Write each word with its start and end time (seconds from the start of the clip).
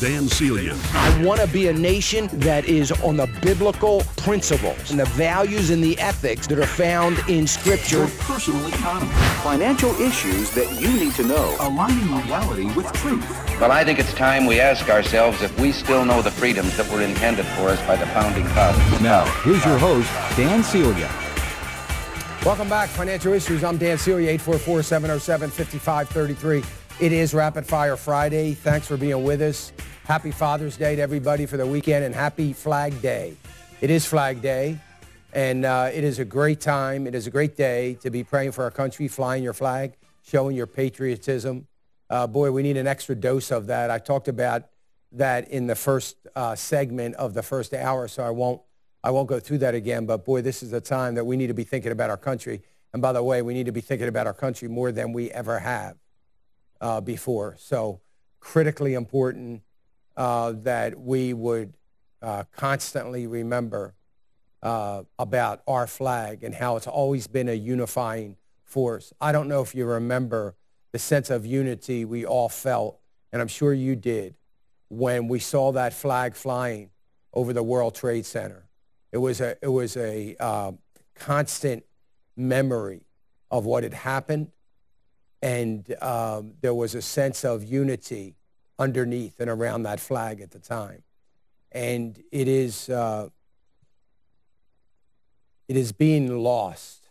Dan 0.00 0.28
Celia. 0.28 0.76
I 0.92 1.24
want 1.24 1.40
to 1.40 1.48
be 1.48 1.66
a 1.66 1.72
nation 1.72 2.28
that 2.34 2.66
is 2.66 2.92
on 3.02 3.16
the 3.16 3.26
biblical 3.42 4.02
principles 4.16 4.92
and 4.92 5.00
the 5.00 5.06
values 5.06 5.70
and 5.70 5.82
the 5.82 5.98
ethics 5.98 6.46
that 6.46 6.58
are 6.58 6.66
found 6.66 7.18
in 7.28 7.48
Scripture. 7.48 7.98
Your 7.98 8.08
personal 8.20 8.64
economy. 8.68 9.10
Financial 9.42 9.90
issues 10.00 10.52
that 10.52 10.80
you 10.80 10.92
need 10.92 11.14
to 11.14 11.24
know. 11.24 11.56
Aligning 11.58 12.14
reality 12.24 12.72
with 12.74 12.92
truth. 12.92 13.28
Well, 13.60 13.72
I 13.72 13.84
think 13.84 13.98
it's 13.98 14.14
time 14.14 14.46
we 14.46 14.60
ask 14.60 14.88
ourselves 14.88 15.42
if 15.42 15.58
we 15.58 15.72
still 15.72 16.04
know 16.04 16.22
the 16.22 16.30
freedoms 16.30 16.76
that 16.76 16.88
were 16.92 17.02
intended 17.02 17.46
for 17.46 17.68
us 17.68 17.84
by 17.84 17.96
the 17.96 18.06
founding 18.06 18.44
fathers. 18.48 19.00
Now, 19.00 19.24
here's 19.42 19.64
your 19.64 19.78
host, 19.78 20.08
Dan 20.36 20.62
Celia. 20.62 21.10
Welcome 22.44 22.68
back, 22.68 22.88
Financial 22.90 23.32
Issues. 23.32 23.64
I'm 23.64 23.78
Dan 23.78 23.98
Celia, 23.98 24.30
844 24.30 24.82
707 24.84 25.50
5533. 25.50 26.77
It 27.00 27.12
is 27.12 27.32
Rapid 27.32 27.64
Fire 27.64 27.96
Friday. 27.96 28.54
Thanks 28.54 28.88
for 28.88 28.96
being 28.96 29.22
with 29.22 29.40
us. 29.40 29.72
Happy 30.02 30.32
Father's 30.32 30.76
Day 30.76 30.96
to 30.96 31.02
everybody 31.02 31.46
for 31.46 31.56
the 31.56 31.64
weekend 31.64 32.04
and 32.04 32.12
happy 32.12 32.52
Flag 32.52 33.00
Day. 33.00 33.36
It 33.80 33.88
is 33.88 34.04
Flag 34.04 34.42
Day, 34.42 34.80
and 35.32 35.64
uh, 35.64 35.90
it 35.94 36.02
is 36.02 36.18
a 36.18 36.24
great 36.24 36.60
time. 36.60 37.06
It 37.06 37.14
is 37.14 37.28
a 37.28 37.30
great 37.30 37.56
day 37.56 37.94
to 38.02 38.10
be 38.10 38.24
praying 38.24 38.50
for 38.50 38.64
our 38.64 38.72
country, 38.72 39.06
flying 39.06 39.44
your 39.44 39.52
flag, 39.52 39.92
showing 40.24 40.56
your 40.56 40.66
patriotism. 40.66 41.68
Uh, 42.10 42.26
boy, 42.26 42.50
we 42.50 42.64
need 42.64 42.76
an 42.76 42.88
extra 42.88 43.14
dose 43.14 43.52
of 43.52 43.68
that. 43.68 43.92
I 43.92 44.00
talked 44.00 44.26
about 44.26 44.64
that 45.12 45.48
in 45.52 45.68
the 45.68 45.76
first 45.76 46.16
uh, 46.34 46.56
segment 46.56 47.14
of 47.14 47.32
the 47.32 47.44
first 47.44 47.74
hour, 47.74 48.08
so 48.08 48.24
I 48.24 48.30
won't, 48.30 48.60
I 49.04 49.12
won't 49.12 49.28
go 49.28 49.38
through 49.38 49.58
that 49.58 49.76
again. 49.76 50.04
But 50.04 50.24
boy, 50.24 50.42
this 50.42 50.64
is 50.64 50.72
a 50.72 50.80
time 50.80 51.14
that 51.14 51.24
we 51.24 51.36
need 51.36 51.46
to 51.46 51.54
be 51.54 51.62
thinking 51.62 51.92
about 51.92 52.10
our 52.10 52.16
country. 52.16 52.60
And 52.92 53.00
by 53.00 53.12
the 53.12 53.22
way, 53.22 53.40
we 53.40 53.54
need 53.54 53.66
to 53.66 53.72
be 53.72 53.82
thinking 53.82 54.08
about 54.08 54.26
our 54.26 54.34
country 54.34 54.66
more 54.66 54.90
than 54.90 55.12
we 55.12 55.30
ever 55.30 55.60
have 55.60 55.96
uh, 56.80 57.00
before. 57.00 57.56
So 57.58 58.00
critically 58.40 58.94
important 58.94 59.62
uh, 60.16 60.52
that 60.62 60.98
we 60.98 61.32
would 61.32 61.74
uh, 62.22 62.44
constantly 62.56 63.26
remember 63.26 63.94
uh, 64.62 65.02
about 65.18 65.62
our 65.66 65.86
flag 65.86 66.42
and 66.42 66.54
how 66.54 66.76
it's 66.76 66.86
always 66.86 67.26
been 67.26 67.48
a 67.48 67.54
unifying 67.54 68.36
force. 68.64 69.12
I 69.20 69.32
don't 69.32 69.48
know 69.48 69.62
if 69.62 69.74
you 69.74 69.86
remember 69.86 70.56
the 70.92 70.98
sense 70.98 71.30
of 71.30 71.46
unity 71.46 72.04
we 72.04 72.24
all 72.24 72.48
felt, 72.48 72.98
and 73.32 73.40
I'm 73.40 73.48
sure 73.48 73.72
you 73.72 73.94
did, 73.94 74.34
when 74.88 75.28
we 75.28 75.38
saw 75.38 75.72
that 75.72 75.92
flag 75.92 76.34
flying 76.34 76.90
over 77.32 77.52
the 77.52 77.62
World 77.62 77.94
Trade 77.94 78.26
Center. 78.26 78.68
It 79.12 79.18
was 79.18 79.40
a, 79.40 79.56
it 79.62 79.68
was 79.68 79.96
a 79.96 80.34
uh, 80.40 80.72
constant 81.14 81.84
memory 82.36 83.02
of 83.50 83.64
what 83.64 83.82
had 83.82 83.94
happened 83.94 84.48
and 85.42 85.94
um, 86.02 86.54
there 86.60 86.74
was 86.74 86.94
a 86.94 87.02
sense 87.02 87.44
of 87.44 87.64
unity 87.64 88.36
underneath 88.78 89.40
and 89.40 89.50
around 89.50 89.84
that 89.84 90.00
flag 90.00 90.40
at 90.40 90.50
the 90.50 90.58
time. 90.58 91.02
And 91.72 92.22
it 92.32 92.48
is, 92.48 92.88
uh, 92.88 93.28
it 95.68 95.76
is 95.76 95.92
being 95.92 96.38
lost. 96.38 97.06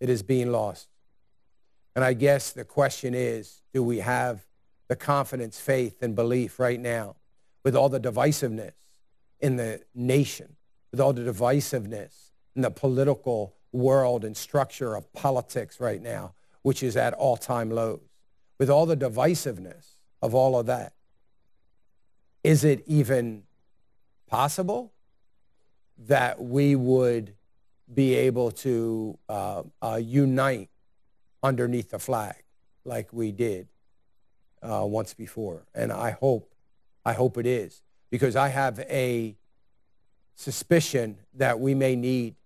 It 0.00 0.08
is 0.08 0.22
being 0.22 0.50
lost. 0.50 0.88
And 1.94 2.04
I 2.04 2.14
guess 2.14 2.50
the 2.50 2.64
question 2.64 3.14
is, 3.14 3.60
do 3.72 3.82
we 3.82 3.98
have 3.98 4.46
the 4.88 4.96
confidence, 4.96 5.60
faith, 5.60 6.02
and 6.02 6.14
belief 6.14 6.58
right 6.58 6.80
now 6.80 7.16
with 7.64 7.76
all 7.76 7.88
the 7.88 8.00
divisiveness 8.00 8.72
in 9.40 9.56
the 9.56 9.82
nation, 9.94 10.56
with 10.90 11.00
all 11.00 11.12
the 11.12 11.22
divisiveness 11.22 12.30
in 12.56 12.62
the 12.62 12.70
political 12.70 13.54
world 13.72 14.24
and 14.24 14.36
structure 14.36 14.96
of 14.96 15.12
politics 15.12 15.78
right 15.80 16.02
now? 16.02 16.34
Which 16.62 16.82
is 16.82 16.96
at 16.96 17.12
all-time 17.14 17.70
lows. 17.70 18.00
With 18.58 18.70
all 18.70 18.86
the 18.86 18.96
divisiveness 18.96 19.96
of 20.20 20.34
all 20.34 20.58
of 20.58 20.66
that, 20.66 20.92
is 22.44 22.64
it 22.64 22.82
even 22.86 23.44
possible 24.28 24.92
that 26.06 26.40
we 26.40 26.74
would 26.76 27.34
be 27.92 28.14
able 28.14 28.50
to 28.50 29.18
uh, 29.28 29.62
uh, 29.80 30.00
unite 30.02 30.70
underneath 31.42 31.90
the 31.90 31.98
flag 31.98 32.36
like 32.84 33.12
we 33.12 33.32
did 33.32 33.68
uh, 34.62 34.84
once 34.84 35.14
before? 35.14 35.66
And 35.74 35.92
I 35.92 36.12
hope, 36.12 36.54
I 37.04 37.12
hope 37.12 37.36
it 37.38 37.46
is, 37.46 37.82
because 38.10 38.36
I 38.36 38.48
have 38.48 38.78
a 38.80 39.36
suspicion 40.34 41.18
that 41.34 41.58
we 41.60 41.74
may 41.74 41.96
need 41.96 42.36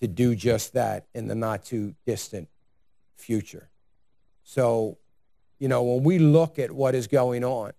to 0.00 0.06
do 0.06 0.34
just 0.34 0.72
that 0.74 1.06
in 1.14 1.28
the 1.28 1.34
not 1.34 1.64
too 1.64 1.94
distant 2.06 2.48
future. 3.18 3.70
So, 4.44 4.98
you 5.58 5.68
know, 5.68 5.82
when 5.82 6.04
we 6.04 6.18
look 6.18 6.58
at 6.58 6.70
what 6.70 6.94
is 6.94 7.06
going 7.06 7.44
on, 7.44 7.72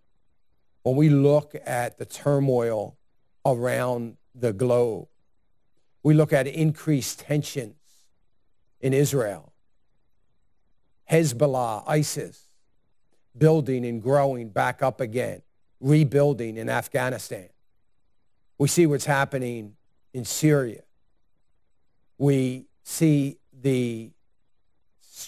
when 0.83 0.95
we 0.95 1.09
look 1.09 1.55
at 1.65 1.97
the 1.97 2.05
turmoil 2.05 2.97
around 3.45 4.17
the 4.35 4.53
globe, 4.53 5.07
we 6.03 6.13
look 6.13 6.31
at 6.31 6.47
increased 6.47 7.19
tensions 7.19 7.75
in 8.79 8.93
Israel, 8.93 9.53
Hezbollah, 11.11 11.83
ISIS, 11.87 12.45
building 13.37 13.85
and 13.85 14.01
growing 14.01 14.49
back 14.49 14.81
up 14.81 15.01
again, 15.01 15.41
rebuilding 15.79 16.57
in 16.57 16.69
Afghanistan. 16.69 17.49
We 18.57 18.67
see 18.67 18.85
what's 18.85 19.05
happening 19.05 19.75
in 20.13 20.25
Syria. 20.25 20.83
We 22.17 22.67
see 22.83 23.37
the 23.53 24.11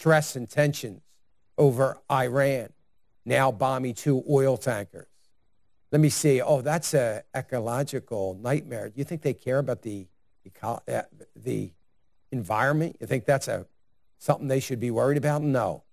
stress 0.01 0.35
and 0.35 0.49
tensions 0.49 0.99
over 1.59 1.95
Iran, 2.11 2.69
now 3.23 3.51
bombing 3.51 3.93
two 3.93 4.23
oil 4.27 4.57
tankers. 4.57 5.05
Let 5.91 6.01
me 6.01 6.09
see. 6.09 6.41
Oh, 6.41 6.61
that's 6.61 6.95
an 6.95 7.21
ecological 7.35 8.35
nightmare. 8.41 8.89
Do 8.89 8.95
you 8.95 9.03
think 9.03 9.21
they 9.21 9.35
care 9.35 9.59
about 9.59 9.83
the, 9.83 10.07
uh, 10.63 11.03
the 11.35 11.71
environment? 12.31 12.97
You 12.99 13.05
think 13.05 13.25
that's 13.25 13.47
a, 13.47 13.67
something 14.17 14.47
they 14.47 14.59
should 14.59 14.79
be 14.79 14.89
worried 14.89 15.19
about? 15.19 15.43
No. 15.43 15.83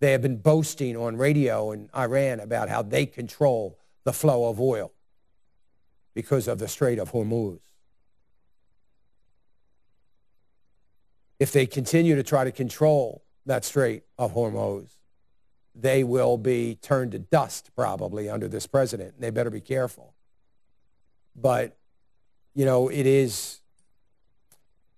They 0.00 0.12
have 0.12 0.20
been 0.20 0.36
boasting 0.36 0.94
on 0.94 1.16
radio 1.16 1.72
in 1.72 1.88
Iran 1.96 2.40
about 2.40 2.68
how 2.68 2.82
they 2.82 3.06
control 3.06 3.78
the 4.04 4.12
flow 4.12 4.50
of 4.50 4.60
oil 4.60 4.92
because 6.12 6.46
of 6.46 6.58
the 6.58 6.68
Strait 6.68 6.98
of 6.98 7.12
Hormuz. 7.12 7.60
if 11.40 11.52
they 11.52 11.66
continue 11.66 12.14
to 12.14 12.22
try 12.22 12.44
to 12.44 12.52
control 12.52 13.24
that 13.46 13.64
Strait 13.64 14.04
of 14.18 14.34
Hormuz, 14.34 14.88
they 15.74 16.04
will 16.04 16.36
be 16.36 16.76
turned 16.82 17.12
to 17.12 17.18
dust 17.18 17.70
probably 17.74 18.28
under 18.28 18.48
this 18.48 18.66
president. 18.66 19.14
And 19.14 19.22
They 19.22 19.30
better 19.30 19.50
be 19.50 19.60
careful. 19.60 20.14
But, 21.34 21.76
you 22.54 22.64
know, 22.64 22.88
it 22.88 23.06
is, 23.06 23.60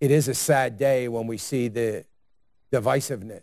it 0.01 0.11
is 0.11 0.29
a 0.29 0.35
sad 0.35 0.79
day 0.79 1.09
when 1.09 1.27
we 1.27 1.39
see 1.39 1.69
the 1.69 2.05
divisiveness 2.73 3.43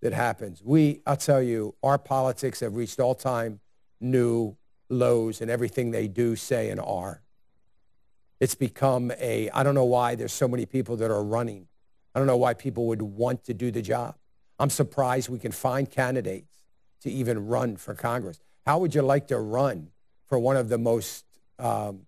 that 0.00 0.12
happens. 0.12 0.62
We, 0.64 1.00
I'll 1.06 1.16
tell 1.16 1.42
you, 1.42 1.74
our 1.82 1.98
politics 1.98 2.60
have 2.60 2.76
reached 2.76 3.00
all-time 3.00 3.60
new 4.00 4.56
lows 4.88 5.40
in 5.40 5.50
everything 5.50 5.90
they 5.90 6.06
do, 6.08 6.36
say, 6.36 6.70
and 6.70 6.80
are. 6.80 7.20
It's 8.40 8.54
become 8.54 9.10
a, 9.18 9.50
I 9.50 9.64
don't 9.64 9.74
know 9.74 9.84
why 9.84 10.14
there's 10.14 10.32
so 10.32 10.46
many 10.46 10.66
people 10.66 10.96
that 10.98 11.10
are 11.10 11.22
running 11.22 11.66
I 12.14 12.18
don't 12.18 12.26
know 12.26 12.36
why 12.36 12.54
people 12.54 12.86
would 12.86 13.02
want 13.02 13.44
to 13.44 13.54
do 13.54 13.70
the 13.70 13.82
job. 13.82 14.16
I'm 14.58 14.70
surprised 14.70 15.28
we 15.28 15.38
can 15.38 15.52
find 15.52 15.90
candidates 15.90 16.64
to 17.02 17.10
even 17.10 17.46
run 17.46 17.76
for 17.76 17.94
Congress. 17.94 18.40
How 18.66 18.78
would 18.78 18.94
you 18.94 19.02
like 19.02 19.28
to 19.28 19.38
run 19.38 19.88
for 20.26 20.38
one 20.38 20.56
of 20.56 20.68
the 20.68 20.78
most 20.78 21.24
um, 21.58 22.06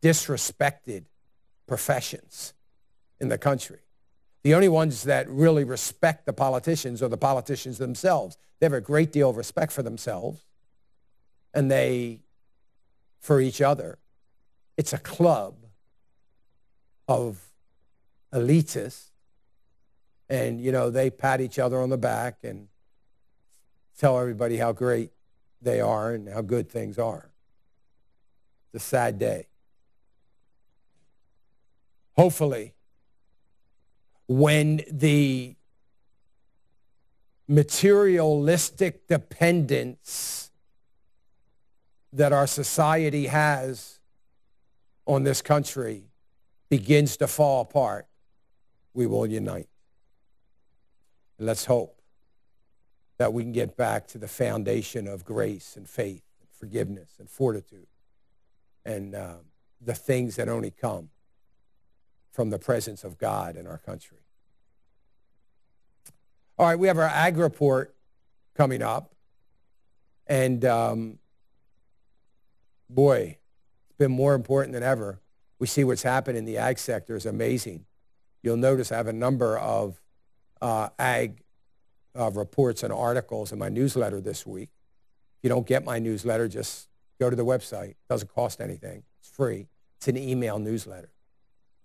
disrespected 0.00 1.04
professions 1.66 2.54
in 3.20 3.28
the 3.28 3.38
country? 3.38 3.80
The 4.42 4.54
only 4.54 4.68
ones 4.68 5.02
that 5.02 5.28
really 5.28 5.64
respect 5.64 6.24
the 6.24 6.32
politicians 6.32 7.02
are 7.02 7.08
the 7.08 7.16
politicians 7.16 7.78
themselves. 7.78 8.38
They 8.60 8.66
have 8.66 8.72
a 8.72 8.80
great 8.80 9.10
deal 9.10 9.30
of 9.30 9.36
respect 9.36 9.72
for 9.72 9.82
themselves 9.82 10.44
and 11.52 11.68
they 11.68 12.20
for 13.18 13.40
each 13.40 13.60
other. 13.60 13.98
It's 14.76 14.92
a 14.92 14.98
club 14.98 15.65
of 17.08 17.52
elitists 18.32 19.10
And, 20.28 20.60
you 20.60 20.72
know, 20.72 20.90
they 20.90 21.10
pat 21.10 21.40
each 21.40 21.58
other 21.58 21.80
on 21.80 21.88
the 21.88 21.98
back 21.98 22.38
and 22.42 22.68
tell 23.98 24.18
everybody 24.18 24.56
how 24.56 24.72
great 24.72 25.10
they 25.62 25.80
are 25.80 26.12
and 26.12 26.28
how 26.28 26.42
good 26.42 26.68
things 26.68 26.98
are. 26.98 27.30
A 28.74 28.78
sad 28.78 29.18
day. 29.18 29.46
Hopefully, 32.16 32.74
when 34.26 34.82
the 34.90 35.54
materialistic 37.48 39.06
dependence 39.06 40.50
that 42.12 42.32
our 42.32 42.46
society 42.46 43.26
has 43.26 44.00
on 45.06 45.22
this 45.22 45.40
country 45.40 46.05
begins 46.68 47.16
to 47.18 47.26
fall 47.26 47.62
apart, 47.62 48.06
we 48.94 49.06
will 49.06 49.26
unite. 49.26 49.68
And 51.38 51.46
let's 51.46 51.66
hope 51.66 52.00
that 53.18 53.32
we 53.32 53.42
can 53.42 53.52
get 53.52 53.76
back 53.76 54.06
to 54.08 54.18
the 54.18 54.28
foundation 54.28 55.06
of 55.06 55.24
grace 55.24 55.76
and 55.76 55.88
faith 55.88 56.22
and 56.40 56.48
forgiveness 56.50 57.10
and 57.18 57.28
fortitude 57.28 57.86
and 58.84 59.14
uh, 59.14 59.36
the 59.80 59.94
things 59.94 60.36
that 60.36 60.48
only 60.48 60.70
come 60.70 61.10
from 62.32 62.50
the 62.50 62.58
presence 62.58 63.04
of 63.04 63.18
God 63.18 63.56
in 63.56 63.66
our 63.66 63.78
country. 63.78 64.18
All 66.58 66.66
right, 66.66 66.78
we 66.78 66.86
have 66.88 66.98
our 66.98 67.04
ag 67.04 67.36
report 67.36 67.94
coming 68.54 68.82
up. 68.82 69.14
And 70.26 70.64
um, 70.64 71.18
boy, 72.88 73.38
it's 73.86 73.96
been 73.98 74.12
more 74.12 74.34
important 74.34 74.72
than 74.72 74.82
ever. 74.82 75.20
We 75.58 75.66
see 75.66 75.84
what's 75.84 76.02
happened 76.02 76.36
in 76.36 76.44
the 76.44 76.58
ag 76.58 76.78
sector 76.78 77.16
is 77.16 77.26
amazing. 77.26 77.86
You'll 78.42 78.56
notice 78.56 78.92
I 78.92 78.96
have 78.96 79.06
a 79.06 79.12
number 79.12 79.58
of 79.58 80.00
uh, 80.60 80.90
ag 80.98 81.42
uh, 82.18 82.30
reports 82.30 82.82
and 82.82 82.92
articles 82.92 83.52
in 83.52 83.58
my 83.58 83.68
newsletter 83.68 84.20
this 84.20 84.46
week. 84.46 84.70
If 85.38 85.44
you 85.44 85.48
don't 85.48 85.66
get 85.66 85.84
my 85.84 85.98
newsletter, 85.98 86.48
just 86.48 86.88
go 87.20 87.30
to 87.30 87.36
the 87.36 87.44
website. 87.44 87.90
It 87.90 87.96
doesn't 88.08 88.32
cost 88.32 88.60
anything. 88.60 89.02
It's 89.20 89.28
free. 89.28 89.68
It's 89.96 90.08
an 90.08 90.16
email 90.16 90.58
newsletter. 90.58 91.10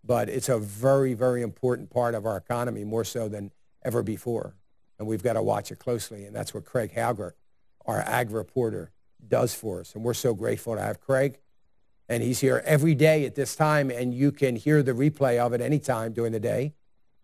But 0.04 0.30
it's 0.30 0.50
a 0.50 0.58
very, 0.58 1.14
very 1.14 1.42
important 1.42 1.90
part 1.90 2.16
of 2.16 2.26
our 2.26 2.38
economy, 2.38 2.84
more 2.84 3.04
so 3.04 3.30
than 3.30 3.52
ever 3.84 4.04
before. 4.04 4.56
And 4.98 5.08
we've 5.08 5.24
got 5.24 5.34
to 5.34 5.42
watch 5.42 5.72
it 5.72 5.80
closely. 5.80 6.26
And 6.26 6.36
that's 6.36 6.54
what 6.54 6.66
Craig 6.66 6.94
Haugaard, 6.94 7.34
our 7.86 8.00
ag 8.02 8.32
reporter, 8.32 8.92
does 9.28 9.54
for 9.54 9.82
us. 9.82 9.96
And 9.96 10.04
we're 10.04 10.14
so 10.14 10.34
grateful 10.34 10.76
to 10.76 10.82
have 10.82 11.00
Craig. 11.00 11.40
And 12.12 12.22
he's 12.22 12.42
here 12.42 12.62
every 12.66 12.94
day 12.94 13.24
at 13.24 13.36
this 13.36 13.56
time, 13.56 13.90
and 13.90 14.14
you 14.14 14.34
can 14.34 14.58
hear 14.58 14.84
the 14.84 14.92
replay 14.92 15.38
of 15.38 15.54
it 15.54 15.62
anytime 15.62 16.12
during 16.12 16.34
the 16.34 16.42
day 16.42 16.74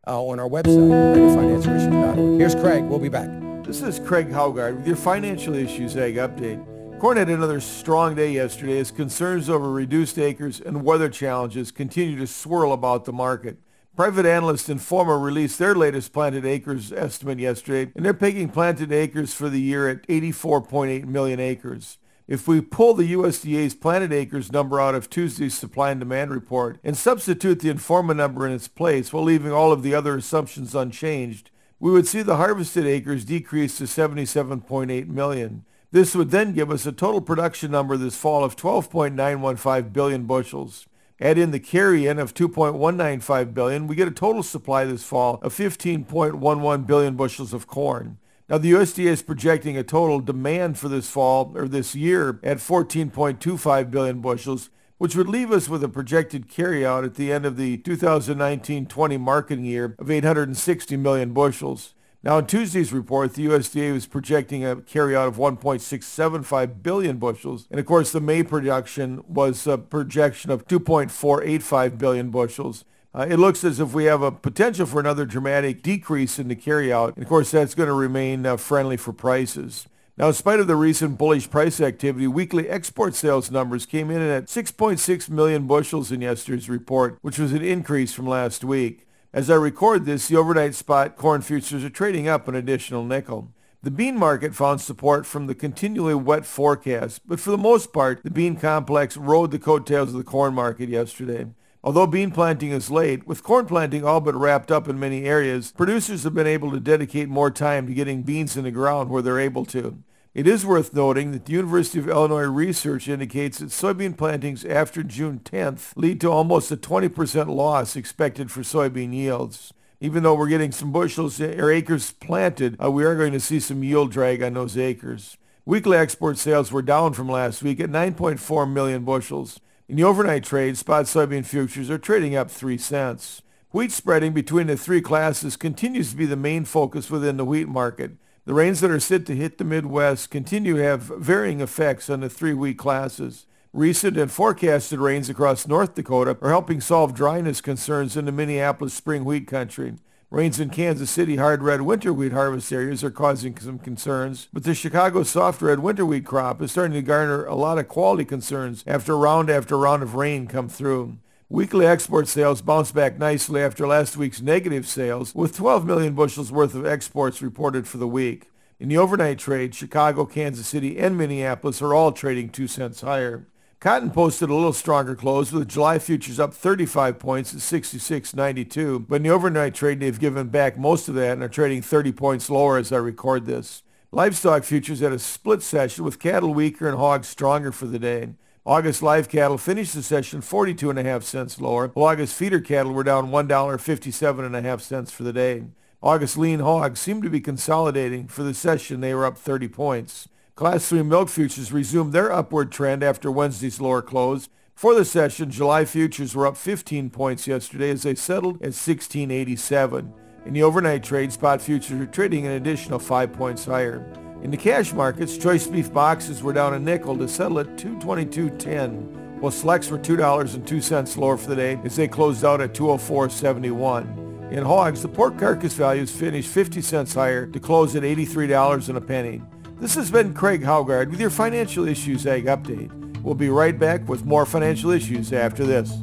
uh, 0.07 0.23
on 0.23 0.39
our 0.39 0.47
website. 0.47 2.37
Here's 2.39 2.55
Craig. 2.55 2.85
We'll 2.85 2.97
be 2.97 3.09
back. 3.09 3.29
This 3.65 3.81
is 3.81 3.99
Craig 3.99 4.31
Haugaard 4.31 4.77
with 4.77 4.87
your 4.87 4.95
Financial 4.95 5.55
Issues 5.55 5.97
Ag 5.97 6.15
Update. 6.15 6.99
Corn 7.01 7.17
had 7.17 7.27
another 7.27 7.59
strong 7.59 8.15
day 8.15 8.31
yesterday 8.31 8.79
as 8.79 8.89
concerns 8.89 9.49
over 9.49 9.69
reduced 9.69 10.17
acres 10.17 10.61
and 10.61 10.85
weather 10.85 11.09
challenges 11.09 11.69
continue 11.69 12.17
to 12.17 12.25
swirl 12.25 12.71
about 12.71 13.03
the 13.03 13.11
market. 13.11 13.57
Private 13.97 14.25
analysts 14.25 14.69
Informa 14.69 15.21
released 15.21 15.59
their 15.59 15.75
latest 15.75 16.13
planted 16.13 16.45
acres 16.45 16.93
estimate 16.93 17.39
yesterday, 17.39 17.91
and 17.93 18.05
they're 18.05 18.13
picking 18.13 18.47
planted 18.47 18.93
acres 18.93 19.33
for 19.33 19.49
the 19.49 19.59
year 19.59 19.89
at 19.89 20.07
84.8 20.07 21.03
million 21.03 21.41
acres. 21.41 21.97
If 22.27 22.45
we 22.45 22.59
pull 22.59 22.93
the 22.93 23.13
USDA's 23.13 23.73
planted 23.73 24.11
acres 24.11 24.51
number 24.51 24.81
out 24.81 24.95
of 24.95 25.09
Tuesday's 25.09 25.53
supply 25.53 25.91
and 25.91 25.99
demand 26.01 26.31
report 26.31 26.77
and 26.83 26.97
substitute 26.97 27.61
the 27.61 27.73
Informa 27.73 28.17
number 28.17 28.45
in 28.45 28.51
its 28.51 28.67
place 28.67 29.13
while 29.13 29.23
leaving 29.23 29.53
all 29.53 29.71
of 29.71 29.81
the 29.81 29.95
other 29.95 30.17
assumptions 30.17 30.75
unchanged, 30.75 31.51
we 31.79 31.89
would 31.89 32.05
see 32.05 32.21
the 32.21 32.35
harvested 32.35 32.85
acres 32.85 33.23
decrease 33.23 33.77
to 33.77 33.85
77.8 33.85 35.07
million. 35.07 35.63
This 35.91 36.15
would 36.15 36.31
then 36.31 36.51
give 36.51 36.69
us 36.69 36.85
a 36.85 36.91
total 36.91 37.21
production 37.21 37.71
number 37.71 37.95
this 37.95 38.17
fall 38.17 38.43
of 38.43 38.57
12.915 38.57 39.93
billion 39.93 40.25
bushels. 40.25 40.85
Add 41.21 41.37
in 41.37 41.51
the 41.51 41.61
carry-in 41.61 42.19
of 42.19 42.33
2.195 42.33 43.53
billion, 43.53 43.87
we 43.87 43.95
get 43.95 44.09
a 44.09 44.11
total 44.11 44.43
supply 44.43 44.83
this 44.83 45.03
fall 45.03 45.39
of 45.41 45.55
15.11 45.55 46.85
billion 46.85 47.15
bushels 47.15 47.53
of 47.53 47.67
corn. 47.67 48.17
Now, 48.49 48.57
the 48.57 48.71
USDA 48.71 49.07
is 49.07 49.21
projecting 49.21 49.77
a 49.77 49.83
total 49.83 50.21
demand 50.21 50.79
for 50.79 50.87
this 50.87 51.09
fall 51.09 51.51
or 51.55 51.67
this 51.67 51.95
year 51.95 52.39
at 52.43 52.59
14.25 52.59 53.91
billion 53.91 54.21
bushels, 54.21 54.69
which 54.97 55.17
would 55.17 55.27
leave 55.27 55.51
us 55.51 55.67
with 55.67 55.83
a 55.83 55.89
projected 55.89 56.47
carryout 56.47 57.03
at 57.03 57.15
the 57.15 57.29
end 57.29 57.45
of 57.45 57.57
the 57.57 57.77
2019-20 57.79 59.19
marketing 59.19 59.65
year 59.65 59.97
of 59.99 60.09
860 60.09 60.95
million 60.95 61.33
bushels. 61.33 61.93
Now, 62.23 62.37
in 62.37 62.45
Tuesday's 62.45 62.93
report, 62.93 63.33
the 63.33 63.47
USDA 63.47 63.91
was 63.91 64.05
projecting 64.05 64.65
a 64.65 64.77
carryout 64.77 65.27
of 65.27 65.35
1.675 65.35 66.81
billion 66.81 67.17
bushels. 67.17 67.67
And 67.69 67.81
of 67.81 67.85
course, 67.85 68.13
the 68.13 68.21
May 68.21 68.43
production 68.43 69.23
was 69.27 69.67
a 69.67 69.77
projection 69.77 70.51
of 70.51 70.65
2.485 70.67 71.97
billion 71.97 72.29
bushels. 72.29 72.85
Uh, 73.17 73.25
it 73.27 73.37
looks 73.37 73.63
as 73.63 73.79
if 73.79 73.95
we 73.95 74.05
have 74.05 74.21
a 74.21 74.31
potential 74.31 74.85
for 74.85 74.99
another 74.99 75.25
dramatic 75.25 75.81
decrease 75.81 76.37
in 76.37 76.49
the 76.49 76.55
carryout. 76.55 77.15
And 77.15 77.23
of 77.23 77.27
course, 77.27 77.49
that's 77.49 77.73
going 77.73 77.87
to 77.87 77.93
remain 77.93 78.45
uh, 78.45 78.57
friendly 78.57 78.95
for 78.95 79.11
prices. 79.11 79.87
Now, 80.17 80.27
in 80.27 80.33
spite 80.33 80.59
of 80.59 80.67
the 80.67 80.75
recent 80.75 81.17
bullish 81.17 81.49
price 81.49 81.81
activity, 81.81 82.27
weekly 82.27 82.69
export 82.69 83.15
sales 83.15 83.49
numbers 83.49 83.87
came 83.87 84.11
in 84.11 84.21
at 84.21 84.45
6.6 84.45 85.29
million 85.31 85.65
bushels 85.65 86.11
in 86.11 86.21
yesterday's 86.21 86.69
report, 86.69 87.17
which 87.23 87.39
was 87.39 87.53
an 87.53 87.63
increase 87.63 88.13
from 88.13 88.27
last 88.27 88.63
week. 88.63 89.07
As 89.33 89.49
I 89.49 89.55
record 89.55 90.05
this, 90.05 90.27
the 90.27 90.37
overnight 90.37 90.75
spot 90.75 91.15
corn 91.15 91.41
futures 91.41 91.83
are 91.83 91.89
trading 91.89 92.27
up 92.27 92.47
an 92.47 92.53
additional 92.53 93.03
nickel. 93.03 93.51
The 93.81 93.89
bean 93.89 94.15
market 94.15 94.53
found 94.53 94.79
support 94.79 95.25
from 95.25 95.47
the 95.47 95.55
continually 95.55 96.15
wet 96.15 96.45
forecast, 96.45 97.21
but 97.25 97.39
for 97.39 97.49
the 97.49 97.57
most 97.57 97.91
part, 97.93 98.23
the 98.23 98.29
bean 98.29 98.57
complex 98.57 99.17
rode 99.17 99.49
the 99.49 99.59
coattails 99.59 100.09
of 100.09 100.15
the 100.15 100.23
corn 100.23 100.53
market 100.53 100.89
yesterday. 100.89 101.47
Although 101.83 102.07
bean 102.07 102.31
planting 102.31 102.71
is 102.71 102.89
late, 102.89 103.27
with 103.27 103.43
corn 103.43 103.65
planting 103.65 104.03
all 104.03 104.19
but 104.19 104.35
wrapped 104.35 104.71
up 104.71 104.87
in 104.87 104.99
many 104.99 105.25
areas, 105.25 105.71
producers 105.71 106.23
have 106.23 106.33
been 106.33 106.47
able 106.47 106.71
to 106.71 106.79
dedicate 106.79 107.29
more 107.29 107.51
time 107.51 107.87
to 107.87 107.93
getting 107.93 108.23
beans 108.23 108.57
in 108.57 108.63
the 108.63 108.71
ground 108.71 109.09
where 109.09 109.21
they're 109.21 109.39
able 109.39 109.65
to. 109.65 110.03
It 110.33 110.47
is 110.47 110.65
worth 110.65 110.93
noting 110.93 111.31
that 111.31 111.45
the 111.45 111.53
University 111.53 111.97
of 111.97 112.07
Illinois 112.07 112.43
research 112.43 113.07
indicates 113.07 113.59
that 113.59 113.69
soybean 113.69 114.15
plantings 114.15 114.63
after 114.65 115.01
June 115.01 115.41
10th 115.43 115.93
lead 115.95 116.21
to 116.21 116.29
almost 116.29 116.71
a 116.71 116.77
20% 116.77 117.47
loss 117.47 117.95
expected 117.95 118.51
for 118.51 118.61
soybean 118.61 119.13
yields. 119.13 119.73
Even 119.99 120.21
though 120.21 120.35
we're 120.35 120.47
getting 120.47 120.71
some 120.71 120.91
bushels 120.91 121.41
or 121.41 121.71
acres 121.71 122.11
planted, 122.11 122.77
uh, 122.79 122.91
we 122.91 123.03
are 123.03 123.15
going 123.15 123.33
to 123.33 123.39
see 123.39 123.59
some 123.59 123.83
yield 123.83 124.11
drag 124.11 124.43
on 124.43 124.53
those 124.53 124.77
acres. 124.77 125.37
Weekly 125.65 125.97
export 125.97 126.37
sales 126.37 126.71
were 126.71 126.83
down 126.83 127.13
from 127.13 127.27
last 127.27 127.63
week 127.63 127.79
at 127.79 127.89
9.4 127.89 128.71
million 128.71 129.03
bushels. 129.03 129.59
In 129.89 129.95
the 129.95 130.03
overnight 130.03 130.43
trade, 130.43 130.77
spot 130.77 131.05
soybean 131.05 131.45
futures 131.45 131.89
are 131.89 131.97
trading 131.97 132.35
up 132.35 132.51
3 132.51 132.77
cents. 132.77 133.41
Wheat 133.71 133.93
spreading 133.93 134.33
between 134.33 134.67
the 134.67 134.75
three 134.75 134.99
classes 134.99 135.55
continues 135.55 136.11
to 136.11 136.17
be 136.17 136.25
the 136.25 136.35
main 136.35 136.65
focus 136.65 137.09
within 137.09 137.37
the 137.37 137.45
wheat 137.45 137.69
market. 137.69 138.11
The 138.43 138.53
rains 138.53 138.81
that 138.81 138.91
are 138.91 138.99
set 138.99 139.25
to 139.27 139.35
hit 139.35 139.57
the 139.57 139.63
Midwest 139.63 140.29
continue 140.29 140.75
to 140.75 140.83
have 140.83 141.03
varying 141.03 141.61
effects 141.61 142.09
on 142.09 142.19
the 142.19 142.29
three 142.29 142.53
wheat 142.53 142.77
classes. 142.77 143.45
Recent 143.71 144.17
and 144.17 144.29
forecasted 144.29 144.99
rains 144.99 145.29
across 145.29 145.67
North 145.67 145.95
Dakota 145.95 146.37
are 146.41 146.49
helping 146.49 146.81
solve 146.81 147.13
dryness 147.13 147.61
concerns 147.61 148.17
in 148.17 148.25
the 148.25 148.31
Minneapolis 148.33 148.93
spring 148.93 149.23
wheat 149.23 149.47
country. 149.47 149.95
Rains 150.29 150.59
in 150.59 150.71
Kansas 150.71 151.09
City 151.09 151.37
hard 151.37 151.63
red 151.63 151.83
winter 151.83 152.11
wheat 152.11 152.33
harvest 152.33 152.73
areas 152.73 153.01
are 153.01 153.09
causing 153.09 153.57
some 153.57 153.79
concerns, 153.79 154.49
but 154.51 154.65
the 154.65 154.75
Chicago 154.75 155.23
soft 155.23 155.61
red 155.61 155.79
winter 155.79 156.05
wheat 156.05 156.25
crop 156.25 156.61
is 156.61 156.71
starting 156.71 156.95
to 156.95 157.01
garner 157.01 157.45
a 157.45 157.55
lot 157.55 157.77
of 157.77 157.87
quality 157.87 158.25
concerns 158.25 158.83
after 158.85 159.17
round 159.17 159.49
after 159.49 159.77
round 159.77 160.03
of 160.03 160.15
rain 160.15 160.45
come 160.45 160.67
through. 160.67 161.17
Weekly 161.47 161.85
export 161.85 162.27
sales 162.27 162.61
bounced 162.61 162.93
back 162.93 163.17
nicely 163.17 163.61
after 163.61 163.87
last 163.87 164.17
week's 164.17 164.41
negative 164.41 164.85
sales, 164.85 165.33
with 165.33 165.55
12 165.55 165.85
million 165.85 166.13
bushels 166.13 166.51
worth 166.51 166.75
of 166.75 166.85
exports 166.85 167.41
reported 167.41 167.87
for 167.87 167.97
the 167.97 168.05
week. 168.05 168.51
In 168.81 168.89
the 168.89 168.97
overnight 168.97 169.39
trade, 169.39 169.73
Chicago, 169.73 170.25
Kansas 170.25 170.67
City, 170.67 170.99
and 170.99 171.17
Minneapolis 171.17 171.81
are 171.81 171.93
all 171.93 172.11
trading 172.11 172.49
2 172.49 172.67
cents 172.67 172.99
higher. 172.99 173.47
Cotton 173.79 174.09
posted 174.09 174.49
a 174.49 174.55
little 174.55 174.73
stronger 174.73 175.15
close 175.15 175.51
with 175.51 175.67
July 175.67 175.99
futures 175.99 176.39
up 176.39 176.51
35 176.51 177.19
points 177.19 177.53
at 177.53 177.59
66.92, 177.59 179.07
but 179.07 179.17
in 179.17 179.23
the 179.23 179.29
overnight 179.29 179.75
trade 179.75 179.99
they've 179.99 180.19
given 180.19 180.47
back 180.47 180.79
most 180.79 181.07
of 181.07 181.13
that 181.13 181.33
and 181.33 181.43
are 181.43 181.47
trading 181.47 181.83
30 181.83 182.11
points 182.13 182.49
lower 182.49 182.77
as 182.77 182.91
I 182.91 182.97
record 182.97 183.45
this. 183.45 183.83
Livestock 184.11 184.63
futures 184.63 185.01
had 185.01 185.11
a 185.11 185.19
split 185.19 185.61
session 185.61 186.03
with 186.03 186.17
cattle 186.17 186.55
weaker 186.55 186.87
and 186.87 186.97
hogs 186.97 187.27
stronger 187.27 187.71
for 187.71 187.85
the 187.85 187.99
day. 187.99 188.29
August 188.65 189.03
live 189.03 189.29
cattle 189.29 189.59
finished 189.59 189.93
the 189.93 190.01
session 190.01 190.41
42.5 190.41 191.21
cents 191.21 191.61
lower, 191.61 191.89
while 191.89 192.07
August 192.07 192.35
feeder 192.35 192.59
cattle 192.59 192.93
were 192.93 193.03
down 193.03 193.29
$1.57.5 193.29 194.81
cents 194.81 195.11
for 195.11 195.21
the 195.21 195.31
day. 195.31 195.65
August 196.01 196.35
lean 196.35 196.61
hogs 196.61 196.99
seemed 196.99 197.21
to 197.21 197.29
be 197.29 197.39
consolidating. 197.39 198.27
For 198.27 198.41
the 198.41 198.55
session, 198.55 199.01
they 199.01 199.13
were 199.13 199.25
up 199.25 199.37
30 199.37 199.67
points. 199.67 200.27
Class 200.57 200.89
3 200.89 201.03
milk 201.03 201.29
futures 201.29 201.71
resumed 201.71 202.13
their 202.13 202.31
upward 202.31 202.71
trend 202.71 203.03
after 203.03 203.31
Wednesday's 203.31 203.79
lower 203.79 204.01
close. 204.01 204.49
For 204.73 204.95
the 204.95 205.05
session, 205.05 205.51
July 205.51 205.85
futures 205.85 206.33
were 206.33 206.47
up 206.47 206.57
15 206.57 207.11
points 207.11 207.45
yesterday 207.45 207.91
as 207.91 208.01
they 208.01 208.15
settled 208.15 208.55
at 208.55 208.73
1687. 208.73 210.11
In 210.47 210.53
the 210.53 210.63
overnight 210.63 211.03
trade, 211.03 211.31
spot 211.31 211.61
futures 211.61 212.01
are 212.01 212.07
trading 212.07 212.47
an 212.47 212.53
additional 212.53 212.97
five 212.97 213.33
points 213.33 213.65
higher. 213.65 214.03
In 214.41 214.49
the 214.49 214.57
cash 214.57 214.93
markets, 214.93 215.37
choice 215.37 215.67
beef 215.67 215.93
boxes 215.93 216.41
were 216.41 216.53
down 216.53 216.73
a 216.73 216.79
nickel 216.79 217.15
to 217.19 217.27
settle 217.27 217.59
at 217.59 217.77
222.10, 217.77 219.39
while 219.39 219.51
selects 219.51 219.91
were 219.91 219.99
$2.02 219.99 221.17
lower 221.17 221.37
for 221.37 221.49
the 221.49 221.55
day 221.55 221.79
as 221.83 221.95
they 221.95 222.07
closed 222.07 222.43
out 222.43 222.61
at 222.61 222.73
204.71. 222.73 224.51
In 224.51 224.65
hogs, 224.65 225.03
the 225.03 225.07
pork 225.07 225.37
carcass 225.37 225.73
values 225.73 226.09
finished 226.09 226.49
50 226.49 226.81
cents 226.81 227.13
higher 227.13 227.45
to 227.45 227.59
close 227.59 227.95
at 227.95 228.01
$83 228.01 228.89
and 228.89 228.97
a 228.97 229.01
penny. 229.01 229.43
This 229.79 229.93
has 229.93 230.09
been 230.09 230.33
Craig 230.33 230.63
Haugaard 230.63 231.11
with 231.11 231.19
your 231.19 231.29
Financial 231.29 231.87
Issues 231.87 232.25
Ag 232.25 232.45
Update. 232.45 233.21
We'll 233.21 233.35
be 233.35 233.49
right 233.49 233.77
back 233.77 234.09
with 234.09 234.25
more 234.25 234.43
financial 234.43 234.89
issues 234.89 235.31
after 235.31 235.65
this. 235.67 235.93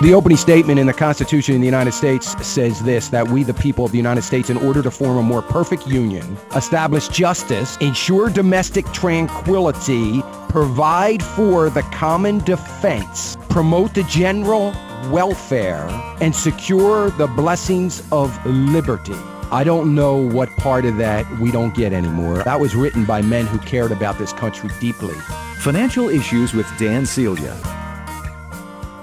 The 0.00 0.14
opening 0.14 0.36
statement 0.38 0.78
in 0.78 0.86
the 0.86 0.92
Constitution 0.92 1.56
of 1.56 1.60
the 1.60 1.66
United 1.66 1.90
States 1.90 2.28
says 2.46 2.80
this 2.84 3.08
that 3.08 3.26
we, 3.26 3.42
the 3.42 3.52
people 3.52 3.84
of 3.84 3.90
the 3.90 3.96
United 3.96 4.22
States, 4.22 4.48
in 4.48 4.56
order 4.56 4.80
to 4.80 4.92
form 4.92 5.16
a 5.16 5.24
more 5.24 5.42
perfect 5.42 5.88
union, 5.88 6.38
establish 6.54 7.08
justice, 7.08 7.76
ensure 7.78 8.30
domestic 8.30 8.86
tranquility, 8.92 10.22
provide 10.50 11.20
for 11.20 11.68
the 11.68 11.82
common 11.82 12.38
defense, 12.44 13.36
promote 13.48 13.92
the 13.92 14.04
general 14.04 14.72
welfare, 15.10 15.88
and 16.20 16.32
secure 16.32 17.10
the 17.10 17.26
blessings 17.26 18.00
of 18.12 18.38
liberty. 18.46 19.16
I 19.50 19.64
don't 19.64 19.96
know 19.96 20.14
what 20.14 20.48
part 20.58 20.84
of 20.84 20.96
that 20.98 21.26
we 21.40 21.50
don't 21.50 21.74
get 21.74 21.92
anymore. 21.92 22.44
That 22.44 22.60
was 22.60 22.76
written 22.76 23.04
by 23.04 23.20
men 23.20 23.48
who 23.48 23.58
cared 23.58 23.90
about 23.90 24.16
this 24.16 24.32
country 24.32 24.70
deeply. 24.78 25.16
Financial 25.58 26.08
Issues 26.08 26.54
with 26.54 26.68
Dan 26.78 27.04
Celia. 27.04 27.56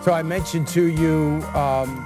So 0.05 0.13
I 0.13 0.21
mentioned 0.21 0.67
to 0.67 0.83
you 0.83 1.41
um, 1.55 2.05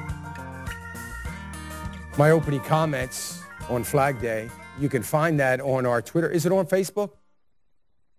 my 2.17 2.31
opening 2.31 2.61
comments 2.61 3.43
on 3.67 3.83
Flag 3.83 4.21
Day. 4.21 4.49
You 4.79 4.87
can 4.87 5.03
find 5.03 5.37
that 5.41 5.59
on 5.59 5.85
our 5.85 6.01
Twitter. 6.01 6.29
Is 6.29 6.45
it 6.45 6.53
on 6.53 6.65
Facebook? 6.65 7.11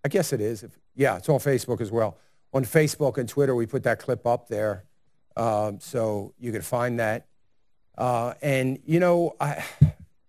I 0.04 0.10
guess 0.10 0.34
it 0.34 0.42
is. 0.42 0.64
If, 0.64 0.78
yeah, 0.94 1.16
it's 1.16 1.30
on 1.30 1.38
Facebook 1.38 1.80
as 1.80 1.90
well. 1.90 2.18
On 2.52 2.62
Facebook 2.62 3.16
and 3.16 3.26
Twitter, 3.26 3.54
we 3.54 3.64
put 3.64 3.82
that 3.84 4.00
clip 4.00 4.26
up 4.26 4.48
there. 4.48 4.84
Um, 5.34 5.80
so 5.80 6.34
you 6.38 6.52
can 6.52 6.60
find 6.60 7.00
that. 7.00 7.28
Uh, 7.96 8.34
and, 8.42 8.80
you 8.84 9.00
know, 9.00 9.34
I, 9.40 9.64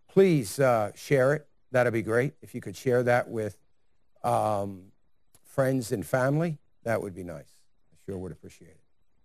please 0.08 0.62
uh, 0.62 0.94
share 0.96 1.34
it. 1.34 1.46
That'd 1.74 1.92
be 1.92 2.04
great. 2.04 2.36
If 2.42 2.56
you 2.56 2.62
could 2.62 2.78
share 2.78 3.04
that 3.04 3.28
with 3.28 3.58
um, 4.24 4.94
friends 5.44 5.92
and 5.92 6.06
family, 6.06 6.58
that 6.84 7.02
would 7.02 7.14
be 7.14 7.26
nice. 7.26 7.52
I 7.92 7.98
sure 8.06 8.18
would 8.18 8.32
appreciate 8.32 8.70
it. 8.70 8.81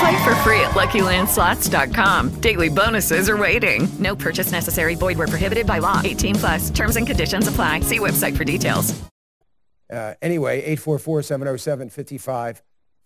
Play 0.00 0.24
for 0.24 0.34
free 0.36 0.60
at 0.60 0.70
LuckyLandSlots.com. 0.72 2.40
Daily 2.40 2.68
bonuses 2.68 3.28
are 3.28 3.36
waiting. 3.36 3.86
No 3.98 4.16
purchase 4.16 4.50
necessary. 4.50 4.94
Void 4.94 5.18
where 5.18 5.28
prohibited 5.28 5.66
by 5.66 5.78
law. 5.78 6.00
18 6.02 6.34
plus. 6.34 6.70
Terms 6.70 6.96
and 6.96 7.06
conditions 7.06 7.46
apply. 7.48 7.80
See 7.80 7.98
website 7.98 8.36
for 8.36 8.44
details. 8.44 8.98
Uh, 9.92 10.14
anyway, 10.22 10.74
844-707-5533, 10.76 12.62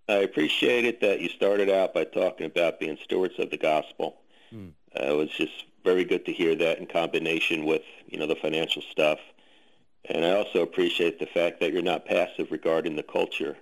I 0.07 0.13
appreciate 0.17 0.85
it 0.85 1.01
that 1.01 1.19
you 1.19 1.27
started 1.29 1.69
out 1.69 1.93
by 1.93 2.05
talking 2.05 2.45
about 2.45 2.79
being 2.79 2.97
stewards 3.03 3.33
of 3.39 3.49
the 3.49 3.57
gospel. 3.57 4.15
Hmm. 4.51 4.67
Uh, 4.97 5.03
it 5.11 5.17
was 5.17 5.29
just 5.31 5.65
very 5.83 6.05
good 6.05 6.25
to 6.27 6.31
hear 6.31 6.55
that 6.55 6.77
in 6.79 6.85
combination 6.85 7.65
with 7.65 7.81
you 8.07 8.17
know 8.19 8.27
the 8.27 8.35
financial 8.35 8.81
stuff. 8.83 9.19
And 10.09 10.25
I 10.25 10.31
also 10.31 10.61
appreciate 10.61 11.19
the 11.19 11.25
fact 11.25 11.59
that 11.59 11.73
you're 11.73 11.81
not 11.81 12.05
passive 12.05 12.51
regarding 12.51 12.95
the 12.95 13.03
culture. 13.03 13.57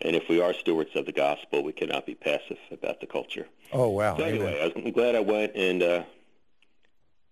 And 0.00 0.16
if 0.16 0.28
we 0.28 0.40
are 0.40 0.52
stewards 0.52 0.90
of 0.96 1.06
the 1.06 1.12
gospel, 1.12 1.62
we 1.62 1.72
cannot 1.72 2.04
be 2.04 2.14
passive 2.14 2.58
about 2.70 3.00
the 3.00 3.06
culture. 3.06 3.46
Oh, 3.72 3.88
wow. 3.88 4.16
So 4.16 4.24
anyway, 4.24 4.72
I'm 4.76 4.90
glad 4.92 5.14
I 5.14 5.20
went, 5.20 5.54
and 5.54 5.82
uh, 5.82 6.02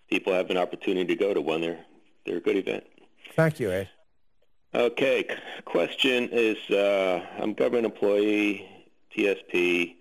people 0.09 0.33
have 0.33 0.51
an 0.51 0.57
opportunity 0.57 1.15
to 1.15 1.17
go 1.17 1.35
to 1.35 1.41
one. 1.41 1.61
They're 1.61 1.81
they're 2.25 2.37
a 2.37 2.41
good 2.41 2.57
event. 2.57 2.85
Thank 3.35 3.59
you, 3.59 3.71
Ed. 3.71 3.89
Okay, 4.75 5.27
question 5.65 6.31
is, 6.33 6.57
uh, 6.71 7.27
I'm 7.39 7.51
a 7.51 7.55
government 7.55 7.85
employee, 7.85 8.67
TSP, 9.15 9.97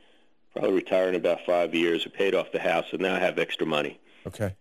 probably 0.54 0.74
retired 0.74 1.10
in 1.10 1.16
about 1.16 1.40
five 1.46 1.76
years. 1.76 2.04
I 2.06 2.16
paid 2.16 2.36
off 2.36 2.52
the 2.54 2.60
house, 2.60 2.86
and 2.92 3.02
now 3.02 3.16
I 3.16 3.20
have 3.20 3.38
extra 3.38 3.66
money. 3.66 4.00
Okay. 4.26 4.56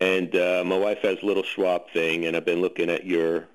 And 0.00 0.34
uh, 0.34 0.62
my 0.66 0.76
wife 0.76 0.98
has 1.02 1.18
a 1.22 1.26
little 1.26 1.42
Schwab 1.44 1.90
thing, 1.90 2.26
and 2.26 2.36
I've 2.36 2.44
been 2.44 2.60
looking 2.60 2.90
at 2.90 3.06
your 3.06 3.46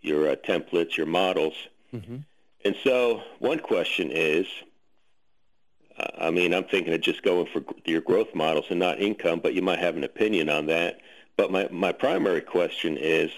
your 0.00 0.28
uh, 0.28 0.36
templates, 0.36 0.96
your 0.96 1.06
models. 1.06 1.54
Mm-hmm. 1.94 2.16
And 2.64 2.76
so 2.84 3.22
one 3.38 3.58
question 3.58 4.10
is, 4.10 4.46
uh, 5.98 6.06
I 6.18 6.30
mean, 6.30 6.52
I'm 6.52 6.64
thinking 6.64 6.92
of 6.92 7.00
just 7.00 7.22
going 7.22 7.46
for 7.46 7.62
your 7.86 8.00
growth 8.02 8.34
models 8.34 8.66
and 8.68 8.78
not 8.78 9.00
income, 9.00 9.40
but 9.40 9.54
you 9.54 9.62
might 9.62 9.78
have 9.78 9.96
an 9.96 10.04
opinion 10.04 10.48
on 10.50 10.66
that. 10.66 11.00
But 11.36 11.50
my, 11.50 11.68
my 11.70 11.92
primary 11.92 12.42
question 12.42 12.96
is, 12.98 13.30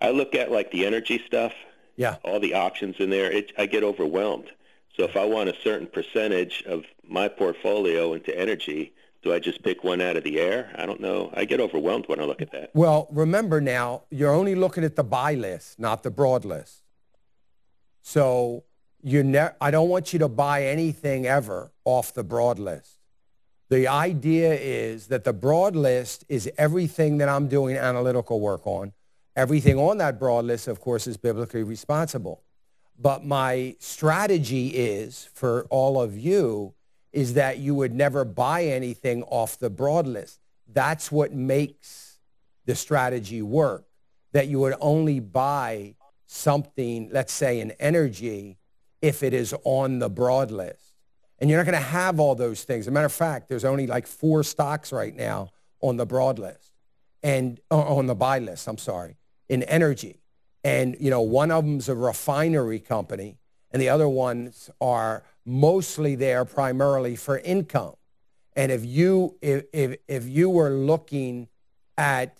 I 0.00 0.10
look 0.10 0.34
at 0.34 0.52
like 0.52 0.70
the 0.70 0.84
energy 0.86 1.22
stuff, 1.26 1.52
Yeah. 1.96 2.16
all 2.22 2.40
the 2.40 2.54
options 2.54 2.96
in 2.98 3.08
there, 3.10 3.30
it, 3.30 3.52
I 3.56 3.66
get 3.66 3.82
overwhelmed. 3.82 4.50
So 4.96 5.04
if 5.04 5.16
I 5.16 5.24
want 5.24 5.48
a 5.48 5.56
certain 5.62 5.86
percentage 5.86 6.62
of 6.66 6.84
my 7.06 7.28
portfolio 7.28 8.12
into 8.12 8.38
energy, 8.38 8.92
do 9.26 9.32
I 9.32 9.40
just 9.40 9.64
pick 9.64 9.82
one 9.82 10.00
out 10.00 10.16
of 10.16 10.22
the 10.22 10.38
air? 10.38 10.70
I 10.76 10.86
don't 10.86 11.00
know. 11.00 11.30
I 11.34 11.46
get 11.46 11.58
overwhelmed 11.58 12.06
when 12.06 12.20
I 12.20 12.22
look 12.22 12.40
at 12.40 12.52
that. 12.52 12.70
Well, 12.74 13.08
remember 13.10 13.60
now, 13.60 14.04
you're 14.08 14.32
only 14.32 14.54
looking 14.54 14.84
at 14.84 14.94
the 14.94 15.02
buy 15.02 15.34
list, 15.34 15.80
not 15.80 16.04
the 16.04 16.12
broad 16.12 16.44
list. 16.44 16.84
So 18.02 18.62
you 19.02 19.24
ne- 19.24 19.50
I 19.60 19.72
don't 19.72 19.88
want 19.88 20.12
you 20.12 20.20
to 20.20 20.28
buy 20.28 20.66
anything 20.66 21.26
ever 21.26 21.72
off 21.84 22.14
the 22.14 22.22
broad 22.22 22.60
list. 22.60 23.00
The 23.68 23.88
idea 23.88 24.54
is 24.54 25.08
that 25.08 25.24
the 25.24 25.32
broad 25.32 25.74
list 25.74 26.24
is 26.28 26.48
everything 26.56 27.18
that 27.18 27.28
I'm 27.28 27.48
doing 27.48 27.76
analytical 27.76 28.38
work 28.38 28.64
on. 28.64 28.92
Everything 29.34 29.76
on 29.76 29.98
that 29.98 30.20
broad 30.20 30.44
list, 30.44 30.68
of 30.68 30.78
course, 30.80 31.08
is 31.08 31.16
biblically 31.16 31.64
responsible. 31.64 32.44
But 32.96 33.24
my 33.24 33.74
strategy 33.80 34.68
is 34.68 35.28
for 35.34 35.66
all 35.68 36.00
of 36.00 36.16
you 36.16 36.74
is 37.12 37.34
that 37.34 37.58
you 37.58 37.74
would 37.74 37.94
never 37.94 38.24
buy 38.24 38.64
anything 38.64 39.22
off 39.24 39.58
the 39.58 39.70
broad 39.70 40.06
list. 40.06 40.40
That's 40.72 41.10
what 41.10 41.32
makes 41.32 42.18
the 42.64 42.74
strategy 42.74 43.42
work, 43.42 43.86
that 44.32 44.48
you 44.48 44.58
would 44.58 44.74
only 44.80 45.20
buy 45.20 45.94
something, 46.26 47.08
let's 47.12 47.32
say 47.32 47.60
an 47.60 47.70
energy, 47.78 48.58
if 49.00 49.22
it 49.22 49.32
is 49.32 49.54
on 49.64 49.98
the 50.00 50.10
broad 50.10 50.50
list. 50.50 50.92
And 51.38 51.48
you're 51.48 51.58
not 51.58 51.70
going 51.70 51.80
to 51.80 51.88
have 51.88 52.18
all 52.18 52.34
those 52.34 52.64
things. 52.64 52.84
As 52.84 52.88
a 52.88 52.90
matter 52.90 53.06
of 53.06 53.12
fact, 53.12 53.48
there's 53.48 53.64
only 53.64 53.86
like 53.86 54.06
four 54.06 54.42
stocks 54.42 54.92
right 54.92 55.14
now 55.14 55.50
on 55.80 55.96
the 55.96 56.06
broad 56.06 56.38
list 56.38 56.72
and 57.22 57.60
on 57.70 58.06
the 58.06 58.14
buy 58.14 58.38
list, 58.38 58.66
I'm 58.66 58.78
sorry, 58.78 59.16
in 59.48 59.62
energy. 59.64 60.20
And, 60.64 60.96
you 60.98 61.10
know, 61.10 61.20
one 61.20 61.50
of 61.50 61.64
them's 61.64 61.88
a 61.88 61.94
refinery 61.94 62.80
company 62.80 63.38
and 63.70 63.80
the 63.80 63.88
other 63.88 64.08
ones 64.08 64.70
are 64.80 65.22
mostly 65.46 66.16
there 66.16 66.44
primarily 66.44 67.16
for 67.16 67.38
income. 67.38 67.94
And 68.56 68.72
if 68.72 68.84
you, 68.84 69.36
if, 69.40 69.64
if, 69.72 69.96
if 70.08 70.28
you 70.28 70.50
were 70.50 70.70
looking 70.70 71.48
at, 71.96 72.36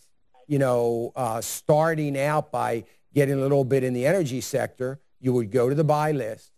you 0.49 0.59
know, 0.59 1.13
uh, 1.15 1.41
starting 1.41 2.19
out 2.19 2.51
by 2.51 2.85
getting 3.15 3.35
a 3.35 3.41
little 3.41 3.65
bit 3.65 3.85
in 3.85 3.95
the 3.95 4.07
energy 4.07 4.41
sector, 4.41 4.99
you 5.21 5.33
would 5.33 5.51
go 5.51 5.69
to 5.69 5.75
the 5.75 5.85
buy 5.85 6.13
list 6.13 6.51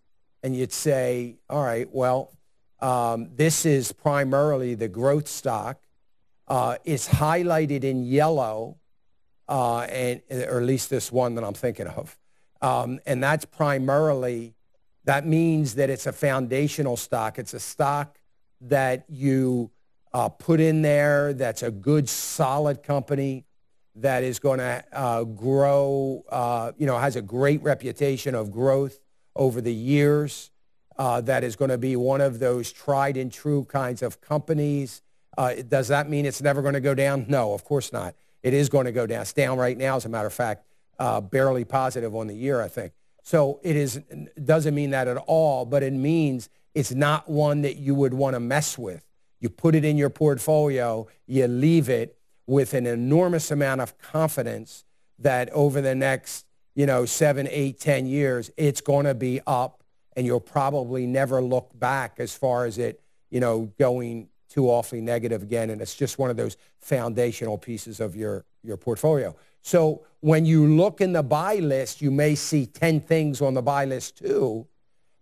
and 0.43 0.57
you'd 0.57 0.73
say, 0.73 1.37
all 1.51 1.63
right, 1.63 1.89
well, 1.93 2.33
um, 2.81 3.29
this 3.35 3.67
is 3.67 3.93
primarily 3.93 4.75
the 4.75 4.89
growth 4.89 5.29
stock. 5.29 5.79
Uh, 6.47 6.77
it's 6.85 7.09
highlighted 7.09 7.85
in 7.85 8.05
yellow, 8.05 8.77
uh, 9.49 9.81
and 9.81 10.23
or 10.31 10.59
at 10.59 10.65
least 10.65 10.89
this 10.89 11.13
one 11.13 11.35
that 11.35 11.45
I'm 11.45 11.55
thinking 11.55 11.87
of, 11.87 12.17
um, 12.63 13.01
and 13.05 13.23
that's 13.23 13.45
primarily. 13.45 14.55
That 15.09 15.27
means 15.27 15.77
that 15.77 15.89
it's 15.89 16.07
a 16.07 16.13
foundational 16.13 16.99
stock. 16.99 17.39
It's 17.39 17.55
a 17.55 17.61
stock 17.61 18.19
that 18.61 19.07
you 19.09 19.71
uh, 20.13 20.29
put 20.29 20.61
in 20.61 20.83
there. 20.83 21.33
That's 21.33 21.63
a 21.63 21.71
good, 21.71 22.11
solid 22.11 22.83
company 22.83 23.47
that 23.95 24.23
is 24.23 24.39
going 24.39 24.59
to 24.59 24.85
uh, 24.93 25.25
grow. 25.25 26.25
Uh, 26.29 26.73
you 26.77 26.85
know, 26.85 26.99
has 26.99 27.17
a 27.17 27.23
great 27.23 27.63
reputation 27.63 28.35
of 28.35 28.51
growth 28.53 29.01
over 29.35 29.63
the 29.63 29.73
years. 29.73 30.51
Uh, 30.99 31.23
that 31.23 31.43
is 31.43 31.57
going 31.57 31.71
to 31.71 31.79
be 31.79 31.97
one 31.97 32.21
of 32.21 32.39
those 32.39 32.71
tried 32.71 33.17
and 33.17 33.33
true 33.33 33.65
kinds 33.65 34.03
of 34.03 34.21
companies. 34.21 35.01
Uh, 35.39 35.55
does 35.67 35.89
that 35.89 36.11
mean 36.11 36.27
it's 36.27 36.43
never 36.43 36.61
going 36.61 36.75
to 36.75 36.81
go 36.81 36.95
down? 36.95 37.25
No, 37.31 37.55
of 37.55 37.65
course 37.65 37.95
not. 37.95 38.15
It 38.43 38.53
is 38.53 38.69
going 38.69 38.85
to 38.85 38.93
go 38.93 39.07
down. 39.07 39.23
It's 39.23 39.33
down 39.33 39.57
right 39.57 39.79
now, 39.79 39.97
as 39.97 40.05
a 40.05 40.11
matter 40.11 40.27
of 40.27 40.35
fact, 40.35 40.67
uh, 40.99 41.23
barely 41.23 41.65
positive 41.65 42.15
on 42.15 42.27
the 42.27 42.37
year, 42.37 42.61
I 42.61 42.69
think. 42.69 42.93
So 43.29 43.61
it 43.63 43.77
is 43.77 44.01
doesn't 44.43 44.75
mean 44.75 44.89
that 44.93 45.07
at 45.07 45.19
all, 45.19 45.67
but 45.67 45.83
it 45.83 45.93
means 45.93 46.49
it's 46.75 46.93
not 46.93 47.29
one 47.29 47.61
that 47.61 47.77
you 47.77 47.95
would 47.95 48.15
want 48.15 48.33
to 48.33 48.41
mess 48.41 48.79
with. 48.79 49.05
You 49.39 49.51
put 49.51 49.75
it 49.75 49.85
in 49.85 49.99
your 49.99 50.09
portfolio, 50.09 51.07
you 51.27 51.47
leave 51.47 51.91
it 51.91 52.17
with 52.47 52.73
an 52.73 52.87
enormous 52.87 53.51
amount 53.51 53.83
of 53.83 53.99
confidence 53.99 54.87
that 55.19 55.51
over 55.51 55.83
the 55.83 55.95
next 55.95 56.47
you 56.75 56.87
know, 56.87 57.05
seven, 57.05 57.47
eight, 57.51 57.79
ten 57.79 58.07
years, 58.07 58.51
it's 58.57 58.81
going 58.81 59.05
to 59.05 59.15
be 59.15 59.43
up 59.47 59.83
and 60.17 60.25
you'll 60.25 60.41
probably 60.41 61.07
never 61.07 61.43
look 61.43 61.79
back 61.79 62.21
as 62.21 62.35
far 62.35 62.65
as 62.65 62.79
it, 62.79 63.03
you 63.29 63.41
know, 63.41 63.71
going 63.79 64.31
too 64.49 64.71
awfully 64.71 65.03
negative 65.03 65.43
again. 65.43 65.69
And 65.69 65.83
it's 65.83 65.95
just 65.95 66.19
one 66.19 66.31
of 66.31 66.39
those 66.39 66.57
foundational 66.81 67.59
pieces 67.59 68.01
of 68.01 68.17
your, 68.17 68.47
your 68.63 68.79
portfolio. 68.79 69.37
So 69.63 70.05
when 70.21 70.45
you 70.45 70.67
look 70.67 71.01
in 71.01 71.13
the 71.13 71.23
buy 71.23 71.57
list, 71.57 72.03
you 72.03 72.11
may 72.11 72.35
see 72.35 72.67
10 72.67 73.01
things 73.01 73.41
on 73.41 73.55
the 73.55 73.63
buy 73.63 73.85
list 73.85 74.19
too. 74.19 74.67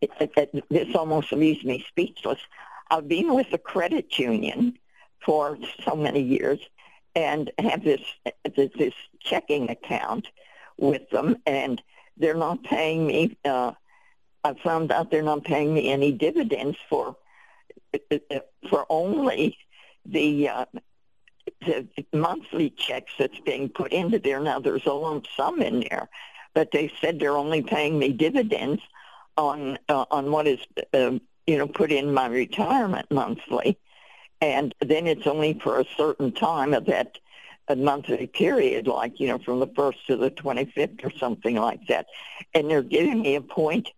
it, 0.00 0.10
it, 0.20 0.64
this 0.70 0.94
almost 0.94 1.30
leaves 1.32 1.62
me 1.64 1.84
speechless. 1.88 2.38
I've 2.90 3.08
been 3.08 3.34
with 3.34 3.52
a 3.52 3.58
credit 3.58 4.18
union 4.18 4.78
for 5.24 5.58
so 5.84 5.94
many 5.94 6.22
years 6.22 6.58
and 7.14 7.50
have 7.58 7.84
this 7.84 8.00
this 8.56 8.94
checking 9.20 9.70
account 9.70 10.28
with 10.78 11.08
them, 11.10 11.36
and 11.46 11.82
they're 12.16 12.34
not 12.34 12.62
paying 12.62 13.06
me. 13.06 13.36
Uh, 13.44 13.72
I 14.44 14.54
found 14.54 14.92
out 14.92 15.10
they're 15.10 15.22
not 15.22 15.44
paying 15.44 15.74
me 15.74 15.90
any 15.90 16.12
dividends 16.12 16.78
for 16.88 17.16
for 18.70 18.86
only 18.88 19.58
the 20.06 20.48
uh, 20.48 20.64
the 21.60 21.86
monthly 22.12 22.70
checks 22.70 23.12
that's 23.18 23.40
being 23.40 23.68
put 23.68 23.92
into 23.92 24.18
there. 24.18 24.40
Now 24.40 24.60
there's 24.60 24.86
a 24.86 24.92
lump 24.92 25.26
sum 25.36 25.60
in 25.60 25.80
there, 25.80 26.08
but 26.54 26.70
they 26.70 26.92
said 27.00 27.18
they're 27.18 27.36
only 27.36 27.62
paying 27.62 27.98
me 27.98 28.12
dividends 28.12 28.82
on 29.36 29.78
uh, 29.88 30.04
on 30.10 30.30
what 30.30 30.46
is 30.46 30.60
uh, 30.94 31.18
you 31.48 31.56
know 31.56 31.66
put 31.66 31.90
in 31.90 32.12
my 32.12 32.26
retirement 32.26 33.10
monthly, 33.10 33.78
and 34.40 34.74
then 34.80 35.06
it's 35.06 35.26
only 35.26 35.58
for 35.62 35.80
a 35.80 35.84
certain 35.96 36.30
time 36.30 36.74
of 36.74 36.84
that 36.86 37.18
a 37.68 37.76
monthly 37.76 38.26
period, 38.26 38.86
like 38.86 39.18
you 39.18 39.26
know 39.26 39.38
from 39.38 39.58
the 39.60 39.66
first 39.74 40.06
to 40.06 40.16
the 40.16 40.30
twenty 40.30 40.66
fifth 40.66 41.02
or 41.02 41.10
something 41.10 41.56
like 41.56 41.86
that, 41.88 42.06
and 42.54 42.70
they're 42.70 42.82
giving 42.82 43.22
me 43.22 43.34
a 43.34 43.40
point 43.40 43.88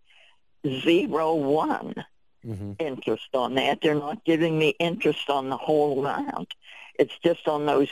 zero 0.65 1.35
one 1.35 1.93
mm-hmm. 2.45 2.73
interest 2.79 3.27
on 3.33 3.55
that. 3.55 3.79
They're 3.81 3.95
not 3.95 4.23
giving 4.23 4.57
me 4.57 4.69
interest 4.79 5.29
on 5.29 5.49
the 5.49 5.57
whole 5.57 5.99
amount. 5.99 6.53
It's 6.97 7.17
just 7.23 7.47
on 7.47 7.65
those 7.65 7.89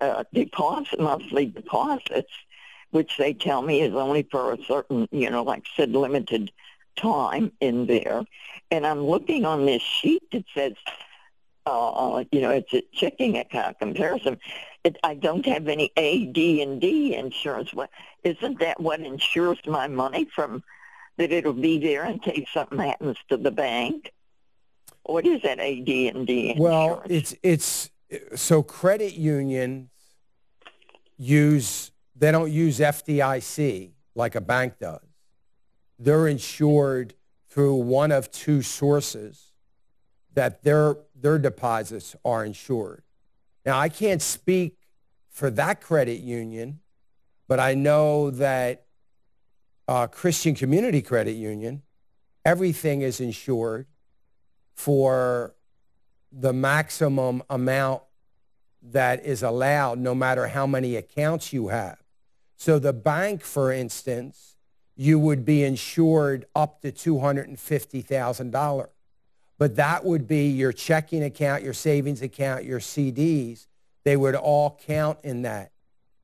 uh, 0.00 0.24
deposit, 0.34 1.00
monthly 1.00 1.46
deposits, 1.46 2.32
which 2.90 3.16
they 3.16 3.32
tell 3.32 3.62
me 3.62 3.80
is 3.80 3.94
only 3.94 4.22
for 4.30 4.52
a 4.52 4.58
certain, 4.64 5.08
you 5.10 5.30
know, 5.30 5.42
like 5.42 5.64
said, 5.76 5.92
limited 5.92 6.50
time 7.00 7.52
in 7.60 7.86
there. 7.86 8.24
And 8.70 8.86
I'm 8.86 9.00
looking 9.00 9.44
on 9.44 9.66
this 9.66 9.82
sheet 9.82 10.22
that 10.32 10.44
says, 10.54 10.74
uh, 11.66 12.24
you 12.32 12.40
know, 12.40 12.50
it's 12.50 12.72
a 12.72 12.82
checking 12.92 13.36
account 13.36 13.78
comparison. 13.78 14.38
It, 14.84 14.96
I 15.02 15.14
don't 15.14 15.44
have 15.46 15.68
any 15.68 15.92
A, 15.96 16.26
D, 16.26 16.62
and 16.62 16.80
D 16.80 17.14
insurance. 17.14 17.74
What, 17.74 17.90
isn't 18.24 18.60
that 18.60 18.80
what 18.80 19.00
insures 19.00 19.58
my 19.66 19.86
money 19.86 20.28
from 20.34 20.62
that 21.18 21.32
it'll 21.32 21.52
be 21.52 21.78
there 21.78 22.04
in 22.06 22.20
case 22.20 22.46
something 22.52 22.78
happens 22.78 23.16
to 23.28 23.36
the 23.36 23.50
bank? 23.50 24.12
What 25.02 25.26
is 25.26 25.42
that 25.42 25.58
A, 25.58 25.80
D, 25.80 26.08
and 26.08 26.26
D 26.26 26.50
insurance? 26.50 26.60
Well, 26.60 27.02
it's 27.08 27.34
it's 27.42 27.90
so 28.34 28.62
credit 28.62 29.14
unions 29.14 29.90
use 31.16 31.90
they 32.16 32.32
don't 32.32 32.50
use 32.50 32.78
FDIC 32.78 33.92
like 34.14 34.34
a 34.34 34.40
bank 34.40 34.74
does. 34.80 35.07
They're 35.98 36.28
insured 36.28 37.14
through 37.48 37.76
one 37.76 38.12
of 38.12 38.30
two 38.30 38.62
sources 38.62 39.52
that 40.34 40.62
their 40.62 40.96
their 41.14 41.38
deposits 41.38 42.14
are 42.24 42.44
insured. 42.44 43.02
Now 43.66 43.78
I 43.78 43.88
can't 43.88 44.22
speak 44.22 44.78
for 45.30 45.50
that 45.50 45.80
credit 45.80 46.20
union, 46.20 46.80
but 47.48 47.58
I 47.58 47.74
know 47.74 48.30
that 48.30 48.86
uh, 49.88 50.06
Christian 50.06 50.54
Community 50.54 51.00
Credit 51.00 51.32
Union, 51.32 51.82
everything 52.44 53.00
is 53.00 53.20
insured 53.20 53.86
for 54.74 55.54
the 56.30 56.52
maximum 56.52 57.42
amount 57.48 58.02
that 58.82 59.24
is 59.24 59.42
allowed 59.42 59.98
no 59.98 60.14
matter 60.14 60.48
how 60.48 60.66
many 60.66 60.94
accounts 60.94 61.52
you 61.52 61.68
have. 61.68 61.98
So 62.56 62.78
the 62.78 62.92
bank, 62.92 63.42
for 63.42 63.72
instance, 63.72 64.56
you 65.00 65.16
would 65.16 65.44
be 65.44 65.62
insured 65.62 66.44
up 66.56 66.82
to 66.82 66.90
$250,000. 66.90 68.88
But 69.56 69.76
that 69.76 70.04
would 70.04 70.26
be 70.26 70.48
your 70.48 70.72
checking 70.72 71.22
account, 71.22 71.62
your 71.62 71.72
savings 71.72 72.20
account, 72.20 72.64
your 72.64 72.80
CDs. 72.80 73.68
They 74.04 74.16
would 74.16 74.34
all 74.34 74.78
count 74.86 75.20
in 75.22 75.42
that. 75.42 75.70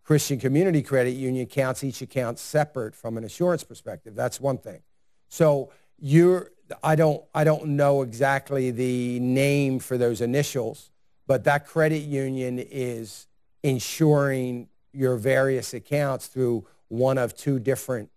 Christian 0.02 0.40
Community 0.40 0.82
Credit 0.82 1.12
Union 1.12 1.46
counts 1.46 1.84
each 1.84 2.02
account 2.02 2.40
separate 2.40 2.96
from 2.96 3.16
an 3.16 3.22
insurance 3.22 3.62
perspective. 3.62 4.16
That's 4.16 4.40
one 4.40 4.58
thing. 4.58 4.82
So 5.28 5.70
you're, 6.00 6.50
I 6.82 6.96
don't, 6.96 7.22
I 7.32 7.44
don't 7.44 7.68
know 7.76 8.02
exactly 8.02 8.72
the 8.72 9.20
name 9.20 9.78
for 9.78 9.96
those 9.96 10.20
initials, 10.20 10.90
but 11.28 11.44
that 11.44 11.64
credit 11.66 12.02
union 12.02 12.58
is 12.58 13.28
insuring 13.62 14.68
your 14.92 15.16
various 15.16 15.74
accounts 15.74 16.26
through 16.26 16.66
one 16.88 17.18
of 17.18 17.36
two 17.36 17.60
different 17.60 18.10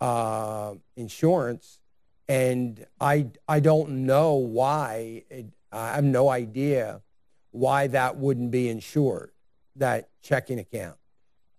uh, 0.00 0.74
insurance. 0.96 1.80
And 2.28 2.84
I, 3.00 3.28
I 3.48 3.60
don't 3.60 4.06
know 4.06 4.34
why, 4.34 5.24
it, 5.30 5.46
I 5.70 5.94
have 5.94 6.04
no 6.04 6.28
idea 6.28 7.02
why 7.52 7.86
that 7.86 8.16
wouldn't 8.16 8.50
be 8.50 8.68
insured, 8.68 9.30
that 9.76 10.08
checking 10.22 10.58
account. 10.58 10.96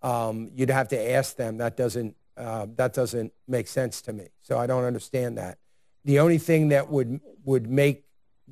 Um, 0.02 0.52
you'd 0.56 0.70
have 0.70 0.90
to 0.90 1.12
ask 1.12 1.36
them. 1.36 1.58
That 1.58 1.78
doesn't, 1.78 2.16
uh, 2.36 2.68
that 2.76 2.94
doesn't 2.94 3.34
make 3.48 3.68
sense 3.68 4.02
to 4.04 4.14
me. 4.14 4.28
So 4.42 4.58
I 4.58 4.68
don't 4.68 4.84
understand 4.84 5.38
that. 5.38 5.58
The 6.06 6.20
only 6.20 6.38
thing 6.38 6.70
that 6.70 6.90
would, 6.90 7.20
would 7.46 7.70
make 7.70 8.04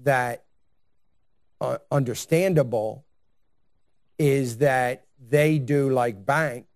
that 0.03 0.45
uh, 1.61 1.77
understandable 1.91 3.05
is 4.17 4.57
that 4.57 5.05
they 5.29 5.59
do 5.59 5.89
like 5.89 6.25
banks 6.25 6.67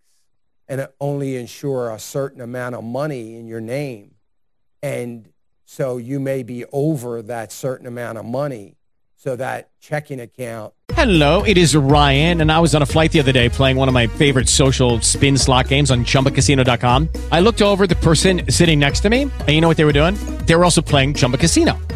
and 0.70 0.88
only 1.02 1.36
insure 1.36 1.90
a 1.90 2.00
certain 2.00 2.40
amount 2.40 2.76
of 2.76 2.84
money 2.84 3.36
in 3.36 3.48
your 3.48 3.60
name. 3.60 4.12
And 4.82 5.30
so 5.66 5.98
you 5.98 6.20
may 6.20 6.44
be 6.44 6.64
over 6.72 7.22
that 7.24 7.52
certain 7.52 7.88
amount 7.88 8.20
of 8.20 8.26
money. 8.26 8.78
So 9.18 9.36
that 9.36 9.70
checking 9.82 10.22
account. 10.22 10.74
Hello, 10.94 11.44
it 11.44 11.58
is 11.58 11.76
Ryan, 11.76 12.40
and 12.40 12.50
I 12.52 12.60
was 12.60 12.74
on 12.74 12.82
a 12.82 12.86
flight 12.86 13.12
the 13.12 13.20
other 13.20 13.34
day 13.34 13.50
playing 13.50 13.76
one 13.76 13.90
of 13.90 13.94
my 13.94 14.08
favorite 14.08 14.48
social 14.48 15.02
spin 15.02 15.38
slot 15.38 15.68
games 15.68 15.92
on 15.92 16.06
chumbacasino.com. 16.06 17.10
I 17.32 17.42
looked 17.42 17.62
over 17.62 17.86
the 17.86 17.98
person 17.98 18.50
sitting 18.50 18.80
next 18.80 19.02
to 19.02 19.10
me, 19.10 19.24
and 19.24 19.50
you 19.50 19.60
know 19.60 19.68
what 19.68 19.76
they 19.76 19.86
were 19.86 19.94
doing? 19.94 20.16
They 20.46 20.56
were 20.56 20.64
also 20.64 20.82
playing 20.82 21.16
Chumba 21.16 21.38
Casino. 21.38 21.78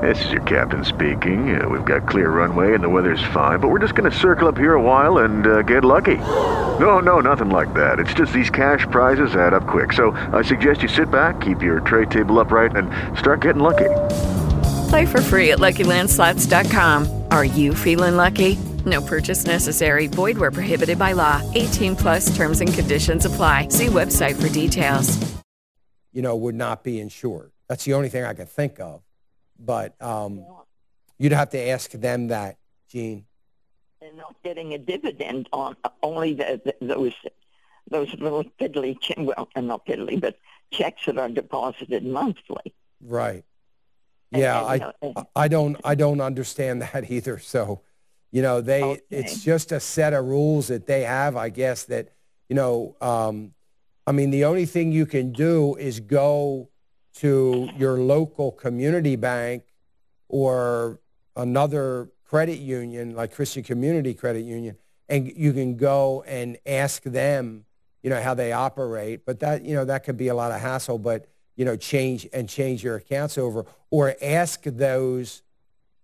This 0.00 0.24
is 0.24 0.30
your 0.30 0.42
captain 0.42 0.84
speaking. 0.84 1.60
Uh, 1.60 1.68
we've 1.68 1.84
got 1.84 2.08
clear 2.08 2.30
runway 2.30 2.74
and 2.74 2.82
the 2.82 2.88
weather's 2.88 3.22
fine, 3.34 3.60
but 3.60 3.68
we're 3.68 3.78
just 3.78 3.94
going 3.94 4.10
to 4.10 4.16
circle 4.16 4.48
up 4.48 4.56
here 4.56 4.74
a 4.74 4.82
while 4.82 5.18
and 5.18 5.46
uh, 5.46 5.62
get 5.62 5.84
lucky. 5.84 6.16
No, 6.16 6.98
no, 6.98 7.20
nothing 7.20 7.50
like 7.50 7.74
that. 7.74 7.98
It's 7.98 8.14
just 8.14 8.32
these 8.32 8.48
cash 8.48 8.86
prizes 8.90 9.36
add 9.36 9.52
up 9.52 9.66
quick. 9.66 9.92
So 9.92 10.12
I 10.32 10.40
suggest 10.42 10.82
you 10.82 10.88
sit 10.88 11.10
back, 11.10 11.42
keep 11.42 11.60
your 11.62 11.80
tray 11.80 12.06
table 12.06 12.40
upright, 12.40 12.74
and 12.74 12.88
start 13.18 13.42
getting 13.42 13.62
lucky. 13.62 13.90
Play 14.88 15.04
for 15.06 15.20
free 15.20 15.50
at 15.50 15.58
LuckyLandSlots.com. 15.58 17.24
Are 17.30 17.44
you 17.44 17.74
feeling 17.74 18.16
lucky? 18.16 18.56
No 18.86 19.02
purchase 19.02 19.44
necessary. 19.44 20.06
Void 20.06 20.38
where 20.38 20.50
prohibited 20.50 20.98
by 20.98 21.12
law. 21.12 21.42
18 21.54 21.96
plus 21.96 22.34
terms 22.34 22.62
and 22.62 22.72
conditions 22.72 23.26
apply. 23.26 23.68
See 23.68 23.88
website 23.88 24.40
for 24.40 24.48
details. 24.48 25.18
You 26.12 26.22
know, 26.22 26.34
would 26.36 26.54
not 26.54 26.82
be 26.82 26.98
insured. 26.98 27.52
That's 27.68 27.84
the 27.84 27.94
only 27.94 28.08
thing 28.08 28.24
I 28.24 28.34
can 28.34 28.46
think 28.46 28.80
of. 28.80 29.02
But 29.64 30.00
um, 30.02 30.44
you'd 31.18 31.32
have 31.32 31.50
to 31.50 31.68
ask 31.68 31.90
them 31.92 32.28
that, 32.28 32.58
Gene. 32.88 33.26
They're 34.00 34.12
not 34.14 34.34
getting 34.42 34.74
a 34.74 34.78
dividend 34.78 35.48
on 35.52 35.76
only 36.02 36.34
the, 36.34 36.60
the, 36.64 36.86
those 36.86 37.14
those 37.90 38.12
little 38.14 38.44
piddly, 38.44 38.98
che- 39.00 39.14
well, 39.18 39.48
not 39.56 39.86
piddly, 39.86 40.20
but 40.20 40.38
checks 40.70 41.06
that 41.06 41.18
are 41.18 41.28
deposited 41.28 42.04
monthly. 42.04 42.74
Right. 43.00 43.44
Yeah, 44.30 44.66
and, 44.72 45.14
I, 45.16 45.26
I 45.36 45.48
don't, 45.48 45.76
I 45.84 45.94
don't 45.94 46.20
understand 46.20 46.82
that 46.92 47.10
either. 47.10 47.38
So, 47.38 47.82
you 48.30 48.42
know, 48.42 48.60
they, 48.60 49.00
it's 49.10 49.42
just 49.44 49.72
a 49.72 49.80
set 49.80 50.14
of 50.14 50.24
rules 50.24 50.68
that 50.68 50.86
they 50.86 51.02
have, 51.02 51.36
I 51.36 51.50
guess, 51.50 51.84
that, 51.84 52.08
you 52.48 52.56
know, 52.56 52.96
um, 53.00 53.52
I 54.06 54.12
mean, 54.12 54.30
the 54.30 54.46
only 54.46 54.66
thing 54.66 54.90
you 54.90 55.06
can 55.06 55.32
do 55.32 55.76
is 55.76 56.00
go 56.00 56.70
to 57.14 57.68
your 57.76 57.98
local 57.98 58.52
community 58.52 59.16
bank 59.16 59.64
or 60.28 61.00
another 61.36 62.10
credit 62.24 62.58
union 62.58 63.14
like 63.14 63.34
Christian 63.34 63.62
Community 63.62 64.14
Credit 64.14 64.40
Union, 64.40 64.76
and 65.08 65.30
you 65.36 65.52
can 65.52 65.76
go 65.76 66.22
and 66.26 66.56
ask 66.64 67.02
them, 67.02 67.64
you 68.02 68.10
know, 68.10 68.20
how 68.20 68.34
they 68.34 68.52
operate. 68.52 69.26
But 69.26 69.40
that, 69.40 69.64
you 69.64 69.74
know, 69.74 69.84
that 69.84 70.04
could 70.04 70.16
be 70.16 70.28
a 70.28 70.34
lot 70.34 70.50
of 70.50 70.60
hassle. 70.60 70.98
But 70.98 71.26
you 71.56 71.64
know, 71.64 71.76
change 71.76 72.26
and 72.32 72.48
change 72.48 72.82
your 72.82 72.96
accounts 72.96 73.36
over, 73.36 73.66
or 73.90 74.14
ask 74.22 74.62
those, 74.62 75.42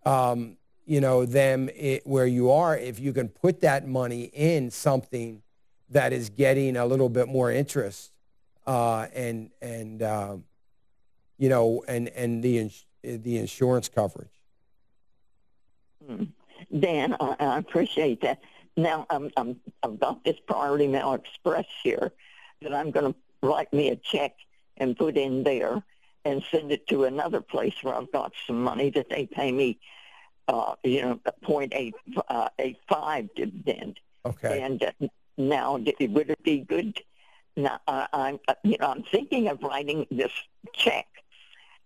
um, 0.04 0.56
you 0.84 1.00
know, 1.00 1.24
them 1.24 1.70
it, 1.74 2.06
where 2.06 2.26
you 2.26 2.50
are 2.50 2.76
if 2.76 3.00
you 3.00 3.12
can 3.12 3.28
put 3.28 3.60
that 3.60 3.88
money 3.88 4.24
in 4.34 4.70
something 4.70 5.42
that 5.88 6.12
is 6.12 6.28
getting 6.28 6.76
a 6.76 6.84
little 6.84 7.08
bit 7.08 7.28
more 7.28 7.50
interest, 7.50 8.12
uh, 8.66 9.06
and 9.14 9.50
and 9.62 10.02
um, 10.02 10.44
you 11.38 11.48
know, 11.48 11.82
and 11.88 12.08
and 12.08 12.42
the 12.42 12.58
ins- 12.58 12.86
the 13.02 13.38
insurance 13.38 13.88
coverage. 13.88 14.28
Hmm. 16.06 16.24
Dan, 16.78 17.16
I, 17.20 17.36
I 17.38 17.58
appreciate 17.58 18.20
that. 18.22 18.40
Now, 18.76 19.06
I'm, 19.10 19.30
I'm, 19.36 19.56
I've 19.82 19.98
got 19.98 20.24
this 20.24 20.36
Priority 20.46 20.86
Mail 20.86 21.14
Express 21.14 21.66
here 21.82 22.12
that 22.62 22.74
I'm 22.74 22.90
going 22.90 23.12
to 23.12 23.18
write 23.42 23.72
me 23.72 23.90
a 23.90 23.96
check 23.96 24.34
and 24.76 24.96
put 24.96 25.16
in 25.16 25.42
there 25.42 25.82
and 26.24 26.44
send 26.50 26.70
it 26.70 26.86
to 26.88 27.04
another 27.04 27.40
place 27.40 27.74
where 27.82 27.94
I've 27.94 28.12
got 28.12 28.32
some 28.46 28.62
money 28.62 28.90
that 28.90 29.08
they 29.08 29.26
pay 29.26 29.50
me, 29.50 29.80
uh, 30.46 30.74
you 30.84 31.02
know, 31.02 31.20
a 31.26 31.32
point 31.44 31.72
eight 31.74 31.94
uh, 32.28 32.50
eight 32.58 32.78
five 32.88 33.28
dividend. 33.34 33.98
Okay. 34.24 34.60
And 34.60 34.82
uh, 34.82 35.08
now, 35.36 35.72
would 35.76 36.30
it 36.30 36.42
be 36.42 36.58
good? 36.60 37.00
Now, 37.56 37.80
I, 37.88 38.06
I'm, 38.12 38.38
uh, 38.46 38.54
you 38.62 38.76
know, 38.78 38.88
I'm 38.88 39.02
thinking 39.04 39.48
of 39.48 39.62
writing 39.62 40.06
this 40.10 40.32
check. 40.72 41.06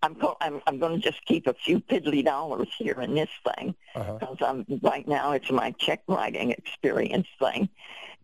I'm, 0.03 0.15
co- 0.15 0.37
I'm, 0.41 0.61
I'm 0.67 0.77
going 0.79 0.99
to 0.99 1.11
just 1.11 1.23
keep 1.25 1.47
a 1.47 1.53
few 1.53 1.79
piddly 1.79 2.23
dollars 2.23 2.67
here 2.77 2.99
in 3.01 3.15
this 3.15 3.29
thing 3.47 3.73
Uh-huh. 3.95 4.17
because 4.19 4.37
I'm 4.41 4.65
right 4.83 5.07
now 5.07 5.31
it's 5.31 5.49
my 5.49 5.71
check 5.79 6.01
writing 6.07 6.51
experience 6.51 7.27
thing, 7.39 7.69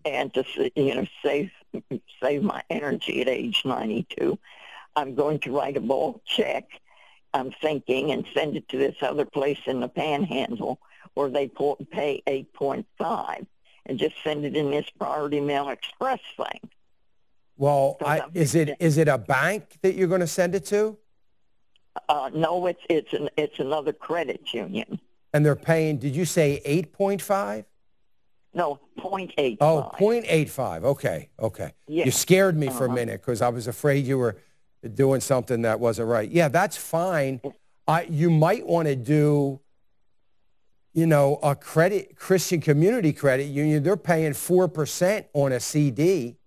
and 0.06 0.34
to 0.34 0.42
s- 0.42 0.72
you 0.76 0.94
know 0.96 1.06
save 1.24 1.50
save 2.22 2.44
my 2.44 2.62
energy 2.70 3.22
at 3.22 3.30
age 3.30 3.62
92, 3.64 4.38
I'm 4.96 5.16
going 5.16 5.40
to 5.40 5.52
write 5.56 5.78
a 5.78 5.82
bulk 5.82 6.22
check. 6.26 6.66
I'm 7.34 7.52
thinking 7.62 8.12
and 8.12 8.26
send 8.34 8.58
it 8.58 8.68
to 8.70 8.78
this 8.78 8.96
other 9.02 9.24
place 9.26 9.60
in 9.68 9.80
the 9.80 9.88
Panhandle 9.88 10.80
where 11.14 11.30
they 11.30 11.48
pay 11.92 12.22
8.5, 12.28 13.46
and 13.86 14.00
just 14.00 14.16
send 14.24 14.46
it 14.46 14.56
in 14.56 14.72
this 14.72 14.90
Priority 15.00 15.40
Mail 15.40 15.70
Express 15.70 16.20
thing. 16.36 16.70
Well, 17.56 17.98
I, 18.02 18.24
is 18.34 18.56
it 18.56 18.76
is 18.80 18.98
it 18.98 19.08
a 19.08 19.18
bank 19.18 19.78
that 19.84 19.94
you're 19.96 20.08
going 20.08 20.22
to 20.22 20.28
send 20.28 20.56
it 20.56 20.66
to? 20.68 20.98
Uh, 22.08 22.30
no, 22.34 22.66
it's 22.68 22.82
it's 22.90 23.14
an 23.14 23.30
it's 23.38 23.60
another 23.60 23.94
credit 23.94 24.54
union. 24.54 25.00
And 25.34 25.46
they're 25.46 25.56
paying, 25.56 25.98
did 26.00 26.16
you 26.16 26.26
say 26.26 26.60
8.5? 26.66 27.64
No, 28.56 28.80
0.85. 28.98 29.58
Oh, 29.62 29.92
0.85. 30.00 30.84
Okay, 30.84 31.30
okay. 31.40 31.74
Yeah. 31.88 32.06
You 32.06 32.12
scared 32.12 32.58
me 32.58 32.68
for 32.70 32.86
a 32.86 32.88
Uh-huh. 32.88 32.96
minute 32.96 33.22
because 33.22 33.44
I 33.44 33.50
was 33.50 33.68
afraid 33.68 34.08
you 34.08 34.18
were 34.18 34.38
doing 34.96 35.22
something 35.22 35.62
that 35.62 35.80
wasn't 35.80 36.08
right. 36.08 36.28
Yeah, 36.32 36.48
that's 36.48 36.78
fine. 36.78 37.42
I, 37.88 38.04
you 38.10 38.32
might 38.32 38.66
want 38.66 38.88
to 38.88 38.96
do, 38.96 39.60
you 40.94 41.06
know, 41.06 41.38
a 41.44 41.56
credit 41.56 42.16
Christian 42.16 42.60
Community 42.60 43.14
Credit 43.14 43.44
Union, 43.46 43.84
they're 43.84 43.96
paying 43.98 44.34
four 44.34 44.68
percent 44.68 45.28
on 45.34 45.52
a 45.52 45.60
CD. 45.60 46.38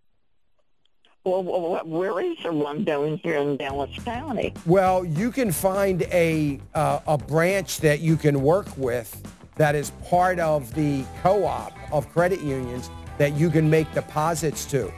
Well, 1.24 1.80
where 1.84 2.20
is 2.20 2.38
there 2.42 2.52
one 2.52 2.82
down 2.82 3.18
here 3.22 3.36
in 3.36 3.56
Dallas 3.56 3.96
County? 4.04 4.52
Well, 4.66 5.04
you 5.04 5.30
can 5.30 5.52
find 5.52 6.02
a 6.02 6.58
uh, 6.74 6.98
a 7.06 7.16
branch 7.16 7.78
that 7.78 8.00
you 8.00 8.16
can 8.16 8.42
work 8.42 8.66
with 8.76 9.22
that 9.56 9.76
is 9.76 9.90
part 10.08 10.40
of 10.40 10.74
the 10.74 11.04
co-op 11.22 11.72
of 11.92 12.08
credit 12.12 12.40
unions 12.40 12.90
that 13.18 13.34
you 13.34 13.50
can 13.50 13.70
make 13.70 13.92
deposits 13.92 14.64
to. 14.66 14.92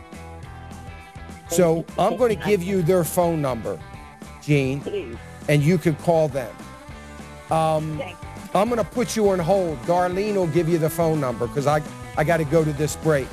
So 1.49 1.85
I'm 1.99 2.17
going 2.17 2.37
to 2.37 2.47
give 2.47 2.63
you 2.63 2.81
their 2.81 3.05
phone 3.05 3.43
number, 3.43 3.79
Gene, 4.43 4.81
Please. 4.81 5.17
and 5.49 5.63
you 5.63 5.77
can 5.77 5.95
call 5.97 6.29
them. 6.29 6.55
Um, 7.51 8.01
I'm 8.55 8.69
going 8.69 8.79
to 8.79 8.91
put 8.91 9.15
you 9.15 9.29
on 9.29 9.41
hold. 9.41 9.79
Darlene 9.83 10.37
will 10.37 10.47
give 10.47 10.69
you 10.69 10.79
the 10.79 10.89
phone 10.89 11.21
number 11.21 11.47
because 11.47 11.67
I, 11.67 11.83
I 12.17 12.25
got 12.25 12.39
to 12.39 12.45
go 12.45 12.65
to 12.65 12.73
this 12.73 12.97
break. 12.97 13.27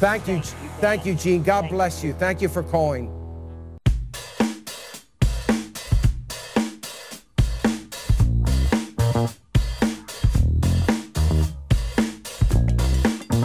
Thank 0.00 0.28
you. 0.28 0.40
Thank 0.42 0.62
you, 0.62 0.69
Gene. 0.80 1.42
God 1.42 1.68
bless 1.68 2.02
you. 2.02 2.14
Thank 2.14 2.40
you 2.40 2.48
for 2.48 2.62
calling. 2.62 3.14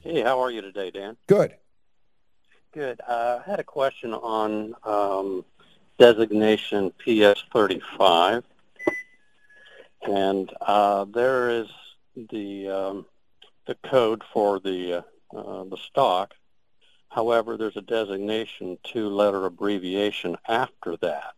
Hey, 0.00 0.20
how 0.22 0.40
are 0.40 0.50
you 0.50 0.60
today, 0.60 0.90
Dan? 0.90 1.16
Good. 1.26 1.54
Good. 2.78 3.00
Uh, 3.08 3.40
I 3.44 3.50
had 3.50 3.58
a 3.58 3.64
question 3.64 4.14
on 4.14 4.72
um, 4.84 5.44
designation 5.98 6.92
PS35, 7.04 8.44
and 10.06 10.52
uh, 10.60 11.04
there 11.06 11.50
is 11.50 11.66
the 12.30 12.68
um, 12.68 13.06
the 13.66 13.74
code 13.82 14.22
for 14.32 14.60
the 14.60 14.98
uh, 14.98 15.64
the 15.64 15.76
stock. 15.88 16.34
However, 17.08 17.56
there's 17.56 17.76
a 17.76 17.82
designation 17.82 18.78
two-letter 18.84 19.44
abbreviation 19.46 20.36
after 20.46 20.96
that, 20.98 21.34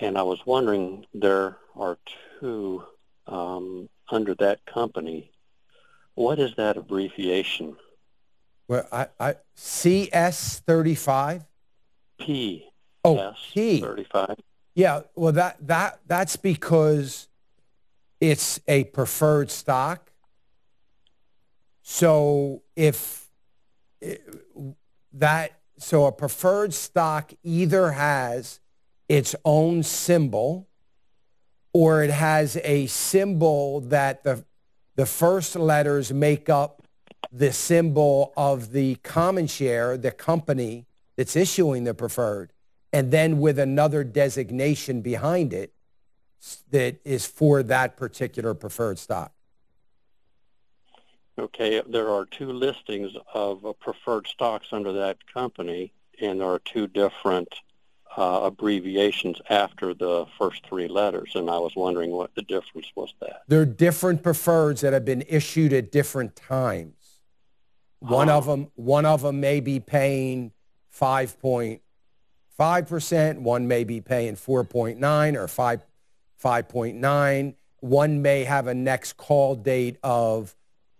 and 0.00 0.18
I 0.18 0.22
was 0.22 0.44
wondering 0.44 1.06
there 1.14 1.58
are 1.76 1.98
two 2.40 2.82
um, 3.28 3.88
under 4.10 4.34
that 4.34 4.66
company. 4.66 5.30
What 6.16 6.40
is 6.40 6.52
that 6.56 6.76
abbreviation? 6.76 7.76
Well, 8.68 8.86
I, 8.90 9.06
I 9.18 9.34
CS35. 9.56 11.44
P. 12.18 12.68
Oh, 13.04 13.34
P. 13.52 13.80
35. 13.80 14.36
Yeah, 14.74 15.02
well, 15.14 15.32
that 15.32 15.66
that 15.66 16.00
that's 16.06 16.36
because 16.36 17.28
it's 18.20 18.60
a 18.68 18.84
preferred 18.84 19.50
stock. 19.50 20.10
So 21.82 22.62
if 22.76 23.28
that 25.12 25.58
so 25.78 26.06
a 26.06 26.12
preferred 26.12 26.72
stock 26.72 27.32
either 27.42 27.92
has 27.92 28.60
its 29.08 29.34
own 29.44 29.82
symbol 29.82 30.68
or 31.72 32.02
it 32.02 32.10
has 32.10 32.56
a 32.62 32.86
symbol 32.86 33.80
that 33.80 34.22
the 34.22 34.44
the 34.94 35.06
first 35.06 35.56
letters 35.56 36.12
make 36.12 36.48
up 36.48 36.81
the 37.30 37.52
symbol 37.52 38.32
of 38.36 38.72
the 38.72 38.96
common 38.96 39.46
share, 39.46 39.96
the 39.96 40.10
company 40.10 40.86
that's 41.16 41.36
issuing 41.36 41.84
the 41.84 41.94
preferred, 41.94 42.52
and 42.92 43.10
then 43.10 43.38
with 43.38 43.58
another 43.58 44.04
designation 44.04 45.02
behind 45.02 45.52
it 45.52 45.72
that 46.70 47.00
is 47.04 47.26
for 47.26 47.62
that 47.62 47.96
particular 47.96 48.54
preferred 48.54 48.98
stock. 48.98 49.32
Okay, 51.38 51.80
there 51.88 52.10
are 52.10 52.26
two 52.26 52.52
listings 52.52 53.12
of 53.32 53.64
preferred 53.80 54.26
stocks 54.26 54.68
under 54.72 54.92
that 54.92 55.18
company, 55.32 55.92
and 56.20 56.40
there 56.40 56.48
are 56.48 56.58
two 56.58 56.86
different 56.86 57.48
uh, 58.16 58.42
abbreviations 58.44 59.40
after 59.48 59.94
the 59.94 60.26
first 60.38 60.66
three 60.66 60.88
letters, 60.88 61.32
and 61.34 61.48
I 61.48 61.58
was 61.58 61.74
wondering 61.74 62.10
what 62.10 62.34
the 62.34 62.42
difference 62.42 62.88
was 62.94 63.14
that. 63.20 63.42
They're 63.48 63.64
different 63.64 64.22
preferreds 64.22 64.80
that 64.80 64.92
have 64.92 65.06
been 65.06 65.24
issued 65.28 65.72
at 65.72 65.90
different 65.90 66.36
times. 66.36 67.01
Oh. 68.04 68.14
One 68.14 68.28
of 68.28 68.46
them, 68.46 68.70
one 68.74 69.06
of 69.06 69.22
them 69.22 69.40
may 69.40 69.60
be 69.60 69.80
paying 69.80 70.52
5.5 70.98 72.88
percent. 72.88 73.40
One 73.40 73.66
may 73.68 73.84
be 73.84 74.00
paying 74.00 74.34
4.9 74.36 75.36
or 75.36 75.48
5, 75.48 75.84
5.9. 76.42 77.54
One 77.80 78.22
may 78.22 78.44
have 78.44 78.66
a 78.66 78.74
next 78.74 79.16
call 79.16 79.56
date 79.56 79.98
of 80.02 80.54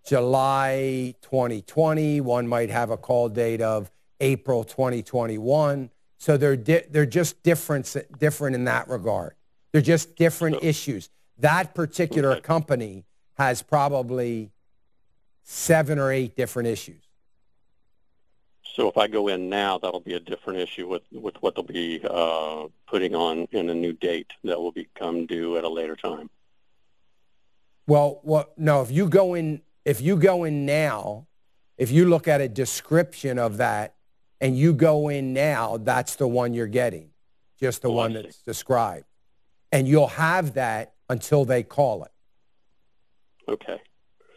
July 0.04 1.14
2020. 1.22 2.20
One 2.20 2.48
might 2.48 2.70
have 2.70 2.90
a 2.90 2.96
call 2.96 3.28
date 3.28 3.60
of 3.60 3.90
April 4.20 4.64
2021. 4.64 5.90
So 6.18 6.36
they're 6.36 6.56
di- 6.56 6.84
they're 6.90 7.06
just 7.06 7.42
different 7.42 7.96
different 8.18 8.54
in 8.54 8.64
that 8.64 8.88
regard. 8.88 9.34
They're 9.72 9.80
just 9.80 10.16
different 10.16 10.62
issues. 10.62 11.10
That 11.38 11.74
particular 11.74 12.40
company 12.40 13.04
has 13.34 13.62
probably 13.62 14.51
seven 15.42 15.98
or 15.98 16.12
eight 16.12 16.36
different 16.36 16.68
issues. 16.68 17.02
So 18.74 18.88
if 18.88 18.96
I 18.96 19.06
go 19.06 19.28
in 19.28 19.50
now, 19.50 19.78
that'll 19.78 20.00
be 20.00 20.14
a 20.14 20.20
different 20.20 20.60
issue 20.60 20.88
with, 20.88 21.02
with 21.12 21.34
what 21.42 21.54
they'll 21.54 21.64
be 21.64 22.00
uh, 22.08 22.68
putting 22.86 23.14
on 23.14 23.46
in 23.52 23.68
a 23.68 23.74
new 23.74 23.92
date 23.92 24.32
that 24.44 24.58
will 24.58 24.72
become 24.72 25.26
due 25.26 25.58
at 25.58 25.64
a 25.64 25.68
later 25.68 25.94
time. 25.94 26.30
Well, 27.86 28.20
what? 28.22 28.58
No, 28.58 28.80
if 28.80 28.90
you 28.90 29.08
go 29.08 29.34
in, 29.34 29.60
if 29.84 30.00
you 30.00 30.16
go 30.16 30.44
in 30.44 30.64
now, 30.64 31.26
if 31.76 31.90
you 31.90 32.08
look 32.08 32.28
at 32.28 32.40
a 32.40 32.48
description 32.48 33.38
of 33.38 33.58
that, 33.58 33.96
and 34.40 34.56
you 34.56 34.72
go 34.72 35.08
in 35.08 35.32
now, 35.32 35.76
that's 35.76 36.16
the 36.16 36.26
one 36.26 36.54
you're 36.54 36.66
getting, 36.66 37.10
just 37.60 37.82
the 37.82 37.88
Oh, 37.88 37.92
one 37.92 38.12
that's 38.14 38.38
described, 38.38 39.04
and 39.70 39.86
you'll 39.86 40.06
have 40.06 40.54
that 40.54 40.94
until 41.10 41.44
they 41.44 41.62
call 41.62 42.04
it. 42.04 42.12
Okay. 43.48 43.80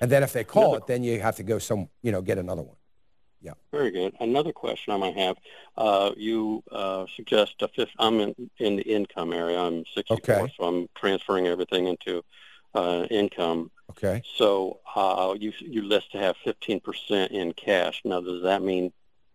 And 0.01 0.11
then 0.11 0.23
if 0.23 0.33
they 0.33 0.43
call 0.43 0.71
Another- 0.75 0.77
it, 0.79 0.87
then 0.87 1.03
you 1.03 1.19
have 1.21 1.35
to 1.37 1.43
go 1.43 1.59
some, 1.59 1.89
you 2.01 2.11
know, 2.11 2.21
get 2.21 2.37
another 2.37 2.61
one. 2.61 2.75
Yeah. 3.41 3.53
Very 3.71 3.91
good. 3.91 4.13
Another 4.19 4.51
question 4.51 4.91
I 4.93 4.97
might 4.97 5.15
have, 5.17 5.37
uh, 5.77 6.11
you 6.17 6.63
uh, 6.71 7.05
suggest 7.15 7.55
a 7.61 7.67
fifth, 7.67 7.91
I'm 7.99 8.19
in, 8.19 8.49
in 8.57 8.75
the 8.77 8.81
income 8.83 9.33
area. 9.33 9.59
I'm 9.59 9.85
64, 9.93 10.35
Okay. 10.35 10.53
so 10.57 10.63
I'm 10.65 10.89
transferring 10.95 11.45
everything 11.47 11.85
into 11.87 12.23
uh, 12.73 13.05
income. 13.11 13.69
Okay. 13.91 14.23
So 14.35 14.79
uh, 14.95 15.35
you 15.39 15.53
you 15.59 15.83
list 15.83 16.11
to 16.13 16.17
have 16.17 16.35
15% 16.45 17.29
in 17.29 17.53
cash. 17.53 18.01
Now, 18.03 18.19
does 18.19 18.41
that 18.43 18.63
mean 18.63 18.91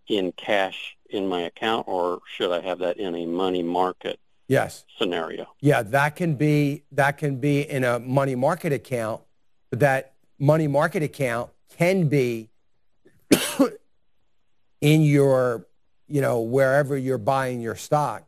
in 0.08 0.32
cash 0.32 0.96
in 1.08 1.28
my 1.28 1.42
account, 1.42 1.86
or 1.86 2.20
should 2.34 2.50
I 2.50 2.60
have 2.62 2.80
that 2.80 2.96
in 2.98 3.14
a 3.14 3.26
money 3.26 3.62
market 3.62 4.18
Yes. 4.48 4.84
scenario? 4.98 5.46
Yeah, 5.60 5.82
that 5.84 6.16
can 6.16 6.34
be 6.34 6.82
that 6.92 7.16
can 7.16 7.36
be 7.36 7.60
in 7.62 7.84
a 7.84 8.00
money 8.00 8.34
market 8.34 8.72
account. 8.72 9.22
That 9.70 10.09
money 10.40 10.66
market 10.66 11.04
account 11.04 11.50
can 11.76 12.08
be 12.08 12.48
in 14.80 15.02
your, 15.02 15.66
you 16.08 16.20
know, 16.20 16.40
wherever 16.40 16.96
you're 16.96 17.18
buying 17.18 17.60
your 17.60 17.76
stocks. 17.76 18.26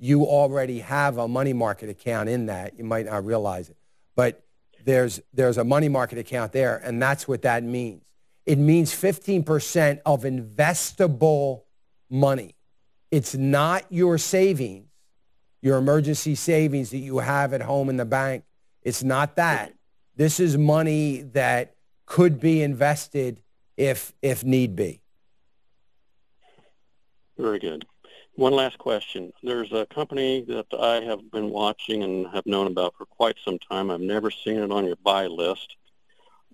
You 0.00 0.24
already 0.24 0.80
have 0.80 1.18
a 1.18 1.28
money 1.28 1.52
market 1.52 1.88
account 1.88 2.28
in 2.28 2.46
that. 2.46 2.76
You 2.76 2.84
might 2.84 3.06
not 3.06 3.24
realize 3.24 3.68
it, 3.70 3.76
but 4.16 4.42
there's 4.84 5.20
there's 5.32 5.56
a 5.56 5.64
money 5.64 5.88
market 5.88 6.18
account 6.18 6.52
there, 6.52 6.76
and 6.76 7.00
that's 7.00 7.28
what 7.28 7.42
that 7.42 7.62
means. 7.62 8.02
It 8.44 8.58
means 8.58 8.92
15% 8.92 10.00
of 10.04 10.24
investable 10.24 11.62
money. 12.10 12.56
It's 13.10 13.34
not 13.34 13.84
your 13.88 14.18
savings 14.18 14.88
your 15.64 15.78
emergency 15.78 16.34
savings 16.34 16.90
that 16.90 16.98
you 16.98 17.20
have 17.20 17.54
at 17.54 17.62
home 17.62 17.88
in 17.88 17.96
the 17.96 18.04
bank. 18.04 18.44
It's 18.82 19.02
not 19.02 19.36
that. 19.36 19.72
This 20.16 20.38
is 20.38 20.56
money 20.56 21.22
that 21.32 21.74
could 22.06 22.40
be 22.40 22.62
invested 22.62 23.40
if 23.76 24.12
if 24.22 24.44
need 24.44 24.76
be. 24.76 25.00
Very 27.36 27.58
good. 27.58 27.84
One 28.36 28.52
last 28.52 28.78
question. 28.78 29.32
There's 29.42 29.72
a 29.72 29.86
company 29.86 30.44
that 30.48 30.66
I 30.78 31.04
have 31.04 31.30
been 31.30 31.50
watching 31.50 32.02
and 32.02 32.26
have 32.28 32.46
known 32.46 32.66
about 32.66 32.94
for 32.96 33.06
quite 33.06 33.36
some 33.44 33.58
time. 33.58 33.90
I've 33.90 34.00
never 34.00 34.30
seen 34.30 34.58
it 34.58 34.72
on 34.72 34.86
your 34.86 34.96
buy 34.96 35.26
list. 35.26 35.76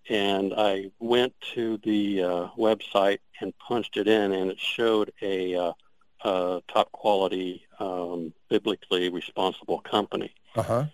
And 0.08 0.52
I 0.56 0.90
went 0.98 1.34
to 1.54 1.78
the 1.78 2.22
uh, 2.22 2.48
website 2.58 3.18
and 3.40 3.56
punched 3.58 3.96
it 3.96 4.08
in, 4.08 4.32
and 4.32 4.50
it 4.50 4.58
showed 4.58 5.12
a 5.22 5.54
uh, 5.54 5.72
uh, 6.24 6.60
top 6.68 6.90
quality, 6.92 7.66
um, 7.78 8.32
biblically 8.48 9.08
responsible 9.08 9.80
company. 9.80 10.32
Uh 10.56 10.62
huh. 10.62 10.84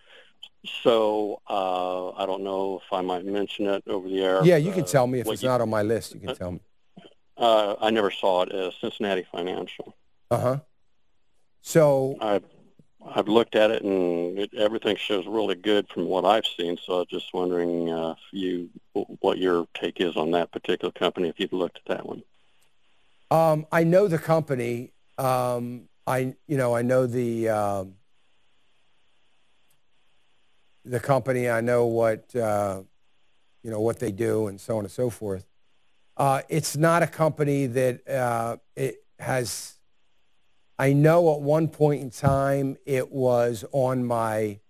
So 0.83 1.41
uh, 1.49 2.11
I 2.11 2.27
don't 2.27 2.43
know 2.43 2.81
if 2.85 2.93
I 2.93 3.01
might 3.03 3.25
mention 3.25 3.67
it 3.67 3.83
over 3.87 4.09
the 4.09 4.23
air. 4.23 4.45
Yeah, 4.45 4.57
you 4.57 4.73
can 4.73 4.83
uh, 4.83 4.87
tell 4.87 5.07
me 5.07 5.21
if 5.21 5.29
it's 5.29 5.43
you- 5.43 5.49
not 5.49 5.61
on 5.61 5.71
my 5.71 5.83
list. 5.83 6.15
You 6.15 6.21
can 6.21 6.35
tell 6.37 6.53
me. 6.53 6.61
Uh, 7.39 7.75
I 7.81 7.91
never 7.91 8.11
saw 8.11 8.43
it 8.43 8.53
as 8.53 8.73
Cincinnati 8.81 9.27
Financial. 9.31 9.95
Uh 10.31 10.39
huh. 10.39 10.57
So 11.63 12.17
I've 12.21 12.45
I've 13.05 13.29
looked 13.29 13.55
at 13.55 13.71
it 13.71 13.83
and 13.83 14.39
it, 14.39 14.55
everything 14.55 14.97
shows 14.97 15.27
really 15.27 15.55
good 15.55 15.87
from 15.89 16.07
what 16.07 16.25
I've 16.25 16.47
seen. 16.47 16.79
So 16.85 16.95
I 16.95 16.99
was 16.99 17.07
just 17.09 17.33
wondering 17.35 17.93
uh, 17.93 18.13
if 18.13 18.19
you 18.33 18.71
what 19.21 19.39
your 19.39 19.67
take 19.75 20.01
is 20.01 20.17
on 20.17 20.31
that 20.33 20.51
particular 20.51 20.93
company. 20.93 21.29
If 21.29 21.39
you've 21.39 21.53
looked 21.53 21.79
at 21.79 21.97
that 21.97 22.07
one. 22.07 22.23
Um, 23.31 23.67
I 23.71 23.85
know 23.85 24.09
the 24.09 24.19
company. 24.19 24.93
Um, 25.19 25.89
I 26.07 26.35
you 26.47 26.57
know 26.57 26.75
I 26.75 26.83
know 26.83 27.07
the 27.07 27.49
um, 27.49 27.95
the 30.87 31.01
company. 31.01 31.51
I 31.51 31.61
know 31.61 31.87
what 31.87 32.35
uh, 32.35 32.83
you 33.63 33.71
know 33.71 33.81
what 33.81 33.99
they 33.99 34.13
do 34.13 34.47
and 34.47 34.61
so 34.61 34.79
on 34.79 34.85
and 34.85 34.91
so 34.91 35.11
forth. 35.11 35.47
Uh, 36.17 36.43
it's 36.49 36.77
not 36.77 37.03
a 37.03 37.07
company 37.07 37.67
that 37.67 38.09
uh, 38.09 38.57
it 38.75 39.05
has. 39.19 39.75
I 40.79 40.93
know 40.93 41.35
at 41.35 41.41
one 41.41 41.69
point 41.69 42.03
in 42.03 42.11
time 42.11 42.77
it 42.87 43.11
was 43.11 43.65
on 43.73 44.05
my 44.05 44.61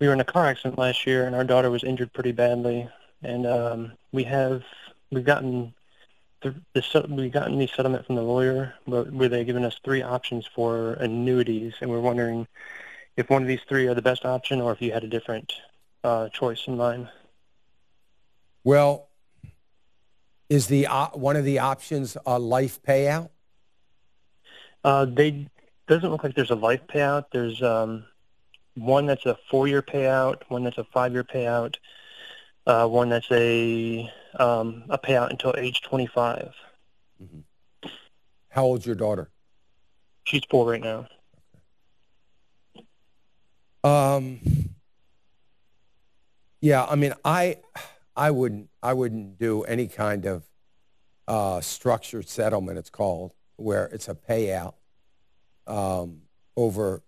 we 0.00 0.08
were 0.08 0.12
in 0.12 0.18
a 0.18 0.24
car 0.24 0.46
accident 0.46 0.76
last 0.76 1.06
year, 1.06 1.24
and 1.24 1.36
our 1.36 1.44
daughter 1.44 1.70
was 1.70 1.84
injured 1.84 2.12
pretty 2.12 2.32
badly, 2.32 2.88
and 3.22 3.46
um, 3.46 3.92
we 4.10 4.24
have 4.24 4.64
we've 5.12 5.24
gotten 5.24 5.72
the, 6.42 6.52
the 6.72 7.06
we've 7.08 7.30
gotten 7.30 7.56
the 7.56 7.68
settlement 7.68 8.04
from 8.04 8.16
the 8.16 8.22
lawyer, 8.22 8.74
but 8.88 9.12
where 9.12 9.28
they 9.28 9.44
given 9.44 9.64
us 9.64 9.78
three 9.84 10.02
options 10.02 10.48
for 10.52 10.94
annuities, 10.94 11.74
and 11.80 11.88
we're 11.88 12.00
wondering 12.00 12.48
if 13.16 13.30
one 13.30 13.42
of 13.42 13.46
these 13.46 13.62
three 13.68 13.86
are 13.86 13.94
the 13.94 14.02
best 14.02 14.24
option, 14.24 14.60
or 14.60 14.72
if 14.72 14.82
you 14.82 14.90
had 14.90 15.04
a 15.04 15.08
different 15.08 15.52
uh, 16.02 16.28
choice 16.30 16.66
in 16.66 16.76
mind. 16.76 17.08
Well, 18.64 19.10
is 20.48 20.66
the 20.66 20.88
op- 20.88 21.16
one 21.16 21.36
of 21.36 21.44
the 21.44 21.60
options 21.60 22.16
a 22.26 22.36
life 22.36 22.82
payout? 22.82 23.30
Uh, 24.84 25.06
they 25.06 25.48
doesn't 25.88 26.10
look 26.10 26.22
like 26.22 26.34
there's 26.34 26.50
a 26.50 26.54
life 26.54 26.82
payout. 26.86 27.24
There's 27.32 27.62
um, 27.62 28.04
one 28.74 29.06
that's 29.06 29.26
a 29.26 29.38
four-year 29.50 29.82
payout, 29.82 30.42
one 30.48 30.62
that's 30.64 30.78
a 30.78 30.84
five-year 30.84 31.24
payout, 31.24 31.76
uh, 32.66 32.86
one 32.86 33.08
that's 33.08 33.30
a 33.30 34.10
um, 34.38 34.84
a 34.90 34.98
payout 34.98 35.30
until 35.30 35.54
age 35.56 35.82
25. 35.82 36.52
How 38.48 38.64
old's 38.64 38.86
your 38.86 38.94
daughter? 38.94 39.30
She's 40.24 40.42
four 40.50 40.70
right 40.70 40.80
now. 40.80 41.06
Um, 43.84 44.40
yeah, 46.60 46.84
I 46.84 46.94
mean, 46.96 47.14
I, 47.24 47.58
I 48.16 48.30
wouldn't, 48.30 48.70
I 48.82 48.94
wouldn't 48.94 49.38
do 49.38 49.62
any 49.64 49.86
kind 49.86 50.24
of 50.24 50.44
uh, 51.28 51.60
structured 51.60 52.28
settlement. 52.28 52.78
It's 52.78 52.90
called 52.90 53.34
where 53.56 53.86
it's 53.86 54.08
a 54.08 54.14
payout 54.14 54.74
um, 55.66 56.22
over 56.56 57.02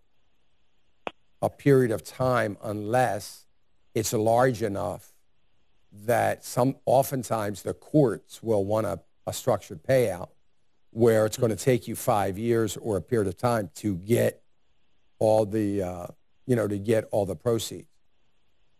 a 1.42 1.50
period 1.50 1.90
of 1.90 2.02
time, 2.02 2.56
unless 2.62 3.46
it's 3.94 4.12
large 4.12 4.62
enough 4.62 5.12
that 5.92 6.44
some, 6.44 6.76
oftentimes 6.84 7.62
the 7.62 7.74
courts 7.74 8.42
will 8.42 8.64
want 8.64 8.86
a, 8.86 9.00
a 9.26 9.32
structured 9.32 9.82
payout 9.82 10.28
where 10.90 11.26
it's 11.26 11.36
going 11.36 11.54
to 11.54 11.62
take 11.62 11.86
you 11.88 11.94
five 11.94 12.38
years 12.38 12.76
or 12.76 12.96
a 12.96 13.02
period 13.02 13.28
of 13.28 13.36
time 13.36 13.70
to 13.74 13.96
get 13.96 14.42
all 15.18 15.44
the, 15.44 15.82
uh, 15.82 16.06
you 16.46 16.56
know, 16.56 16.66
to 16.66 16.78
get 16.78 17.04
all 17.10 17.26
the 17.26 17.36
proceeds. 17.36 17.88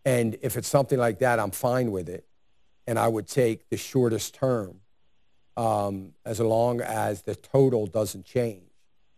And 0.05 0.37
if 0.41 0.55
it's 0.55 0.67
something 0.67 0.97
like 0.97 1.19
that, 1.19 1.39
I'm 1.39 1.51
fine 1.51 1.91
with 1.91 2.09
it. 2.09 2.25
And 2.85 2.97
I 2.97 3.07
would 3.07 3.27
take 3.27 3.69
the 3.69 3.77
shortest 3.77 4.33
term 4.33 4.79
um, 5.57 6.13
as 6.23 6.39
long 6.39 6.79
as 6.81 7.23
the 7.23 7.35
total 7.35 7.87
doesn't 7.87 8.23
change 8.23 8.71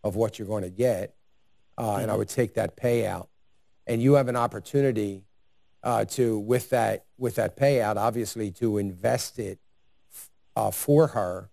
of 0.04 0.15
what 0.15 0.39
you're 0.39 0.47
going 0.47 0.63
to 0.63 0.69
get. 0.69 1.13
Uh, 1.78 1.97
And 1.97 2.10
I 2.10 2.15
would 2.15 2.30
take 2.30 2.56
that 2.56 2.75
payout. 2.75 3.28
And 3.86 4.02
you 4.02 4.13
have 4.13 4.28
an 4.28 4.36
opportunity 4.36 5.23
uh, 5.84 6.06
to, 6.06 6.39
with 6.39 6.69
that, 6.71 7.06
with 7.17 7.36
that 7.36 7.56
payout, 7.58 7.97
obviously 7.97 8.52
to 8.52 8.78
invest 8.78 9.39
it 9.39 9.60
uh, 10.56 10.71
for 10.71 11.08
her 11.08 11.49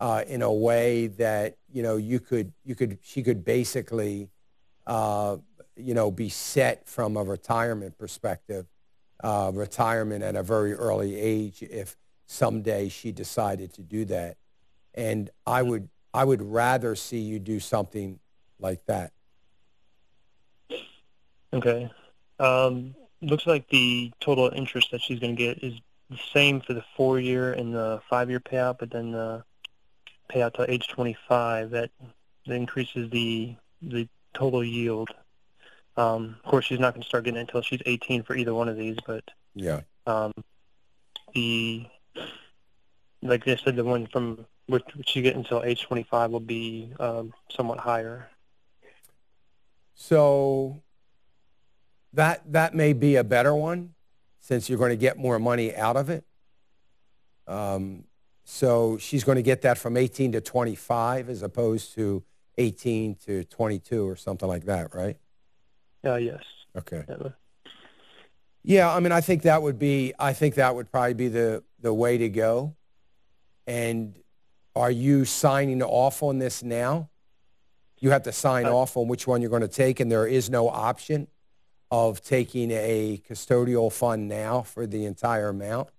uh, 0.00 0.24
in 0.26 0.42
a 0.42 0.52
way 0.52 1.06
that, 1.06 1.56
you 1.70 1.82
know, 1.82 1.96
you 1.96 2.18
could, 2.18 2.52
you 2.64 2.74
could, 2.74 2.98
she 3.02 3.22
could 3.22 3.44
basically, 3.44 4.30
uh, 4.86 5.36
you 5.76 5.94
know, 5.94 6.10
be 6.10 6.28
set 6.28 6.88
from 6.88 7.16
a 7.16 7.22
retirement 7.22 7.96
perspective, 7.98 8.66
uh, 9.22 9.50
retirement 9.54 10.24
at 10.24 10.34
a 10.34 10.42
very 10.42 10.74
early 10.74 11.16
age 11.16 11.62
if 11.62 11.96
someday 12.26 12.88
she 12.88 13.12
decided 13.12 13.72
to 13.74 13.82
do 13.82 14.04
that. 14.06 14.36
And 14.94 15.30
I 15.46 15.62
would, 15.62 15.88
I 16.12 16.24
would 16.24 16.42
rather 16.42 16.94
see 16.94 17.18
you 17.20 17.38
do 17.38 17.60
something 17.60 18.18
like 18.58 18.84
that. 18.86 19.12
Okay. 21.52 21.90
Um, 22.38 22.94
looks 23.20 23.46
like 23.46 23.68
the 23.68 24.12
total 24.20 24.50
interest 24.54 24.90
that 24.90 25.00
she's 25.00 25.18
going 25.18 25.36
to 25.36 25.42
get 25.42 25.62
is 25.62 25.74
the 26.10 26.18
same 26.32 26.60
for 26.60 26.74
the 26.74 26.84
four-year 26.96 27.52
and 27.52 27.74
the 27.74 28.00
five-year 28.08 28.40
payout, 28.40 28.78
but 28.78 28.90
then 28.90 29.12
the 29.12 29.44
payout 30.30 30.54
to 30.54 30.70
age 30.70 30.88
25 30.88 31.70
that, 31.70 31.90
that 32.46 32.54
increases 32.54 33.10
the 33.10 33.54
the 33.80 34.08
total 34.32 34.62
yield. 34.62 35.10
Um, 35.96 36.36
of 36.44 36.50
course, 36.50 36.64
she's 36.66 36.78
not 36.78 36.94
going 36.94 37.02
to 37.02 37.08
start 37.08 37.24
getting 37.24 37.38
it 37.38 37.42
until 37.42 37.62
she's 37.62 37.82
18 37.84 38.22
for 38.22 38.36
either 38.36 38.54
one 38.54 38.68
of 38.68 38.76
these, 38.76 38.96
but 39.06 39.24
Yeah. 39.54 39.80
um, 40.06 40.32
the 41.34 41.84
like 43.22 43.44
they 43.44 43.56
said, 43.56 43.76
the 43.76 43.84
one 43.84 44.06
from 44.06 44.46
which, 44.66 44.84
which 44.96 45.16
you 45.16 45.22
get 45.22 45.36
until 45.36 45.62
age 45.62 45.82
25 45.82 46.30
will 46.30 46.40
be 46.40 46.92
um, 47.00 47.32
somewhat 47.50 47.78
higher. 47.78 48.28
So 49.94 50.82
that 52.12 52.42
that 52.52 52.74
may 52.74 52.92
be 52.92 53.16
a 53.16 53.24
better 53.24 53.54
one 53.54 53.94
since 54.40 54.68
you're 54.68 54.78
going 54.78 54.90
to 54.90 54.96
get 54.96 55.16
more 55.16 55.38
money 55.38 55.74
out 55.74 55.96
of 55.96 56.10
it. 56.10 56.24
Um, 57.46 58.04
so 58.44 58.98
she's 58.98 59.24
going 59.24 59.36
to 59.36 59.42
get 59.42 59.62
that 59.62 59.78
from 59.78 59.96
18 59.96 60.32
to 60.32 60.40
25 60.40 61.28
as 61.28 61.42
opposed 61.42 61.94
to 61.94 62.24
18 62.58 63.16
to 63.26 63.44
22 63.44 64.08
or 64.08 64.16
something 64.16 64.48
like 64.48 64.64
that, 64.64 64.94
right? 64.94 65.16
Uh, 66.04 66.16
yes. 66.16 66.42
Okay. 66.76 67.04
Yeah. 67.08 67.28
Yeah, 68.64 68.94
I 68.94 69.00
mean, 69.00 69.10
I 69.10 69.20
think 69.20 69.42
that 69.42 69.60
would 69.60 69.78
be, 69.78 70.12
I 70.18 70.32
think 70.32 70.54
that 70.54 70.74
would 70.74 70.90
probably 70.90 71.14
be 71.14 71.28
the, 71.28 71.64
the 71.80 71.92
way 71.92 72.16
to 72.18 72.28
go. 72.28 72.76
And 73.66 74.18
are 74.74 74.90
you 74.90 75.24
signing 75.24 75.82
off 75.82 76.22
on 76.22 76.38
this 76.38 76.62
now? 76.62 77.10
You 77.98 78.10
have 78.10 78.24
to 78.24 78.32
sign 78.32 78.66
Uh, 78.66 78.74
off 78.74 78.96
on 78.96 79.06
which 79.08 79.26
one 79.26 79.40
you're 79.40 79.50
going 79.50 79.62
to 79.62 79.68
take, 79.68 80.00
and 80.00 80.10
there 80.10 80.26
is 80.26 80.50
no 80.50 80.68
option 80.68 81.28
of 81.90 82.22
taking 82.22 82.70
a 82.70 83.22
custodial 83.28 83.92
fund 83.92 84.28
now 84.28 84.62
for 84.62 84.86
the 84.86 85.04
entire 85.04 85.50
amount. 85.50 85.90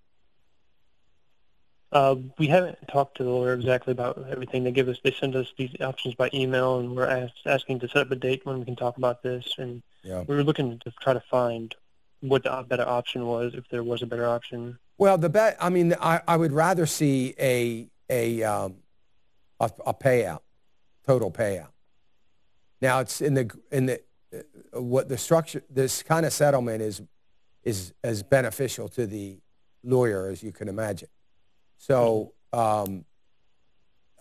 Uh, 1.91 2.15
we 2.39 2.47
haven't 2.47 2.79
talked 2.87 3.17
to 3.17 3.23
the 3.23 3.29
lawyer 3.29 3.53
exactly 3.53 3.91
about 3.91 4.17
everything. 4.27 4.63
They 4.63 4.71
give 4.71 4.89
us, 4.89 4.97
they 5.03 5.11
send 5.11 5.35
us 5.35 5.53
these 5.55 5.69
options 5.79 6.15
by 6.15 6.31
email, 6.33 6.79
and 6.79 6.95
we're 6.95 7.05
ask, 7.05 7.33
asking 7.45 7.79
to 7.81 7.87
set 7.87 7.97
up 7.97 8.11
a 8.11 8.15
date 8.15 8.43
when 8.45 8.57
we 8.57 8.65
can 8.65 8.75
talk 8.75 8.97
about 8.97 9.21
this. 9.21 9.45
And 9.59 9.83
Yeah. 10.01 10.23
we 10.27 10.35
were 10.35 10.43
looking 10.43 10.79
to 10.79 10.91
try 10.99 11.13
to 11.13 11.21
find 11.21 11.75
what 12.23 12.43
the 12.43 12.65
better 12.67 12.87
option 12.87 13.25
was, 13.25 13.53
if 13.53 13.67
there 13.69 13.83
was 13.83 14.01
a 14.01 14.05
better 14.05 14.25
option. 14.25 14.79
Well, 14.97 15.17
the 15.17 15.29
bet. 15.29 15.57
I 15.59 15.69
mean, 15.69 15.93
I, 15.99 16.21
I 16.27 16.37
would 16.37 16.53
rather 16.53 16.85
see 16.85 17.35
a 17.39 17.89
a 18.09 18.43
um, 18.43 18.75
a, 19.59 19.69
a 19.85 19.93
payout, 19.93 20.41
total 21.05 21.31
payout. 21.31 21.73
Now 22.81 22.99
it's 22.99 23.21
in 23.21 23.33
the 23.33 23.51
in 23.71 23.87
the 23.87 24.01
uh, 24.33 24.81
what 24.81 25.09
the 25.09 25.17
structure. 25.17 25.63
This 25.69 26.01
kind 26.01 26.25
of 26.25 26.33
settlement 26.33 26.81
is 26.81 27.01
is 27.63 27.93
as 28.03 28.23
beneficial 28.23 28.87
to 28.89 29.05
the 29.05 29.39
lawyer 29.83 30.29
as 30.29 30.41
you 30.41 30.51
can 30.51 30.69
imagine. 30.69 31.09
So, 31.77 32.33
um, 32.53 33.05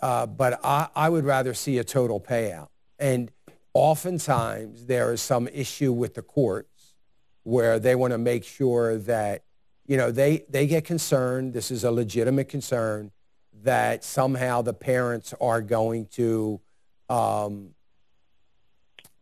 uh, 0.00 0.26
but 0.26 0.61
I, 0.64 0.88
I 0.96 1.09
would 1.09 1.24
rather 1.24 1.55
see 1.55 1.78
a 1.78 1.84
total 1.84 2.20
payout. 2.20 2.68
And 2.98 3.30
oftentimes 3.74 4.86
there 4.86 5.12
is 5.12 5.20
some 5.20 5.48
issue 5.48 5.92
with 5.92 6.14
the 6.14 6.22
courts 6.22 6.72
where 7.43 7.78
they 7.78 7.95
want 7.95 8.12
to 8.12 8.18
make 8.18 8.45
sure 8.45 8.99
that 8.99 9.45
you 9.86 9.97
know, 9.97 10.11
they, 10.11 10.45
they 10.49 10.66
get 10.66 10.84
concerned, 10.84 11.53
this 11.53 11.70
is 11.70 11.84
a 11.84 11.90
legitimate 11.90 12.49
concern, 12.49 13.11
that 13.64 14.05
somehow 14.05 14.62
the 14.62 14.72
parents 14.72 15.34
are 15.40 15.61
going 15.61 16.07
to, 16.07 16.61
um, 17.09 17.70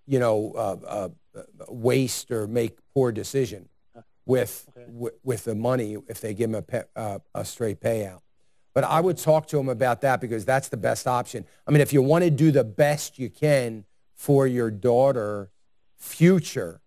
you 0.06 0.18
know, 0.18 0.52
uh, 0.54 0.76
uh, 0.86 1.08
waste 1.68 2.30
or 2.30 2.46
make 2.46 2.78
poor 2.94 3.12
decision 3.12 3.68
with, 4.26 4.68
with, 4.86 5.14
with 5.24 5.44
the 5.44 5.54
money 5.54 5.96
if 6.08 6.20
they 6.20 6.34
give 6.34 6.50
them 6.50 6.64
a, 6.72 6.84
uh, 6.98 7.18
a 7.34 7.44
straight 7.44 7.80
payout. 7.80 8.20
But 8.72 8.84
I 8.84 9.00
would 9.00 9.18
talk 9.18 9.48
to 9.48 9.56
them 9.56 9.68
about 9.68 10.02
that 10.02 10.20
because 10.20 10.44
that's 10.44 10.68
the 10.68 10.76
best 10.76 11.06
option. 11.06 11.44
I 11.66 11.72
mean, 11.72 11.80
if 11.80 11.92
you 11.92 12.02
want 12.02 12.24
to 12.24 12.30
do 12.30 12.52
the 12.52 12.64
best 12.64 13.18
you 13.18 13.28
can 13.28 13.84
for 14.14 14.46
your 14.46 14.70
daughter 14.70 15.50
future, 15.98 16.79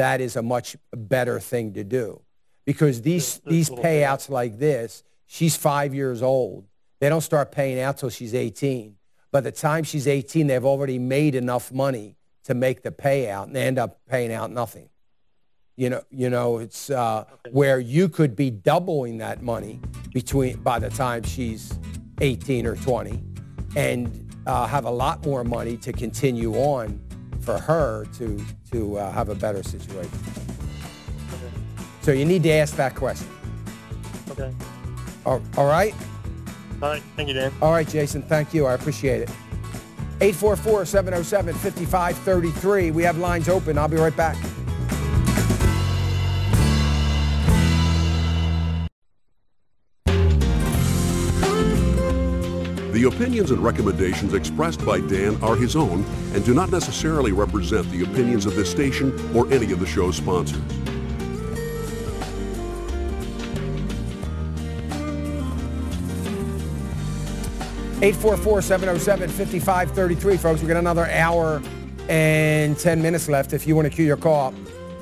that 0.00 0.22
is 0.22 0.34
a 0.34 0.42
much 0.42 0.78
better 0.96 1.38
thing 1.38 1.74
to 1.74 1.84
do 1.84 2.22
because 2.64 3.02
these 3.02 3.38
these 3.44 3.68
payouts 3.68 4.30
like 4.30 4.58
this, 4.58 5.02
she's 5.26 5.54
five 5.56 5.94
years 5.94 6.22
old. 6.22 6.66
They 7.00 7.10
don't 7.10 7.20
start 7.20 7.52
paying 7.52 7.78
out 7.78 7.98
till 7.98 8.08
she's 8.08 8.34
18. 8.34 8.96
By 9.30 9.42
the 9.42 9.52
time 9.52 9.84
she's 9.84 10.08
18, 10.08 10.46
they've 10.46 10.64
already 10.64 10.98
made 10.98 11.34
enough 11.34 11.70
money 11.70 12.16
to 12.44 12.54
make 12.54 12.82
the 12.82 12.90
payout, 12.90 13.44
and 13.44 13.54
they 13.54 13.66
end 13.66 13.78
up 13.78 14.00
paying 14.08 14.32
out 14.32 14.50
nothing. 14.50 14.88
You 15.76 15.90
know, 15.90 16.02
you 16.10 16.30
know, 16.30 16.58
it's 16.58 16.88
uh, 16.88 17.24
where 17.50 17.78
you 17.78 18.08
could 18.08 18.34
be 18.34 18.50
doubling 18.50 19.18
that 19.18 19.42
money 19.42 19.80
between 20.14 20.62
by 20.62 20.78
the 20.78 20.88
time 20.88 21.24
she's 21.24 21.78
18 22.22 22.66
or 22.66 22.76
20, 22.76 23.22
and 23.76 24.32
uh, 24.46 24.66
have 24.66 24.86
a 24.86 24.90
lot 24.90 25.26
more 25.26 25.44
money 25.44 25.76
to 25.76 25.92
continue 25.92 26.54
on 26.54 27.00
for 27.40 27.58
her 27.58 28.06
to 28.18 28.40
to 28.70 28.98
uh, 28.98 29.12
have 29.12 29.28
a 29.28 29.34
better 29.34 29.62
situation. 29.62 30.10
So 32.02 32.12
you 32.12 32.24
need 32.24 32.42
to 32.44 32.50
ask 32.50 32.76
that 32.76 32.94
question. 32.94 33.28
Okay. 34.30 34.54
All, 35.26 35.42
all 35.56 35.66
right? 35.66 35.92
All 36.82 36.88
right. 36.88 37.02
Thank 37.16 37.28
you, 37.28 37.34
Dan. 37.34 37.52
All 37.60 37.72
right, 37.72 37.86
Jason. 37.86 38.22
Thank 38.22 38.54
you. 38.54 38.64
I 38.66 38.72
appreciate 38.74 39.22
it. 39.22 39.30
844-707-5533. 40.20 42.92
We 42.92 43.02
have 43.02 43.18
lines 43.18 43.48
open. 43.48 43.76
I'll 43.78 43.88
be 43.88 43.96
right 43.96 44.16
back. 44.16 44.36
The 53.00 53.08
opinions 53.08 53.50
and 53.50 53.64
recommendations 53.64 54.34
expressed 54.34 54.84
by 54.84 55.00
Dan 55.00 55.42
are 55.42 55.56
his 55.56 55.74
own 55.74 56.04
and 56.34 56.44
do 56.44 56.52
not 56.52 56.70
necessarily 56.70 57.32
represent 57.32 57.90
the 57.90 58.02
opinions 58.02 58.44
of 58.44 58.54
this 58.54 58.70
station 58.70 59.18
or 59.34 59.50
any 59.50 59.72
of 59.72 59.80
the 59.80 59.86
show's 59.86 60.16
sponsors. 60.16 60.60
Eight 68.02 68.16
four 68.16 68.36
four 68.36 68.60
seven 68.60 68.86
zero 68.86 68.98
seven 68.98 69.30
fifty 69.30 69.58
five 69.58 69.90
thirty 69.92 70.14
three, 70.14 70.36
folks. 70.36 70.60
We 70.60 70.68
got 70.68 70.76
another 70.76 71.06
hour 71.06 71.62
and 72.10 72.78
10 72.78 73.00
minutes 73.00 73.30
left. 73.30 73.54
If 73.54 73.66
you 73.66 73.74
want 73.74 73.88
to 73.88 73.94
cue 73.94 74.04
your 74.04 74.18
call, 74.18 74.52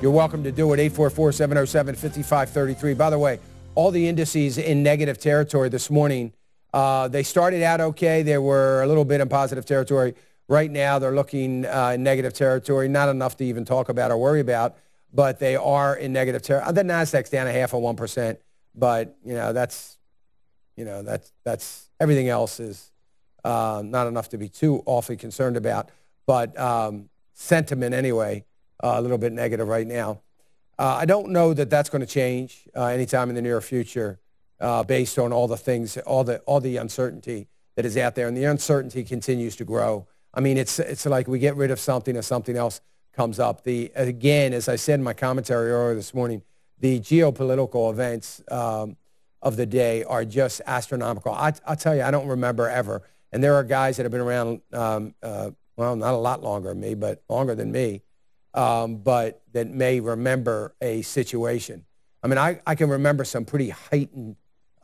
you're 0.01 0.11
welcome 0.11 0.41
to 0.45 0.53
do 0.53 0.71
it. 0.71 0.79
844 0.79 1.33
707 1.33 1.95
5533. 1.95 2.93
By 2.93 3.09
the 3.09 3.19
way, 3.19 3.41
all 3.75 3.91
the 3.91 4.07
indices 4.07 4.57
in 4.57 4.83
negative 4.83 5.17
territory 5.17 5.67
this 5.67 5.89
morning. 5.89 6.31
Uh, 6.73 7.07
they 7.07 7.23
started 7.23 7.63
out 7.63 7.81
okay. 7.81 8.21
They 8.21 8.37
were 8.37 8.81
a 8.83 8.87
little 8.87 9.05
bit 9.05 9.21
in 9.21 9.29
positive 9.29 9.65
territory. 9.65 10.15
Right 10.47 10.69
now, 10.69 10.99
they're 10.99 11.15
looking 11.15 11.65
uh, 11.65 11.91
in 11.95 12.03
negative 12.03 12.33
territory. 12.33 12.87
Not 12.87 13.09
enough 13.09 13.37
to 13.37 13.45
even 13.45 13.65
talk 13.65 13.89
about 13.89 14.11
or 14.11 14.17
worry 14.17 14.39
about, 14.39 14.77
but 15.13 15.39
they 15.39 15.55
are 15.55 15.95
in 15.95 16.13
negative 16.13 16.41
territory. 16.41 16.73
The 16.73 16.83
Nasdaq's 16.83 17.29
down 17.29 17.47
a 17.47 17.51
half 17.51 17.73
of 17.73 17.81
one 17.81 17.95
percent, 17.95 18.39
but 18.75 19.15
you 19.23 19.33
know 19.33 19.53
that's, 19.53 19.97
you 20.75 20.85
know 20.85 21.03
that's 21.03 21.31
that's 21.43 21.89
everything 21.99 22.29
else 22.29 22.59
is 22.59 22.91
uh, 23.43 23.81
not 23.85 24.07
enough 24.07 24.29
to 24.29 24.37
be 24.37 24.49
too 24.49 24.81
awfully 24.85 25.17
concerned 25.17 25.57
about. 25.57 25.89
But 26.25 26.57
um, 26.59 27.09
sentiment 27.33 27.93
anyway, 27.95 28.45
uh, 28.83 28.93
a 28.95 29.01
little 29.01 29.17
bit 29.17 29.33
negative 29.33 29.67
right 29.67 29.87
now. 29.87 30.21
Uh, 30.77 30.97
I 30.99 31.05
don't 31.05 31.29
know 31.31 31.53
that 31.53 31.69
that's 31.69 31.89
going 31.89 32.01
to 32.01 32.07
change 32.07 32.67
uh, 32.75 32.85
anytime 32.85 33.29
in 33.29 33.35
the 33.35 33.41
near 33.41 33.59
future 33.61 34.19
uh, 34.59 34.83
based 34.83 35.17
on 35.17 35.31
all 35.31 35.47
the 35.47 35.57
things, 35.57 35.97
all 35.97 36.23
the, 36.23 36.39
all 36.41 36.59
the 36.59 36.77
uncertainty 36.77 37.47
that 37.75 37.85
is 37.85 37.97
out 37.97 38.15
there. 38.15 38.27
And 38.27 38.35
the 38.35 38.45
uncertainty 38.45 39.03
continues 39.03 39.55
to 39.57 39.65
grow. 39.65 40.07
I 40.33 40.41
mean, 40.41 40.57
it's, 40.57 40.79
it's 40.79 41.05
like 41.05 41.27
we 41.27 41.39
get 41.39 41.55
rid 41.55 41.71
of 41.71 41.79
something 41.79 42.15
and 42.15 42.25
something 42.25 42.55
else 42.55 42.81
comes 43.13 43.39
up. 43.39 43.63
The, 43.63 43.91
again, 43.95 44.53
as 44.53 44.67
I 44.67 44.75
said 44.75 44.95
in 44.95 45.03
my 45.03 45.13
commentary 45.13 45.71
earlier 45.71 45.95
this 45.95 46.13
morning, 46.13 46.43
the 46.79 46.99
geopolitical 46.99 47.91
events 47.91 48.41
um, 48.49 48.95
of 49.41 49.55
the 49.55 49.65
day 49.65 50.03
are 50.03 50.25
just 50.25 50.61
astronomical. 50.65 51.33
I, 51.33 51.53
I'll 51.65 51.75
tell 51.75 51.95
you, 51.95 52.03
I 52.03 52.11
don't 52.11 52.27
remember 52.27 52.69
ever. 52.69 53.03
And 53.31 53.43
there 53.43 53.55
are 53.55 53.63
guys 53.63 53.97
that 53.97 54.03
have 54.03 54.11
been 54.11 54.21
around, 54.21 54.61
um, 54.73 55.13
uh, 55.21 55.51
well, 55.75 55.95
not 55.95 56.13
a 56.13 56.17
lot 56.17 56.43
longer 56.43 56.69
than 56.69 56.79
me, 56.79 56.93
but 56.95 57.23
longer 57.29 57.55
than 57.55 57.71
me, 57.71 58.01
um, 58.53 58.97
but 58.97 59.41
that 59.53 59.67
may 59.67 59.99
remember 59.99 60.75
a 60.81 61.01
situation. 61.01 61.85
I 62.21 62.27
mean, 62.27 62.37
I, 62.37 62.59
I 62.65 62.75
can 62.75 62.89
remember 62.89 63.23
some 63.23 63.45
pretty 63.45 63.69
heightened 63.69 64.35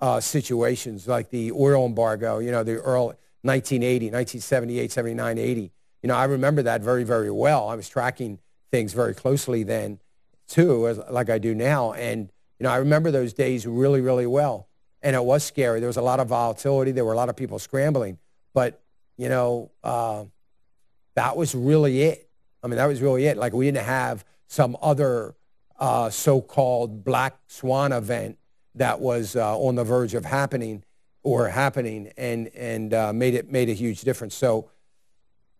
uh, 0.01 0.19
situations 0.19 1.07
like 1.07 1.29
the 1.29 1.51
oil 1.51 1.85
embargo, 1.85 2.39
you 2.39 2.51
know, 2.51 2.63
the 2.63 2.73
early 2.73 3.15
1980, 3.41 4.05
1978, 4.07 4.91
79, 4.91 5.37
80. 5.37 5.71
You 6.01 6.07
know, 6.07 6.15
I 6.15 6.25
remember 6.25 6.63
that 6.63 6.81
very, 6.81 7.03
very 7.03 7.31
well. 7.31 7.69
I 7.69 7.75
was 7.75 7.87
tracking 7.87 8.39
things 8.71 8.93
very 8.93 9.13
closely 9.13 9.63
then, 9.63 9.99
too, 10.47 10.87
as, 10.87 10.99
like 11.09 11.29
I 11.29 11.37
do 11.37 11.55
now. 11.55 11.93
And, 11.93 12.31
you 12.59 12.63
know, 12.63 12.71
I 12.71 12.77
remember 12.77 13.11
those 13.11 13.33
days 13.33 13.65
really, 13.65 14.01
really 14.01 14.25
well. 14.25 14.67
And 15.01 15.15
it 15.15 15.23
was 15.23 15.43
scary. 15.43 15.79
There 15.79 15.87
was 15.87 15.97
a 15.97 16.01
lot 16.01 16.19
of 16.19 16.27
volatility. 16.27 16.91
There 16.91 17.05
were 17.05 17.13
a 17.13 17.17
lot 17.17 17.29
of 17.29 17.35
people 17.35 17.59
scrambling. 17.59 18.17
But, 18.53 18.81
you 19.17 19.29
know, 19.29 19.71
uh, 19.83 20.25
that 21.15 21.37
was 21.37 21.53
really 21.55 22.01
it. 22.03 22.29
I 22.63 22.67
mean, 22.67 22.77
that 22.77 22.87
was 22.87 23.01
really 23.01 23.25
it. 23.27 23.37
Like 23.37 23.53
we 23.53 23.65
didn't 23.65 23.85
have 23.85 24.25
some 24.47 24.75
other 24.81 25.35
uh, 25.79 26.09
so-called 26.09 27.03
black 27.03 27.37
swan 27.47 27.91
event 27.91 28.37
that 28.75 28.99
was 28.99 29.35
uh, 29.35 29.57
on 29.57 29.75
the 29.75 29.83
verge 29.83 30.13
of 30.13 30.25
happening 30.25 30.83
or 31.23 31.49
happening 31.49 32.11
and, 32.17 32.47
and 32.49 32.93
uh, 32.93 33.11
made, 33.11 33.33
it, 33.33 33.51
made 33.51 33.69
a 33.69 33.73
huge 33.73 34.01
difference. 34.01 34.35
So 34.35 34.69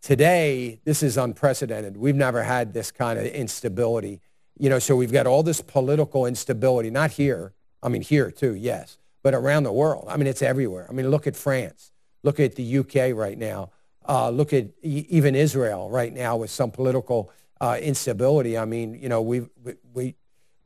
today, 0.02 0.80
this 0.86 1.02
is 1.02 1.18
unprecedented. 1.18 1.98
We've 1.98 2.16
never 2.16 2.44
had 2.44 2.74
this 2.74 2.92
kind 2.92 3.18
of 3.18 3.26
instability. 3.26 4.22
You 4.58 4.70
know, 4.70 4.80
so 4.80 4.96
we've 4.96 5.12
got 5.12 5.28
all 5.28 5.44
this 5.44 5.62
political 5.62 6.26
instability, 6.26 6.90
not 6.92 7.12
here. 7.12 7.54
I 7.82 7.90
mean, 7.90 8.02
here 8.02 8.32
too, 8.32 8.54
yes. 8.56 8.98
but 9.24 9.34
around 9.34 9.64
the 9.64 9.72
world. 9.72 10.06
I 10.08 10.18
mean, 10.18 10.28
it's 10.28 10.42
everywhere. 10.42 10.86
I 10.88 10.94
mean, 10.94 11.10
look 11.10 11.26
at 11.26 11.36
France. 11.36 11.92
Look 12.24 12.40
at 12.40 12.56
the 12.56 12.78
UK 12.80 13.16
right 13.16 13.38
now. 13.38 13.72
Uh, 14.08 14.30
look 14.30 14.54
at 14.54 14.66
e- 14.84 15.06
even 15.10 15.36
Israel 15.36 15.90
right 15.90 16.14
now 16.14 16.38
with 16.38 16.52
some 16.52 16.72
political 16.72 17.32
uh, 17.60 17.78
instability. 17.82 18.58
I 18.58 18.66
mean, 18.66 18.94
you 18.94 19.10
know, 19.10 19.22
we 19.22 19.48
we 19.94 20.16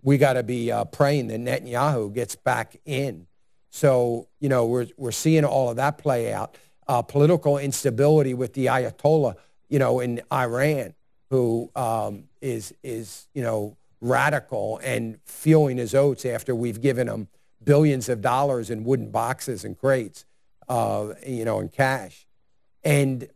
we 0.01 0.17
got 0.17 0.33
to 0.33 0.43
be 0.43 0.71
uh, 0.71 0.85
praying 0.85 1.27
that 1.27 1.39
Netanyahu 1.39 2.13
gets 2.13 2.35
back 2.35 2.79
in. 2.85 3.27
So, 3.69 4.27
you 4.39 4.49
know, 4.49 4.65
we're 4.65 4.87
we're 4.97 5.11
seeing 5.11 5.45
all 5.45 5.69
of 5.69 5.75
that 5.75 5.97
play 5.97 6.33
out. 6.33 6.55
Uh, 6.87 7.01
political 7.03 7.57
instability 7.57 8.33
with 8.33 8.53
the 8.53 8.65
Ayatollah, 8.65 9.35
you 9.67 9.77
know, 9.77 9.99
in 9.99 10.21
Iran, 10.31 10.95
who 11.29 11.69
um, 11.75 12.23
is 12.41 12.73
is 12.81 13.27
you 13.33 13.43
know 13.43 13.77
radical 14.01 14.79
and 14.83 15.19
feeling 15.25 15.77
his 15.77 15.93
oats 15.93 16.25
after 16.25 16.55
we've 16.55 16.81
given 16.81 17.07
him 17.07 17.27
billions 17.63 18.09
of 18.09 18.21
dollars 18.21 18.69
in 18.69 18.83
wooden 18.83 19.11
boxes 19.11 19.65
and 19.65 19.77
crates, 19.77 20.25
uh, 20.67 21.13
you 21.25 21.45
know, 21.45 21.59
in 21.59 21.69
cash. 21.69 22.25
And, 22.83 23.27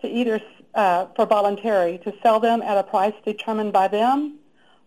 to 0.00 0.08
either 0.08 0.40
uh, 0.74 1.08
for 1.14 1.26
voluntary 1.26 1.98
to 2.04 2.14
sell 2.22 2.40
them 2.40 2.62
at 2.62 2.78
a 2.78 2.82
price 2.82 3.14
determined 3.22 3.74
by 3.74 3.88
them, 3.88 4.38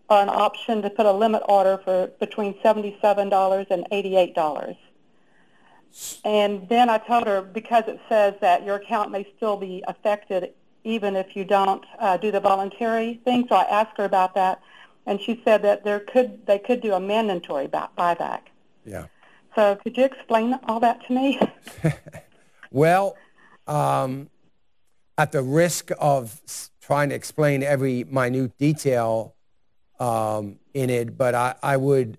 or 0.08 0.20
an 0.20 0.28
option 0.28 0.82
to 0.82 0.90
put 0.90 1.06
a 1.06 1.12
limit 1.12 1.44
order 1.48 1.78
for 1.84 2.08
between 2.18 2.54
$77 2.54 3.70
and 3.70 3.86
$88. 3.92 4.76
And 6.24 6.68
then 6.68 6.88
I 6.88 6.98
told 6.98 7.26
her 7.26 7.42
because 7.42 7.84
it 7.86 8.00
says 8.08 8.34
that 8.40 8.64
your 8.64 8.76
account 8.76 9.10
may 9.10 9.26
still 9.36 9.56
be 9.56 9.82
affected 9.86 10.52
even 10.84 11.16
if 11.16 11.36
you 11.36 11.44
don't 11.44 11.84
uh, 11.98 12.16
do 12.16 12.30
the 12.30 12.40
voluntary 12.40 13.20
thing. 13.24 13.46
So 13.48 13.54
I 13.54 13.64
asked 13.64 13.98
her 13.98 14.04
about 14.04 14.34
that, 14.34 14.60
and 15.06 15.20
she 15.20 15.40
said 15.44 15.62
that 15.62 15.84
there 15.84 16.00
could 16.00 16.46
they 16.46 16.58
could 16.58 16.80
do 16.80 16.94
a 16.94 17.00
mandatory 17.00 17.68
buyback. 17.68 18.40
Yeah. 18.84 19.06
So 19.54 19.76
could 19.76 19.96
you 19.96 20.04
explain 20.04 20.58
all 20.64 20.80
that 20.80 21.04
to 21.06 21.12
me? 21.12 21.40
well, 22.70 23.16
um, 23.66 24.30
at 25.18 25.32
the 25.32 25.42
risk 25.42 25.90
of 25.98 26.40
trying 26.80 27.10
to 27.10 27.14
explain 27.14 27.62
every 27.62 28.04
minute 28.04 28.56
detail 28.58 29.34
um, 29.98 30.58
in 30.72 30.88
it, 30.88 31.18
but 31.18 31.34
I, 31.34 31.54
I 31.62 31.76
would. 31.76 32.18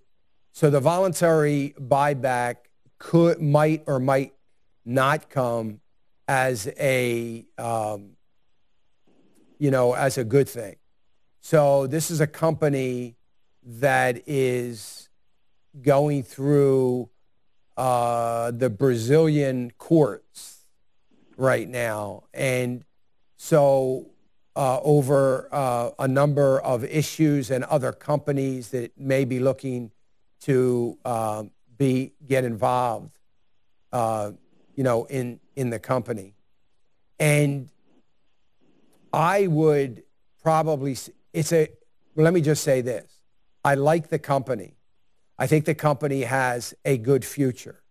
So 0.53 0.69
the 0.69 0.81
voluntary 0.81 1.73
buyback 1.79 2.57
could, 3.01 3.41
might, 3.41 3.83
or 3.87 3.99
might 3.99 4.35
not 4.85 5.27
come 5.29 5.81
as 6.27 6.67
a, 6.79 7.43
um, 7.57 8.11
you 9.57 9.71
know, 9.71 9.93
as 9.93 10.19
a 10.19 10.23
good 10.23 10.47
thing. 10.47 10.75
So 11.41 11.87
this 11.87 12.11
is 12.11 12.21
a 12.21 12.27
company 12.27 13.15
that 13.63 14.21
is 14.27 15.09
going 15.81 16.21
through 16.21 17.09
uh, 17.75 18.51
the 18.51 18.69
Brazilian 18.69 19.71
courts 19.79 20.65
right 21.37 21.67
now, 21.67 22.25
and 22.35 22.85
so 23.35 24.11
uh, 24.55 24.79
over 24.81 25.49
uh, 25.51 25.89
a 25.97 26.07
number 26.07 26.59
of 26.61 26.83
issues 26.83 27.49
and 27.49 27.63
other 27.63 27.91
companies 27.91 28.69
that 28.69 28.95
may 28.95 29.25
be 29.25 29.39
looking 29.39 29.89
to 30.41 30.99
um, 31.03 31.49
be 31.81 32.13
get 32.27 32.43
involved, 32.43 33.17
uh, 33.91 34.31
you 34.75 34.83
know, 34.83 35.05
in 35.05 35.39
in 35.55 35.71
the 35.71 35.79
company, 35.79 36.35
and 37.19 37.69
I 39.11 39.47
would 39.47 40.03
probably 40.43 40.95
it's 41.33 41.51
a. 41.51 41.69
Let 42.15 42.33
me 42.33 42.41
just 42.41 42.63
say 42.63 42.81
this: 42.81 43.11
I 43.65 43.73
like 43.73 44.09
the 44.09 44.19
company. 44.19 44.75
I 45.39 45.47
think 45.47 45.65
the 45.65 45.73
company 45.73 46.21
has 46.21 46.75
a 46.85 46.99
good 46.99 47.25
future. 47.25 47.81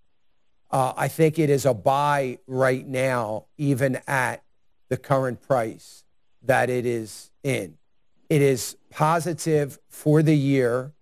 Uh, 0.70 0.92
I 0.96 1.08
think 1.08 1.40
it 1.40 1.50
is 1.50 1.66
a 1.66 1.74
buy 1.74 2.38
right 2.46 2.86
now, 2.86 3.46
even 3.58 3.98
at 4.06 4.44
the 4.88 4.98
current 4.98 5.42
price 5.42 6.04
that 6.42 6.70
it 6.70 6.86
is 6.86 7.32
in. 7.42 7.76
It 8.28 8.40
is 8.40 8.76
positive 8.90 9.80
for 9.88 10.22
the 10.22 10.36
year. 10.36 10.92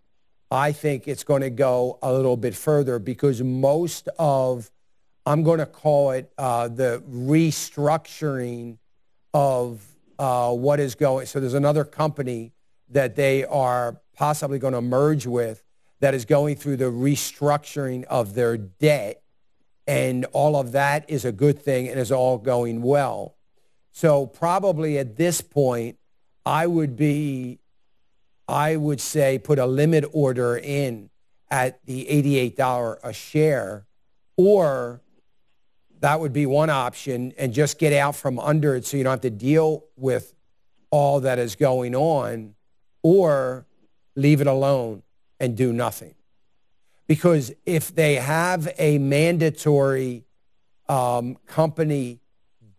I 0.51 0.73
think 0.73 1.07
it's 1.07 1.25
going 1.25 1.43
to 1.43 1.51
go 1.51 1.99
a 2.03 2.13
little 2.13 2.37
bit 2.37 2.55
further 2.55 2.99
because 2.99 3.43
most 3.43 4.09
of, 4.19 4.71
I'm 5.27 5.43
going 5.43 5.59
to 5.59 5.67
call 5.67 6.13
it 6.13 6.33
uh, 6.39 6.69
the 6.69 7.03
restructuring 7.11 8.79
of 9.35 9.85
uh, 10.19 10.53
what 10.53 10.81
is 10.81 10.95
going. 10.95 11.27
So 11.27 11.39
there's 11.39 11.55
another 11.55 11.85
company 11.85 12.53
that 12.91 13.15
they 13.15 13.45
are 13.45 14.01
possibly 14.15 14.59
going 14.59 14.73
to 14.73 14.81
merge 14.81 15.27
with 15.27 15.63
that 16.01 16.15
is 16.15 16.25
going 16.25 16.57
through 16.57 16.77
the 16.77 16.87
restructuring 16.87 18.05
of 18.05 18.35
their 18.35 18.57
debt. 18.57 19.23
And 19.87 20.25
all 20.27 20.57
of 20.57 20.73
that 20.73 21.09
is 21.09 21.25
a 21.25 21.33
good 21.33 21.59
thing 21.59 21.89
and 21.89 21.99
is 21.99 22.13
all 22.13 22.39
going 22.39 22.83
well. 22.83 23.37
So 23.91 24.27
probably 24.27 24.99
at 24.99 25.17
this 25.17 25.41
point, 25.41 25.99
I 26.47 26.67
would 26.67 26.97
be, 26.97 27.59
I 28.49 28.77
would 28.77 29.01
say, 29.01 29.39
put 29.39 29.59
a 29.59 29.67
limit 29.67 30.07
order 30.13 30.57
in 30.57 31.11
at 31.51 31.85
the 31.85 32.07
$88 32.07 32.99
a 33.03 33.13
share, 33.13 33.87
or 34.37 35.03
that 36.01 36.19
would 36.21 36.33
be 36.33 36.47
one 36.47 36.71
option 36.71 37.35
and 37.37 37.53
just 37.53 37.79
get 37.79 37.93
out 37.93 38.17
from 38.17 38.39
under 38.39 38.75
it 38.75 38.87
so 38.87 38.97
you 38.97 39.05
don't 39.05 39.11
have 39.11 39.21
to 39.21 39.31
deal 39.31 39.85
with 39.97 40.35
all 40.91 41.21
that 41.21 41.39
is 41.39 41.57
going 41.57 41.95
on, 41.95 42.55
or 43.03 43.67
leave 44.17 44.41
it 44.41 44.47
alone 44.47 45.03
and 45.39 45.57
do 45.57 45.73
nothing. 45.73 46.15
Because 47.07 47.53
if 47.67 47.95
they 47.95 48.15
have 48.15 48.69
a 48.79 48.99
mandatory 48.99 50.25
um, 50.89 51.37
company 51.47 52.21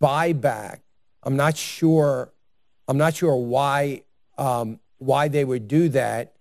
buyback, 0.01 0.79
I'm 1.23 1.35
not 1.35 1.55
sure. 1.57 2.31
I'm 2.87 2.97
not 2.97 3.15
sure 3.15 3.35
why 3.35 4.03
um, 4.37 4.79
why 4.99 5.27
they 5.27 5.43
would 5.43 5.67
do 5.67 5.89
that. 5.89 6.35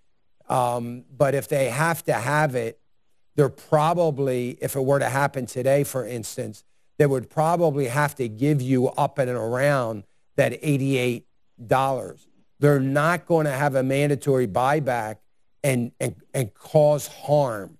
Um, 0.48 1.04
but 1.16 1.34
if 1.34 1.48
they 1.48 1.70
have 1.70 2.04
to 2.04 2.12
have 2.12 2.54
it, 2.54 2.78
they're 3.36 3.48
probably, 3.48 4.58
if 4.60 4.76
it 4.76 4.84
were 4.84 4.98
to 4.98 5.08
happen 5.08 5.46
today, 5.46 5.84
for 5.84 6.06
instance, 6.06 6.64
they 6.98 7.06
would 7.06 7.30
probably 7.30 7.86
have 7.86 8.14
to 8.16 8.28
give 8.28 8.60
you 8.60 8.88
up 8.88 9.18
and 9.18 9.30
around 9.30 10.02
that 10.36 10.60
$88. 10.60 11.22
They're 12.58 12.80
not 12.80 13.26
going 13.26 13.46
to 13.46 13.52
have 13.52 13.76
a 13.76 13.82
mandatory 13.82 14.48
buyback 14.48 15.16
and, 15.62 15.92
and, 16.00 16.16
and 16.34 16.52
cause 16.54 17.06
harm. 17.06 17.78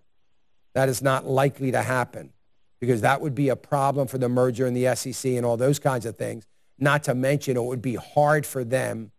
That 0.75 0.89
is 0.89 1.03
not 1.03 1.27
likely 1.27 1.73
to 1.73 1.83
happen 1.83 2.33
because 2.81 3.01
that 3.01 3.21
would 3.21 3.35
be 3.35 3.49
a 3.49 3.57
problem 3.57 4.07
for 4.07 4.19
the 4.19 4.29
merger 4.29 4.67
and 4.67 4.77
the 4.77 4.95
SEC 4.95 5.33
and 5.33 5.45
all 5.45 5.57
those 5.57 5.81
kinds 5.81 6.07
of 6.07 6.17
things. 6.17 6.47
Not 6.79 7.03
to 7.05 7.15
mention, 7.15 7.57
it 7.57 7.65
would 7.65 7.83
be 7.83 7.97
hard 7.97 8.47
for 8.47 8.63
them 8.63 9.11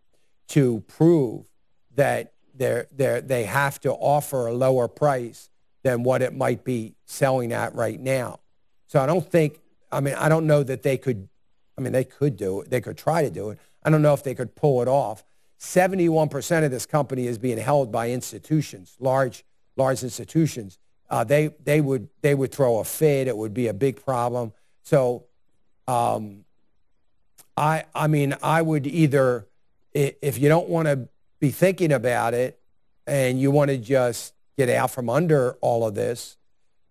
to 0.48 0.82
prove 0.88 1.49
that 1.94 2.32
they're, 2.54 2.86
they're, 2.92 3.20
they 3.20 3.44
have 3.44 3.80
to 3.80 3.92
offer 3.92 4.46
a 4.46 4.52
lower 4.52 4.88
price 4.88 5.50
than 5.82 6.02
what 6.02 6.22
it 6.22 6.34
might 6.34 6.64
be 6.64 6.94
selling 7.06 7.52
at 7.52 7.74
right 7.74 7.98
now. 7.98 8.40
So 8.86 9.00
I 9.00 9.06
don't 9.06 9.28
think, 9.28 9.60
I 9.90 10.00
mean, 10.00 10.14
I 10.14 10.28
don't 10.28 10.46
know 10.46 10.62
that 10.62 10.82
they 10.82 10.98
could, 10.98 11.28
I 11.78 11.80
mean, 11.80 11.92
they 11.92 12.04
could 12.04 12.36
do 12.36 12.60
it. 12.60 12.70
They 12.70 12.80
could 12.80 12.98
try 12.98 13.22
to 13.22 13.30
do 13.30 13.50
it. 13.50 13.58
I 13.82 13.90
don't 13.90 14.02
know 14.02 14.14
if 14.14 14.22
they 14.22 14.34
could 14.34 14.54
pull 14.54 14.82
it 14.82 14.88
off. 14.88 15.24
71% 15.58 16.64
of 16.64 16.70
this 16.70 16.86
company 16.86 17.26
is 17.26 17.38
being 17.38 17.58
held 17.58 17.92
by 17.92 18.10
institutions, 18.10 18.96
large, 18.98 19.44
large 19.76 20.02
institutions. 20.02 20.78
Uh, 21.08 21.24
they, 21.24 21.48
they, 21.64 21.80
would, 21.80 22.08
they 22.22 22.34
would 22.34 22.52
throw 22.52 22.78
a 22.78 22.84
fit. 22.84 23.26
It 23.26 23.36
would 23.36 23.54
be 23.54 23.68
a 23.68 23.74
big 23.74 24.04
problem. 24.04 24.52
So 24.82 25.24
um, 25.86 26.44
I, 27.56 27.84
I 27.94 28.06
mean, 28.06 28.34
I 28.42 28.62
would 28.62 28.86
either, 28.86 29.46
if 29.92 30.38
you 30.38 30.48
don't 30.48 30.68
want 30.68 30.86
to 30.86 31.08
be 31.40 31.50
thinking 31.50 31.92
about 31.92 32.34
it 32.34 32.60
and 33.06 33.40
you 33.40 33.50
want 33.50 33.70
to 33.70 33.78
just 33.78 34.34
get 34.56 34.68
out 34.68 34.90
from 34.90 35.08
under 35.08 35.54
all 35.60 35.86
of 35.86 35.94
this 35.94 36.36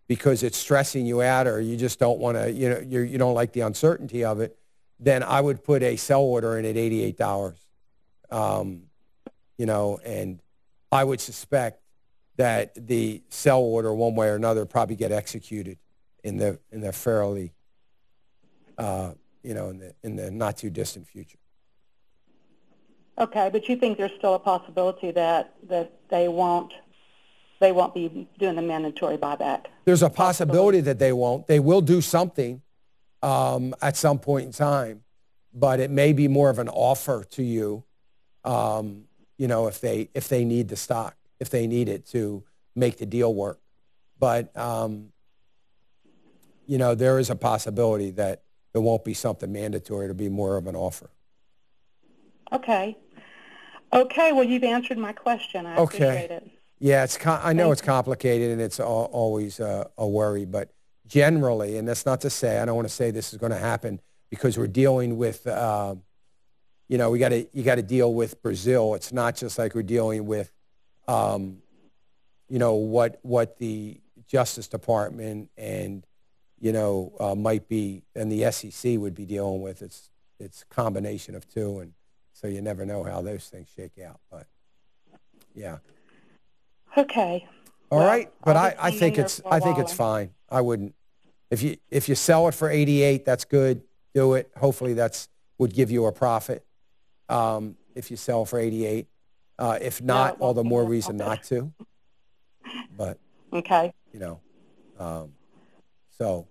because 0.08 0.42
it's 0.42 0.58
stressing 0.58 1.06
you 1.06 1.22
out 1.22 1.46
or 1.46 1.62
you 1.62 1.78
just 1.78 2.00
don't 2.00 2.20
want 2.20 2.36
to, 2.36 2.52
you 2.52 2.70
know, 2.70 2.84
you're, 2.86 3.06
you 3.06 3.18
don't 3.18 3.36
like 3.36 3.54
the 3.54 3.62
uncertainty 3.62 4.26
of 4.26 4.42
it, 4.42 4.58
then 5.00 5.22
I 5.22 5.40
would 5.40 5.64
put 5.64 5.84
a 5.84 5.96
sell 5.96 6.22
order 6.22 6.58
in 6.58 6.66
at 6.66 6.76
$88. 6.76 7.56
Um, 8.32 8.84
you 9.58 9.66
know, 9.66 10.00
and 10.04 10.40
I 10.92 11.04
would 11.04 11.22
suspect 11.22 11.82
that 12.38 12.88
the 12.88 13.22
sell 13.30 13.60
order, 13.60 13.94
one 13.94 14.16
way 14.16 14.30
or 14.30 14.36
another, 14.36 14.66
probably 14.66 14.96
get 14.96 15.12
executed 15.12 15.78
in 16.24 16.38
the 16.38 16.60
in 16.72 16.82
the 16.82 16.94
fairly, 16.94 17.54
uh, 18.78 19.12
you 19.44 19.54
know, 19.54 19.70
in 19.70 19.80
the 19.80 19.94
in 20.04 20.16
the 20.16 20.32
not 20.32 20.58
too 20.58 20.70
distant 20.70 21.08
future. 21.08 21.38
Okay, 23.20 23.50
but 23.52 23.68
you 23.68 23.76
think 23.76 23.98
there's 23.98 24.12
still 24.18 24.36
a 24.36 24.40
possibility 24.40 25.12
that 25.12 25.54
that 25.68 25.92
they 26.10 26.28
won't 26.28 26.74
they 27.60 27.72
won't 27.72 27.94
be 27.94 28.28
doing 28.38 28.56
the 28.56 28.62
mandatory 28.62 29.18
buyback? 29.18 29.66
There's 29.86 30.04
a 30.04 30.10
possibility 30.10 30.80
that 30.82 30.98
they 30.98 31.12
won't. 31.12 31.48
They 31.48 31.60
will 31.60 31.82
do 31.82 32.00
something 32.00 32.62
um, 33.22 33.76
at 33.82 33.98
some 33.98 34.20
point 34.20 34.46
in 34.46 34.52
time, 34.54 35.02
but 35.54 35.82
it 35.82 35.92
may 35.92 36.14
be 36.14 36.30
more 36.30 36.50
of 36.50 36.60
an 36.60 36.70
offer 36.70 37.26
to 37.32 37.44
you. 37.44 37.84
Um, 38.46 39.06
you 39.38 39.48
know, 39.48 39.68
if 39.68 39.82
they 39.82 40.10
if 40.14 40.30
they 40.30 40.46
need 40.46 40.70
the 40.70 40.78
stock 40.78 41.16
if 41.40 41.50
they 41.50 41.68
need 41.68 41.90
it 41.90 42.06
to 42.08 42.44
make 42.76 42.98
the 42.98 43.06
deal 43.06 43.34
work. 43.34 43.60
But, 44.20 44.56
um, 44.58 45.12
you 46.68 46.78
know, 46.78 46.94
there 46.94 47.20
is 47.20 47.30
a 47.30 47.36
possibility 47.36 48.12
that 48.12 48.44
it 48.74 48.80
won't 48.80 49.04
be 49.04 49.14
something 49.14 49.52
mandatory. 49.52 50.06
It'll 50.06 50.16
be 50.16 50.30
more 50.30 50.58
of 50.58 50.68
an 50.68 50.76
offer. 50.76 51.10
Okay. 52.52 52.98
Okay. 53.92 54.32
Well, 54.32 54.44
you've 54.44 54.64
answered 54.64 54.98
my 54.98 55.14
question. 55.14 55.66
I 55.66 55.78
okay. 55.78 56.08
appreciate 56.08 56.32
it. 56.32 56.52
Yeah, 56.80 57.04
it's. 57.04 57.18
I 57.26 57.54
know 57.54 57.72
it's 57.72 57.82
complicated 57.82 58.52
and 58.52 58.62
it's 58.62 58.80
al- 58.80 59.10
always 59.12 59.60
uh, 59.60 59.86
a 59.98 60.08
worry, 60.08 60.46
but 60.46 60.72
generally, 61.08 61.78
and 61.78 61.88
that's 61.88 62.06
not 62.06 62.22
to 62.22 62.30
say 62.30 62.60
I 62.60 62.66
don't 62.66 62.76
want 62.76 62.88
to 62.88 62.94
say 62.94 63.12
this 63.12 63.34
is 63.34 63.40
going 63.40 63.52
to 63.52 63.58
happen 63.58 64.00
because 64.30 64.58
we're 64.58 64.68
dealing 64.68 65.18
with, 65.18 65.46
uh, 65.48 65.96
you 66.88 66.98
know, 66.98 67.10
we 67.10 67.20
got 67.20 67.30
to 67.30 67.48
you 67.52 67.64
got 67.64 67.76
to 67.76 67.82
deal 67.82 68.14
with 68.14 68.42
Brazil. 68.42 68.94
It's 68.94 69.12
not 69.12 69.36
just 69.36 69.58
like 69.58 69.76
we're 69.76 69.84
dealing 69.84 70.26
with 70.26 70.52
um, 71.10 71.58
you 72.50 72.60
know, 72.60 72.76
what, 72.76 73.20
what 73.24 73.58
the 73.58 74.00
Justice 74.28 74.68
Department 74.68 75.50
and, 75.58 76.06
you 76.60 76.72
know, 76.72 77.14
uh, 77.20 77.36
might 77.36 77.68
be, 77.68 78.04
and 78.16 78.32
the 78.32 78.52
SEC 78.52 78.98
would 78.98 79.16
be 79.16 79.26
dealing 79.26 79.62
with. 79.62 79.82
It's, 79.82 80.10
it's 80.40 80.62
a 80.62 80.66
combination 80.74 81.36
of 81.36 81.48
two, 81.48 81.80
and 81.80 81.94
so 82.40 82.48
you 82.48 82.62
never 82.62 82.86
know 82.86 83.04
how 83.04 83.22
those 83.22 83.48
things 83.48 83.68
shake 83.76 84.00
out. 84.06 84.20
But, 84.32 84.48
yeah. 85.54 85.78
Okay. 86.98 87.48
All 87.92 88.00
well, 88.00 88.08
right, 88.08 88.32
but 88.46 88.56
I, 88.56 88.76
I 88.80 88.92
think 88.92 89.18
it's 89.18 89.42
I 89.50 89.60
think 89.60 89.80
it's 89.80 89.94
fine. 89.94 90.30
I 90.48 90.62
wouldn't 90.62 90.94
if 91.50 91.64
you 91.64 91.78
if 91.90 92.08
you 92.08 92.16
sell 92.16 92.48
it 92.48 92.54
for 92.54 92.70
88, 92.70 93.26
that's 93.26 93.46
good. 93.46 93.82
Do 94.14 94.36
it. 94.36 94.52
Hopefully, 94.58 94.94
that's 94.94 95.28
would 95.58 95.74
give 95.74 95.92
you 95.92 96.06
a 96.06 96.12
profit. 96.12 96.66
Um, 97.28 97.76
if 97.96 98.12
you 98.12 98.18
sell 98.18 98.46
for 98.46 98.60
88, 98.60 99.08
uh, 99.58 99.78
if 99.82 100.02
not, 100.02 100.40
all 100.40 100.54
the 100.54 100.64
more 100.64 100.84
reason 100.84 101.18
not 101.18 101.44
to. 101.46 101.74
But 102.96 103.18
okay, 103.52 103.94
you 104.14 104.20
know, 104.20 104.40
um, 105.00 105.34
so 106.18 106.48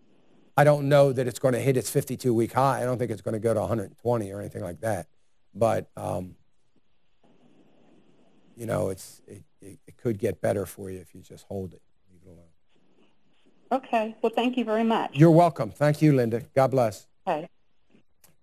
I 0.57 0.65
don't 0.65 0.89
know 0.89 1.13
that 1.13 1.29
it's 1.29 1.39
going 1.39 1.55
to 1.55 1.61
hit 1.61 1.77
its 1.77 1.91
52-week 1.91 2.53
high. 2.53 2.83
I 2.83 2.85
don't 2.85 2.99
think 2.99 3.11
it's 3.11 3.23
going 3.23 3.35
to 3.35 3.41
go 3.41 3.55
to 3.55 3.61
120 3.61 4.33
or 4.33 4.41
anything 4.41 4.63
like 4.63 4.81
that. 4.81 5.07
But 5.59 5.89
um, 5.97 6.35
you 8.57 8.67
know, 8.67 8.91
it's 8.91 9.23
it, 9.27 9.43
it, 9.61 9.79
it 9.87 9.97
could 9.97 10.19
get 10.19 10.41
better 10.41 10.67
for 10.67 10.91
you 10.91 10.99
if 10.99 11.15
you 11.15 11.21
just 11.21 11.47
hold 11.47 11.73
it, 11.73 11.83
leave 12.11 12.21
it 12.27 12.29
alone. 12.29 12.45
Okay. 13.71 14.17
Well, 14.23 14.33
thank 14.35 14.57
you 14.57 14.65
very 14.65 14.85
much. 14.85 15.11
You're 15.15 15.31
welcome. 15.31 15.71
Thank 15.71 16.01
you, 16.03 16.15
Linda. 16.15 16.43
God 16.55 16.71
bless. 16.71 17.07
Okay. 17.27 17.49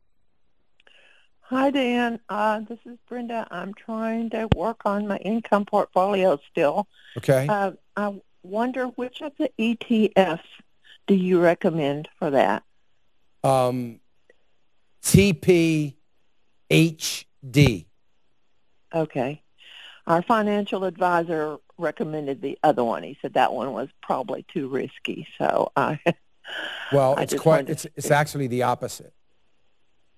Hi, 1.40 1.70
Dan. 1.70 2.20
Uh, 2.28 2.60
this 2.68 2.78
is 2.84 2.98
Brenda. 3.08 3.48
I'm 3.50 3.72
trying 3.72 4.28
to 4.30 4.46
work 4.54 4.82
on 4.84 5.08
my 5.08 5.16
income 5.16 5.64
portfolio 5.64 6.38
still. 6.50 6.86
Okay. 7.16 7.46
Uh, 7.48 7.70
I 7.96 8.20
wonder 8.43 8.86
which 8.86 9.20
of 9.22 9.32
the 9.39 9.51
ETFs 9.59 10.41
do 11.07 11.14
you 11.14 11.41
recommend 11.41 12.09
for 12.18 12.30
that? 12.30 12.62
Um, 13.45 14.01
TPHD. 15.03 15.95
Okay. 18.95 19.43
Our 20.07 20.22
financial 20.22 20.84
advisor 20.84 21.59
recommended 21.76 22.41
the 22.41 22.59
other 22.62 22.82
one. 22.82 23.03
He 23.03 23.18
said 23.20 23.34
that 23.34 23.53
one 23.53 23.72
was 23.72 23.89
probably 24.03 24.45
too 24.53 24.68
risky. 24.68 25.26
So 25.39 25.72
I 25.76 26.01
Well, 26.93 27.16
it's 27.18 27.34
quite. 27.34 27.68
It's 27.68 27.86
it's 27.97 28.11
actually 28.11 28.47
the 28.47 28.62
opposite. 28.62 29.12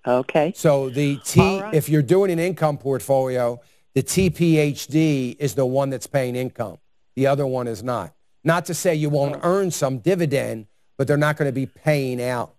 Okay. 0.05 0.53
So 0.55 0.89
the 0.89 1.17
T, 1.17 1.61
right. 1.61 1.73
if 1.73 1.89
you're 1.89 2.01
doing 2.01 2.31
an 2.31 2.39
income 2.39 2.77
portfolio, 2.77 3.59
the 3.93 4.01
TPHD 4.01 5.35
is 5.37 5.55
the 5.55 5.65
one 5.65 5.89
that's 5.89 6.07
paying 6.07 6.35
income. 6.35 6.77
The 7.15 7.27
other 7.27 7.45
one 7.45 7.67
is 7.67 7.83
not. 7.83 8.13
Not 8.43 8.65
to 8.65 8.73
say 8.73 8.95
you 8.95 9.09
won't 9.09 9.39
earn 9.43 9.71
some 9.71 9.99
dividend, 9.99 10.67
but 10.97 11.07
they're 11.07 11.17
not 11.17 11.37
going 11.37 11.49
to 11.49 11.53
be 11.53 11.65
paying 11.67 12.21
out 12.21 12.55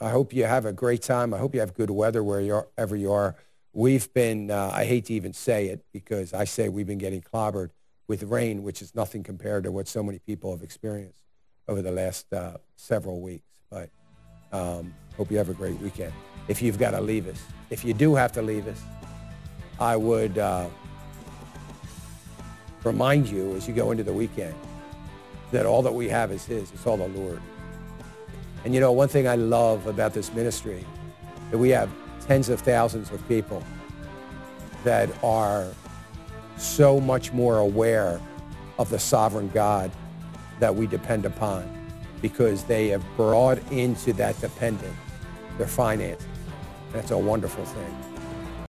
I 0.00 0.10
hope 0.10 0.32
you 0.32 0.44
have 0.44 0.66
a 0.66 0.72
great 0.72 1.02
time. 1.02 1.32
I 1.32 1.38
hope 1.38 1.54
you 1.54 1.60
have 1.60 1.74
good 1.74 1.90
weather 1.90 2.22
wherever 2.22 2.96
you 2.96 3.12
are. 3.12 3.36
We've 3.72 4.12
been, 4.12 4.50
uh, 4.50 4.70
I 4.72 4.84
hate 4.84 5.06
to 5.06 5.14
even 5.14 5.32
say 5.32 5.66
it 5.66 5.84
because 5.92 6.32
I 6.32 6.44
say 6.44 6.68
we've 6.68 6.86
been 6.86 6.98
getting 6.98 7.22
clobbered 7.22 7.70
with 8.06 8.22
rain, 8.24 8.62
which 8.62 8.82
is 8.82 8.94
nothing 8.94 9.22
compared 9.22 9.64
to 9.64 9.72
what 9.72 9.88
so 9.88 10.02
many 10.02 10.18
people 10.18 10.50
have 10.52 10.62
experienced 10.62 11.20
over 11.68 11.82
the 11.82 11.90
last 11.90 12.32
uh, 12.32 12.58
several 12.76 13.20
weeks. 13.20 13.48
But 13.70 13.90
um, 14.52 14.94
hope 15.16 15.30
you 15.30 15.38
have 15.38 15.48
a 15.48 15.54
great 15.54 15.78
weekend. 15.80 16.12
If 16.48 16.60
you've 16.60 16.78
got 16.78 16.90
to 16.90 17.00
leave 17.00 17.26
us, 17.26 17.42
if 17.70 17.84
you 17.84 17.94
do 17.94 18.14
have 18.14 18.32
to 18.32 18.42
leave 18.42 18.68
us, 18.68 18.80
I 19.80 19.96
would 19.96 20.38
uh, 20.38 20.68
remind 22.84 23.28
you 23.28 23.56
as 23.56 23.66
you 23.66 23.74
go 23.74 23.90
into 23.90 24.04
the 24.04 24.12
weekend 24.12 24.54
that 25.50 25.66
all 25.66 25.82
that 25.82 25.94
we 25.94 26.08
have 26.08 26.30
is 26.30 26.44
His. 26.44 26.70
It's 26.72 26.86
all 26.86 26.96
the 26.96 27.08
Lord. 27.08 27.40
And 28.64 28.74
you 28.74 28.80
know, 28.80 28.92
one 28.92 29.08
thing 29.08 29.28
I 29.28 29.36
love 29.36 29.86
about 29.86 30.14
this 30.14 30.32
ministry, 30.32 30.84
that 31.50 31.58
we 31.58 31.68
have 31.70 31.90
tens 32.26 32.48
of 32.48 32.60
thousands 32.60 33.10
of 33.10 33.26
people 33.28 33.62
that 34.84 35.10
are 35.22 35.68
so 36.56 37.00
much 37.00 37.32
more 37.32 37.58
aware 37.58 38.20
of 38.78 38.90
the 38.90 38.98
sovereign 38.98 39.50
God 39.52 39.90
that 40.60 40.74
we 40.74 40.86
depend 40.86 41.26
upon 41.26 41.70
because 42.22 42.64
they 42.64 42.88
have 42.88 43.04
brought 43.16 43.58
into 43.70 44.12
that 44.14 44.40
dependence 44.40 44.96
their 45.58 45.66
finances. 45.66 46.26
That's 46.92 47.10
a 47.10 47.18
wonderful 47.18 47.64
thing. 47.64 48.13